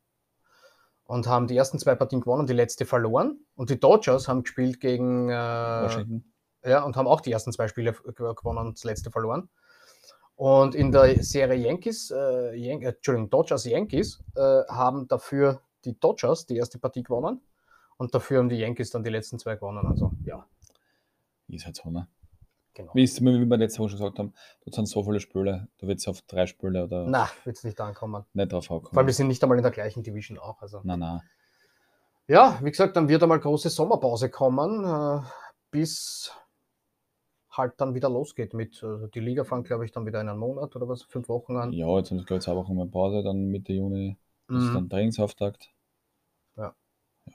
und 1.05 1.25
haben 1.25 1.47
die 1.47 1.55
ersten 1.55 1.79
zwei 1.79 1.95
Partien 1.95 2.19
gewonnen, 2.19 2.45
die 2.45 2.53
letzte 2.53 2.85
verloren. 2.85 3.39
Und 3.55 3.69
die 3.69 3.79
Dodgers 3.79 4.27
haben 4.27 4.43
gespielt 4.43 4.81
gegen 4.81 5.29
äh, 5.29 5.33
Washington. 5.33 6.33
ja, 6.65 6.83
und 6.83 6.97
haben 6.97 7.07
auch 7.07 7.21
die 7.21 7.31
ersten 7.31 7.53
zwei 7.53 7.69
Spiele 7.69 7.93
g- 7.93 8.11
gewonnen 8.11 8.67
und 8.67 8.77
das 8.77 8.83
letzte 8.83 9.11
verloren. 9.11 9.47
Und 10.35 10.75
in 10.75 10.91
der 10.91 11.23
Serie 11.23 11.57
Yankees, 11.57 12.11
äh, 12.11 12.53
Yan 12.57 12.81
äh, 12.81 12.89
Entschuldigung, 12.89 13.29
Dodgers 13.29 13.63
Yankees, 13.63 14.21
äh, 14.35 14.63
haben 14.67 15.07
dafür 15.07 15.61
die 15.85 15.97
Dodgers 15.97 16.47
die 16.47 16.57
erste 16.57 16.79
Partie 16.79 17.03
gewonnen 17.03 17.39
und 17.95 18.13
dafür 18.13 18.39
haben 18.39 18.49
die 18.49 18.57
Yankees 18.57 18.89
dann 18.89 19.05
die 19.05 19.09
letzten 19.11 19.39
zwei 19.39 19.55
gewonnen. 19.55 19.87
Also 19.87 20.11
ja, 20.25 20.45
Ist 21.47 21.65
halt 21.65 21.77
so, 21.77 21.89
ne? 21.89 22.07
Genau. 22.75 22.91
Wie, 22.93 23.03
ist, 23.03 23.19
wie 23.21 23.25
wir 23.49 23.57
letzte 23.57 23.79
Woche 23.79 23.89
schon 23.89 23.97
gesagt 23.99 24.19
haben, 24.19 24.33
dort 24.63 24.75
sind 24.75 24.85
so 24.87 25.03
viele 25.03 25.19
Spiele, 25.19 25.67
du 25.79 25.87
wirst 25.87 26.07
auf 26.07 26.21
drei 26.21 26.45
Spiele 26.45 26.83
oder 26.83 27.05
Na, 27.07 27.27
wird 27.43 27.57
es 27.57 27.63
nicht 27.63 27.81
ankommen. 27.81 28.23
nicht 28.33 28.51
drauf 28.51 28.65
Vor 28.67 28.75
allem, 28.77 28.85
ankommen. 28.85 29.07
wir 29.07 29.13
sind 29.13 29.27
nicht 29.29 29.41
einmal 29.41 29.57
in 29.57 29.63
der 29.63 29.71
gleichen 29.71 30.03
Division 30.03 30.37
auch. 30.37 30.61
Also. 30.61 30.81
Nein, 30.83 30.99
nein. 30.99 31.21
Ja, 32.27 32.59
wie 32.61 32.69
gesagt, 32.71 32.95
dann 32.95 33.07
wird 33.09 33.23
einmal 33.23 33.39
große 33.39 33.69
Sommerpause 33.69 34.29
kommen, 34.29 34.83
äh, 34.83 35.21
bis 35.71 36.31
halt 37.51 37.73
dann 37.77 37.93
wieder 37.95 38.09
losgeht 38.09 38.53
mit, 38.53 38.83
also 38.83 39.07
die 39.07 39.19
Liga 39.21 39.43
fängt, 39.45 39.67
glaube 39.67 39.85
ich, 39.85 39.91
dann 39.91 40.05
wieder 40.05 40.19
in 40.21 40.27
einem 40.29 40.39
Monat 40.39 40.75
oder 40.75 40.87
was, 40.89 41.03
fünf 41.03 41.29
Wochen 41.29 41.55
an. 41.55 41.71
Ja, 41.71 41.87
jetzt 41.97 42.11
haben 42.11 42.17
wir 42.17 42.25
glaube 42.25 42.39
ich 42.39 42.43
zwei 42.45 42.55
Wochen 42.55 42.75
mal 42.75 42.87
Pause, 42.87 43.23
dann 43.23 43.47
Mitte 43.47 43.73
Juni 43.73 44.17
ist 44.49 44.55
Mhm. 44.55 44.73
dann 44.73 44.89
Trainingsauftakt. 44.89 45.69
Ja. 46.57 46.75
ja. 47.27 47.33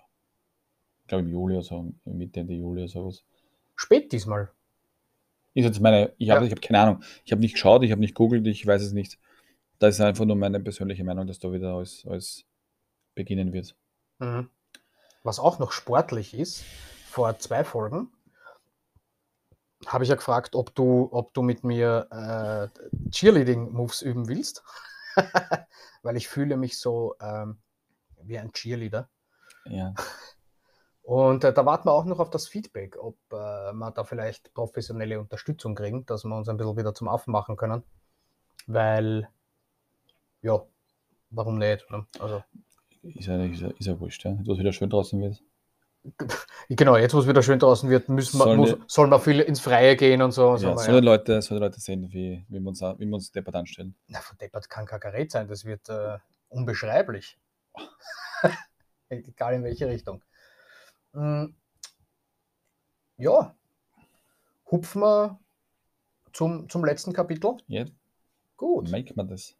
Ich 1.02 1.06
glaube 1.08 1.22
im 1.24 1.30
Juli 1.30 1.54
oder 1.54 1.62
so, 1.64 1.92
Mitte, 2.04 2.40
Ende 2.40 2.54
Juli 2.54 2.82
oder 2.82 2.88
sowas. 2.88 3.24
Spät 3.76 4.12
diesmal. 4.12 4.50
Ist 5.54 5.64
jetzt 5.64 5.80
meine, 5.80 6.12
ich 6.18 6.30
habe 6.30 6.40
Ja. 6.40 6.46
ich 6.46 6.52
habe 6.52 6.60
keine 6.60 6.80
Ahnung. 6.80 7.02
Ich 7.24 7.32
habe 7.32 7.40
nicht 7.40 7.54
geschaut, 7.54 7.82
ich 7.82 7.90
habe 7.90 8.00
nicht 8.00 8.14
googelt, 8.14 8.46
ich 8.46 8.66
weiß 8.66 8.82
es 8.82 8.92
nicht. 8.92 9.18
Das 9.78 9.94
ist 9.94 10.00
einfach 10.00 10.24
nur 10.24 10.36
meine 10.36 10.60
persönliche 10.60 11.04
Meinung, 11.04 11.26
dass 11.26 11.38
da 11.38 11.52
wieder 11.52 11.74
alles, 11.74 12.06
alles 12.06 12.44
beginnen 13.14 13.52
wird. 13.52 13.74
Mhm. 14.18 14.50
Was 15.22 15.38
auch 15.38 15.58
noch 15.58 15.72
sportlich 15.72 16.34
ist, 16.34 16.64
vor 17.06 17.38
zwei 17.38 17.64
Folgen 17.64 18.10
habe 19.86 20.04
ich 20.04 20.10
ja 20.10 20.16
gefragt, 20.16 20.54
ob 20.54 20.74
du, 20.74 21.08
ob 21.10 21.32
du 21.34 21.42
mit 21.42 21.64
mir 21.64 22.06
äh, 22.10 23.10
Cheerleading-Moves 23.10 24.02
üben 24.02 24.28
willst. 24.28 24.62
Weil 26.02 26.16
ich 26.16 26.28
fühle 26.28 26.56
mich 26.56 26.78
so 26.78 27.16
ähm, 27.20 27.58
wie 28.22 28.38
ein 28.38 28.52
Cheerleader. 28.52 29.08
Ja. 29.64 29.94
Und 31.10 31.42
äh, 31.42 31.52
da 31.52 31.66
warten 31.66 31.88
wir 31.88 31.92
auch 31.92 32.04
noch 32.04 32.20
auf 32.20 32.30
das 32.30 32.46
Feedback, 32.46 32.96
ob 32.96 33.16
äh, 33.32 33.72
wir 33.72 33.90
da 33.90 34.04
vielleicht 34.04 34.54
professionelle 34.54 35.18
Unterstützung 35.18 35.74
kriegen, 35.74 36.06
dass 36.06 36.22
wir 36.22 36.36
uns 36.36 36.48
ein 36.48 36.56
bisschen 36.56 36.76
wieder 36.76 36.94
zum 36.94 37.08
Affen 37.08 37.32
machen 37.32 37.56
können. 37.56 37.82
Weil, 38.68 39.28
ja, 40.40 40.62
warum 41.30 41.58
nicht? 41.58 41.90
Ne? 41.90 42.06
Also, 42.20 42.44
Ist 43.02 43.26
ja, 43.26 43.44
ist 43.44 43.60
ja, 43.60 43.70
ist 43.70 43.86
ja 43.86 43.98
wurscht, 43.98 44.24
ja. 44.24 44.30
Etwas 44.40 44.58
wieder 44.58 44.72
schön 44.72 44.88
draußen 44.88 45.20
wird. 45.20 45.42
Genau, 46.68 46.96
jetzt 46.96 47.12
wo 47.12 47.18
es 47.18 47.26
wieder 47.26 47.42
schön 47.42 47.58
draußen 47.58 47.90
wird, 47.90 48.08
müssen 48.08 48.38
wir, 48.38 48.44
Sollen 48.44 48.58
muss, 48.58 48.70
wir- 48.70 48.78
sollen 48.86 49.10
wir 49.10 49.18
viel 49.18 49.40
ins 49.40 49.58
Freie 49.58 49.96
gehen 49.96 50.22
und 50.22 50.30
so. 50.30 50.54
Ja, 50.58 50.76
sollen 50.76 51.00
die 51.00 51.04
Leute, 51.04 51.42
sollen 51.42 51.60
die 51.60 51.64
Leute 51.66 51.80
sehen, 51.80 52.08
wie, 52.12 52.46
wie, 52.48 52.60
wir 52.60 52.68
uns, 52.68 52.82
wie 52.82 53.06
wir 53.06 53.14
uns 53.14 53.32
deppert 53.32 53.56
anstellen. 53.56 53.96
Na, 54.06 54.20
von 54.20 54.38
Deppert 54.38 54.70
kann 54.70 54.86
kein 54.86 55.00
Gerät 55.00 55.32
sein, 55.32 55.48
das 55.48 55.64
wird 55.64 55.88
äh, 55.88 56.18
unbeschreiblich. 56.50 57.36
Egal 59.08 59.54
in 59.54 59.64
welche 59.64 59.88
Richtung. 59.88 60.22
Mm, 61.12 61.54
Ja, 63.16 63.54
hupfen 64.70 65.02
wir 65.02 65.38
zum, 66.32 66.68
zum 66.70 66.84
letzten 66.84 67.12
Kapitel. 67.12 67.56
Ja, 67.66 67.84
Gut. 68.56 68.90
make 68.90 69.14
man 69.16 69.28
das. 69.28 69.56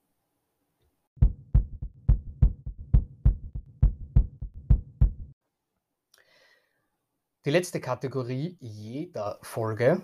Die 7.45 7.51
letzte 7.51 7.81
Kategorie 7.81 8.57
jeder 8.61 9.39
Folge 9.43 10.03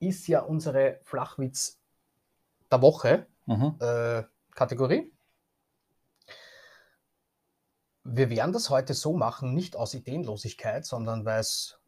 ist 0.00 0.26
ja 0.28 0.40
unsere 0.40 1.00
Flachwitz 1.02 1.80
der 2.70 2.82
Woche. 2.82 3.26
Mhm. 3.46 3.76
äh, 3.80 4.22
Kategorie. 4.54 5.10
Wir 8.10 8.30
werden 8.30 8.52
das 8.52 8.70
heute 8.70 8.94
so 8.94 9.12
machen, 9.12 9.54
nicht 9.54 9.76
aus 9.76 9.92
Ideenlosigkeit, 9.92 10.86
sondern 10.86 11.26
weil 11.26 11.40
es 11.40 11.78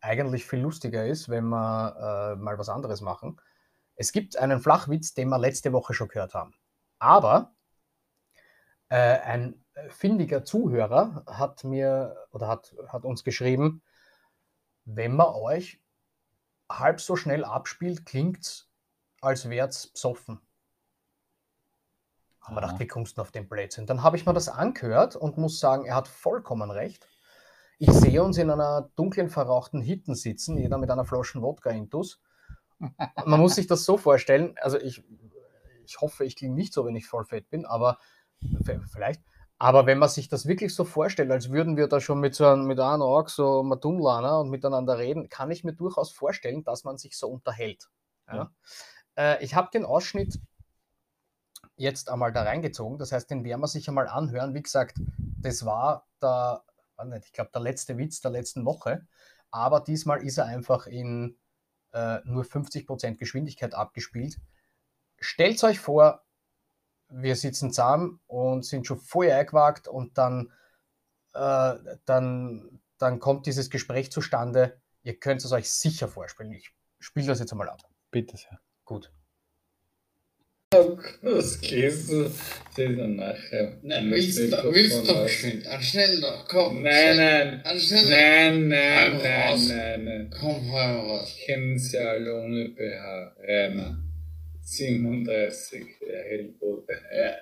eigentlich 0.00 0.46
viel 0.46 0.60
lustiger 0.60 1.06
ist, 1.06 1.28
wenn 1.28 1.48
wir 1.48 2.32
äh, 2.34 2.36
mal 2.36 2.58
was 2.58 2.70
anderes 2.70 3.02
machen. 3.02 3.38
Es 3.94 4.12
gibt 4.12 4.38
einen 4.38 4.60
Flachwitz, 4.60 5.12
den 5.12 5.28
wir 5.28 5.38
letzte 5.38 5.72
Woche 5.72 5.92
schon 5.92 6.08
gehört 6.08 6.34
haben. 6.34 6.54
Aber 6.98 7.54
äh, 8.88 8.96
ein 8.96 9.64
findiger 9.88 10.44
Zuhörer 10.44 11.24
hat 11.26 11.64
mir 11.64 12.16
oder 12.30 12.48
hat, 12.48 12.74
hat 12.88 13.04
uns 13.04 13.22
geschrieben, 13.22 13.82
wenn 14.84 15.14
man 15.14 15.26
euch 15.26 15.82
halb 16.70 17.00
so 17.02 17.16
schnell 17.16 17.44
abspielt, 17.44 18.06
klingt 18.06 18.66
als 19.20 19.50
wäre 19.50 19.68
es 19.68 19.88
besoffen. 19.88 20.40
Haben 22.46 22.54
wir 22.54 22.60
gedacht, 22.60 22.78
wie 22.78 22.86
kommst 22.86 23.18
du 23.18 23.22
auf 23.22 23.32
den 23.32 23.48
Blödsinn? 23.48 23.86
Dann 23.86 24.04
habe 24.04 24.16
ich 24.16 24.24
mir 24.24 24.32
das 24.32 24.48
angehört 24.48 25.16
und 25.16 25.36
muss 25.36 25.58
sagen, 25.58 25.84
er 25.84 25.96
hat 25.96 26.06
vollkommen 26.06 26.70
recht. 26.70 27.08
Ich 27.78 27.90
sehe 27.90 28.22
uns 28.22 28.38
in 28.38 28.50
einer 28.50 28.88
dunklen, 28.94 29.30
verrauchten 29.30 29.82
Hitten 29.82 30.14
sitzen, 30.14 30.56
jeder 30.56 30.78
mit 30.78 30.88
einer 30.88 31.04
Flasche 31.04 31.42
Wodka 31.42 31.70
intus. 31.70 32.20
Man 32.78 33.40
muss 33.40 33.56
sich 33.56 33.66
das 33.66 33.84
so 33.84 33.98
vorstellen, 33.98 34.54
also 34.60 34.78
ich, 34.78 35.02
ich 35.84 36.00
hoffe, 36.00 36.24
ich 36.24 36.36
klinge 36.36 36.54
nicht 36.54 36.72
so, 36.72 36.86
wenn 36.86 36.94
ich 36.94 37.08
voll 37.08 37.24
fett 37.24 37.50
bin, 37.50 37.66
aber 37.66 37.98
vielleicht. 38.92 39.22
Aber 39.58 39.86
wenn 39.86 39.98
man 39.98 40.08
sich 40.08 40.28
das 40.28 40.46
wirklich 40.46 40.72
so 40.72 40.84
vorstellt, 40.84 41.32
als 41.32 41.50
würden 41.50 41.76
wir 41.76 41.88
da 41.88 41.98
schon 42.00 42.20
mit 42.20 42.36
so 42.36 42.46
einem, 42.46 42.66
mit 42.66 42.78
einem 42.78 43.02
Auge 43.02 43.28
so 43.28 43.64
Matumlana 43.64 44.38
und 44.38 44.50
miteinander 44.50 44.98
reden, 44.98 45.28
kann 45.30 45.50
ich 45.50 45.64
mir 45.64 45.72
durchaus 45.72 46.12
vorstellen, 46.12 46.62
dass 46.62 46.84
man 46.84 46.96
sich 46.96 47.18
so 47.18 47.28
unterhält. 47.28 47.88
Ja. 48.28 48.52
Äh, 49.16 49.42
ich 49.42 49.56
habe 49.56 49.70
den 49.72 49.84
Ausschnitt 49.84 50.38
jetzt 51.76 52.10
einmal 52.10 52.32
da 52.32 52.42
reingezogen. 52.42 52.98
Das 52.98 53.12
heißt, 53.12 53.30
den 53.30 53.44
werden 53.44 53.60
wir 53.60 53.68
sich 53.68 53.88
einmal 53.88 54.08
anhören. 54.08 54.54
Wie 54.54 54.62
gesagt, 54.62 54.98
das 55.40 55.64
war 55.64 56.06
der, 56.20 56.64
ich 57.22 57.32
glaube, 57.32 57.50
der 57.52 57.62
letzte 57.62 57.98
Witz 57.98 58.20
der 58.20 58.30
letzten 58.30 58.64
Woche. 58.64 59.06
Aber 59.50 59.80
diesmal 59.80 60.22
ist 60.22 60.38
er 60.38 60.46
einfach 60.46 60.86
in 60.86 61.36
äh, 61.92 62.18
nur 62.24 62.44
50% 62.44 63.16
Geschwindigkeit 63.16 63.74
abgespielt. 63.74 64.40
Stellt 65.18 65.62
euch 65.64 65.78
vor, 65.78 66.24
wir 67.08 67.36
sitzen 67.36 67.70
zusammen 67.70 68.20
und 68.26 68.64
sind 68.64 68.86
schon 68.86 68.98
vorher 68.98 69.38
eingewagt 69.38 69.88
und 69.88 70.18
dann, 70.18 70.52
äh, 71.34 71.74
dann, 72.04 72.80
dann 72.98 73.20
kommt 73.20 73.46
dieses 73.46 73.70
Gespräch 73.70 74.10
zustande. 74.10 74.80
Ihr 75.02 75.18
könnt 75.18 75.44
es 75.44 75.52
euch 75.52 75.70
sicher 75.70 76.08
vorspielen. 76.08 76.52
Ich 76.52 76.74
spiele 76.98 77.28
das 77.28 77.38
jetzt 77.38 77.52
einmal 77.52 77.68
ab. 77.68 77.82
Bitte 78.10 78.36
sehr. 78.36 78.60
Gut. 78.84 79.12
Das 80.70 81.60
du 82.10 82.30
dir 82.76 82.96
dann 82.96 83.16
nachher. 83.16 83.78
Nein, 83.82 84.10
willst 84.10 84.38
du, 84.52 85.22
geschwind? 85.22 85.64
Dann 85.64 85.80
schnell 85.80 86.20
doch, 86.20 86.48
komm. 86.48 86.82
Nein, 86.82 87.16
nein. 87.16 87.62
Schnell 87.78 88.08
Nein, 88.08 88.68
nein, 88.68 89.18
nein, 89.22 89.68
nein, 89.68 90.04
nein. 90.04 90.30
Komm, 90.38 90.72
hau 90.72 91.06
raus. 91.06 91.36
Kennen 91.44 91.78
Sie 91.78 91.96
alle 91.98 92.34
ohne 92.34 92.68
BH. 92.70 93.36
Rainer. 93.46 93.98
37, 94.62 95.84
der 96.00 96.24
Hellbote. 96.24 96.98
Ja. 97.14 97.36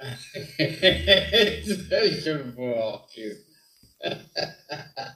Stell 1.62 2.20
dir 2.20 2.53
vor. 2.55 3.09
Alter, 4.01 5.14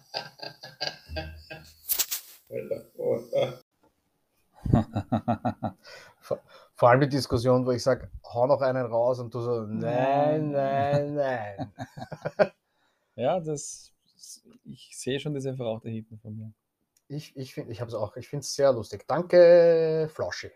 Vor, 6.78 6.90
allem 6.90 7.00
die 7.00 7.08
Diskussion, 7.08 7.66
wo 7.66 7.72
ich 7.72 7.82
sage, 7.82 8.08
hau 8.24 8.46
noch 8.46 8.60
einen 8.60 8.86
raus 8.86 9.18
und 9.18 9.34
du 9.34 9.40
so, 9.40 9.62
nein, 9.62 10.52
nein, 10.52 11.14
nein. 11.14 11.72
Ja, 13.16 13.40
das. 13.40 13.92
Ich 14.64 14.96
sehe 14.96 15.18
schon 15.18 15.34
diese 15.34 15.56
verrauchte 15.56 15.88
Hinten 15.88 16.20
von 16.20 16.36
mir. 16.36 16.52
Ich, 17.08 17.36
ich 17.36 17.52
finde 17.52 17.72
ich 17.72 17.80
habe 17.80 17.88
es 17.88 17.94
auch, 17.96 18.14
ich 18.14 18.28
finde 18.28 18.44
es 18.44 18.54
sehr 18.54 18.72
lustig. 18.72 19.04
Danke, 19.08 20.08
Floschi, 20.12 20.52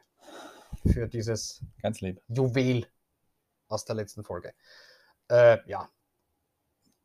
für 0.87 1.09
dieses 1.09 1.65
Ganz 1.83 2.01
lieb. 2.03 2.23
Juwel 2.29 2.87
aus 3.67 3.85
der 3.85 3.97
letzten 3.97 4.23
Folge. 4.23 4.55
Äh, 5.29 5.59
ja, 5.69 5.89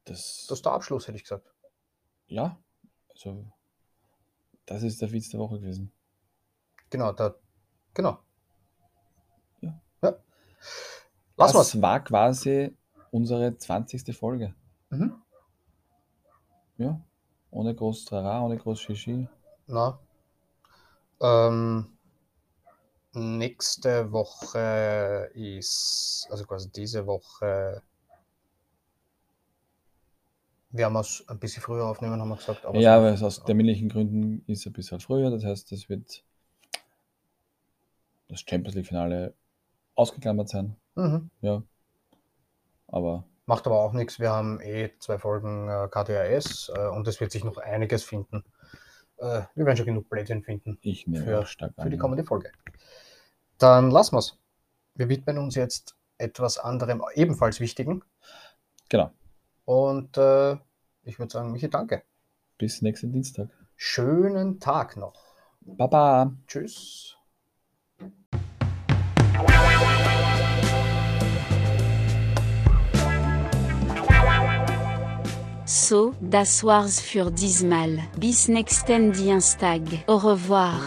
Das, 0.06 0.46
das 0.48 0.60
ist 0.60 0.66
der 0.66 0.74
Abschluss, 0.74 1.08
hätte 1.08 1.18
ich 1.18 1.24
gesagt. 1.24 1.52
ja, 2.28 2.62
also. 3.10 3.52
Das 4.68 4.84
ist 4.84 5.02
der 5.02 5.12
Witz 5.12 5.30
der 5.30 5.40
Woche 5.40 5.60
gewesen. 5.60 5.92
Genau, 6.92 7.14
da, 7.14 7.34
genau. 7.96 8.20
Lass 11.38 11.54
das 11.54 11.74
mal's. 11.76 11.82
war 11.82 12.04
quasi 12.04 12.76
unsere 13.12 13.58
20. 13.58 14.16
Folge. 14.16 14.54
Mhm. 14.90 15.22
Ja. 16.78 17.02
Ohne 17.52 17.74
groß 17.74 18.06
Trara, 18.06 18.42
ohne 18.44 18.58
groß 18.58 18.80
Shishi. 18.80 19.28
Na. 19.68 20.00
Ähm, 21.20 21.98
nächste 23.14 24.12
Woche 24.12 25.32
ist, 25.34 26.28
also 26.30 26.46
quasi 26.46 26.72
diese 26.72 27.08
Woche, 27.08 27.82
werden 30.70 30.94
wir 30.94 31.00
es 31.00 31.24
ein 31.28 31.40
bisschen 31.40 31.64
früher 31.64 31.86
aufnehmen, 31.86 32.20
haben 32.20 32.30
wir 32.30 32.36
gesagt. 32.36 32.66
aber 32.66 32.78
ja, 32.80 33.02
weil 33.02 33.14
es 33.14 33.24
aus 33.24 33.44
terminlichen 33.44 33.90
Gründen 33.90 34.44
ist 34.48 34.66
ein 34.66 34.74
bisschen 34.74 35.00
früher. 35.00 35.32
Das 35.32 35.44
heißt, 35.44 35.72
es 35.72 35.90
wird 35.90 36.24
das 38.28 38.42
Champions 38.42 38.76
League-Finale 38.76 39.34
ausgeklammert 39.98 40.50
sein. 40.50 40.76
Mhm. 40.96 41.30
Ja. 41.42 41.64
Aber 42.88 43.26
Macht 43.46 43.66
aber 43.66 43.80
auch 43.80 43.94
nichts. 43.94 44.20
Wir 44.20 44.32
haben 44.32 44.60
eh 44.60 44.92
zwei 45.00 45.18
Folgen 45.18 45.70
äh, 45.70 45.88
KTAS 45.90 46.70
äh, 46.76 46.88
und 46.88 47.08
es 47.08 47.22
wird 47.22 47.32
sich 47.32 47.46
noch 47.46 47.58
einiges 47.58 48.04
finden. 48.04 48.44
Äh, 49.18 49.44
wir 49.56 49.66
werden 49.66 49.78
schon 49.78 49.86
genug 49.86 50.10
Plätzchen 50.10 50.44
finden 50.44 50.78
ich 50.82 51.08
nehme 51.08 51.24
Für- 51.24 51.46
stark 51.46 51.74
für 51.82 51.90
die 51.90 51.98
kommende 51.98 52.26
Folge. 52.26 52.52
Dann 53.58 53.90
lassen 53.90 54.16
wir 54.16 54.20
es. 54.20 54.38
Wir 54.96 55.08
widmen 55.08 55.38
uns 55.38 55.56
jetzt 55.56 55.96
etwas 56.18 56.58
anderem, 56.58 57.02
ebenfalls 57.16 57.60
wichtigen. 57.62 58.04
Genau. 58.90 59.12
Und 59.64 60.18
äh, 60.18 60.58
ich 61.04 61.18
würde 61.18 61.32
sagen, 61.32 61.52
Michi, 61.52 61.70
danke. 61.70 62.04
Bis 62.58 62.82
nächsten 62.82 63.14
Dienstag. 63.14 63.48
Schönen 63.78 64.60
Tag 64.60 64.98
noch. 64.98 65.24
Baba. 65.62 66.34
Tschüss. 66.48 67.16
So, 75.90 76.14
das 76.20 76.66
war's 76.66 77.00
für 77.00 77.32
diesmal. 77.32 78.00
Bis 78.18 78.50
nächsten 78.50 79.14
Dienstag. 79.14 79.80
Au 80.08 80.18
revoir. 80.18 80.82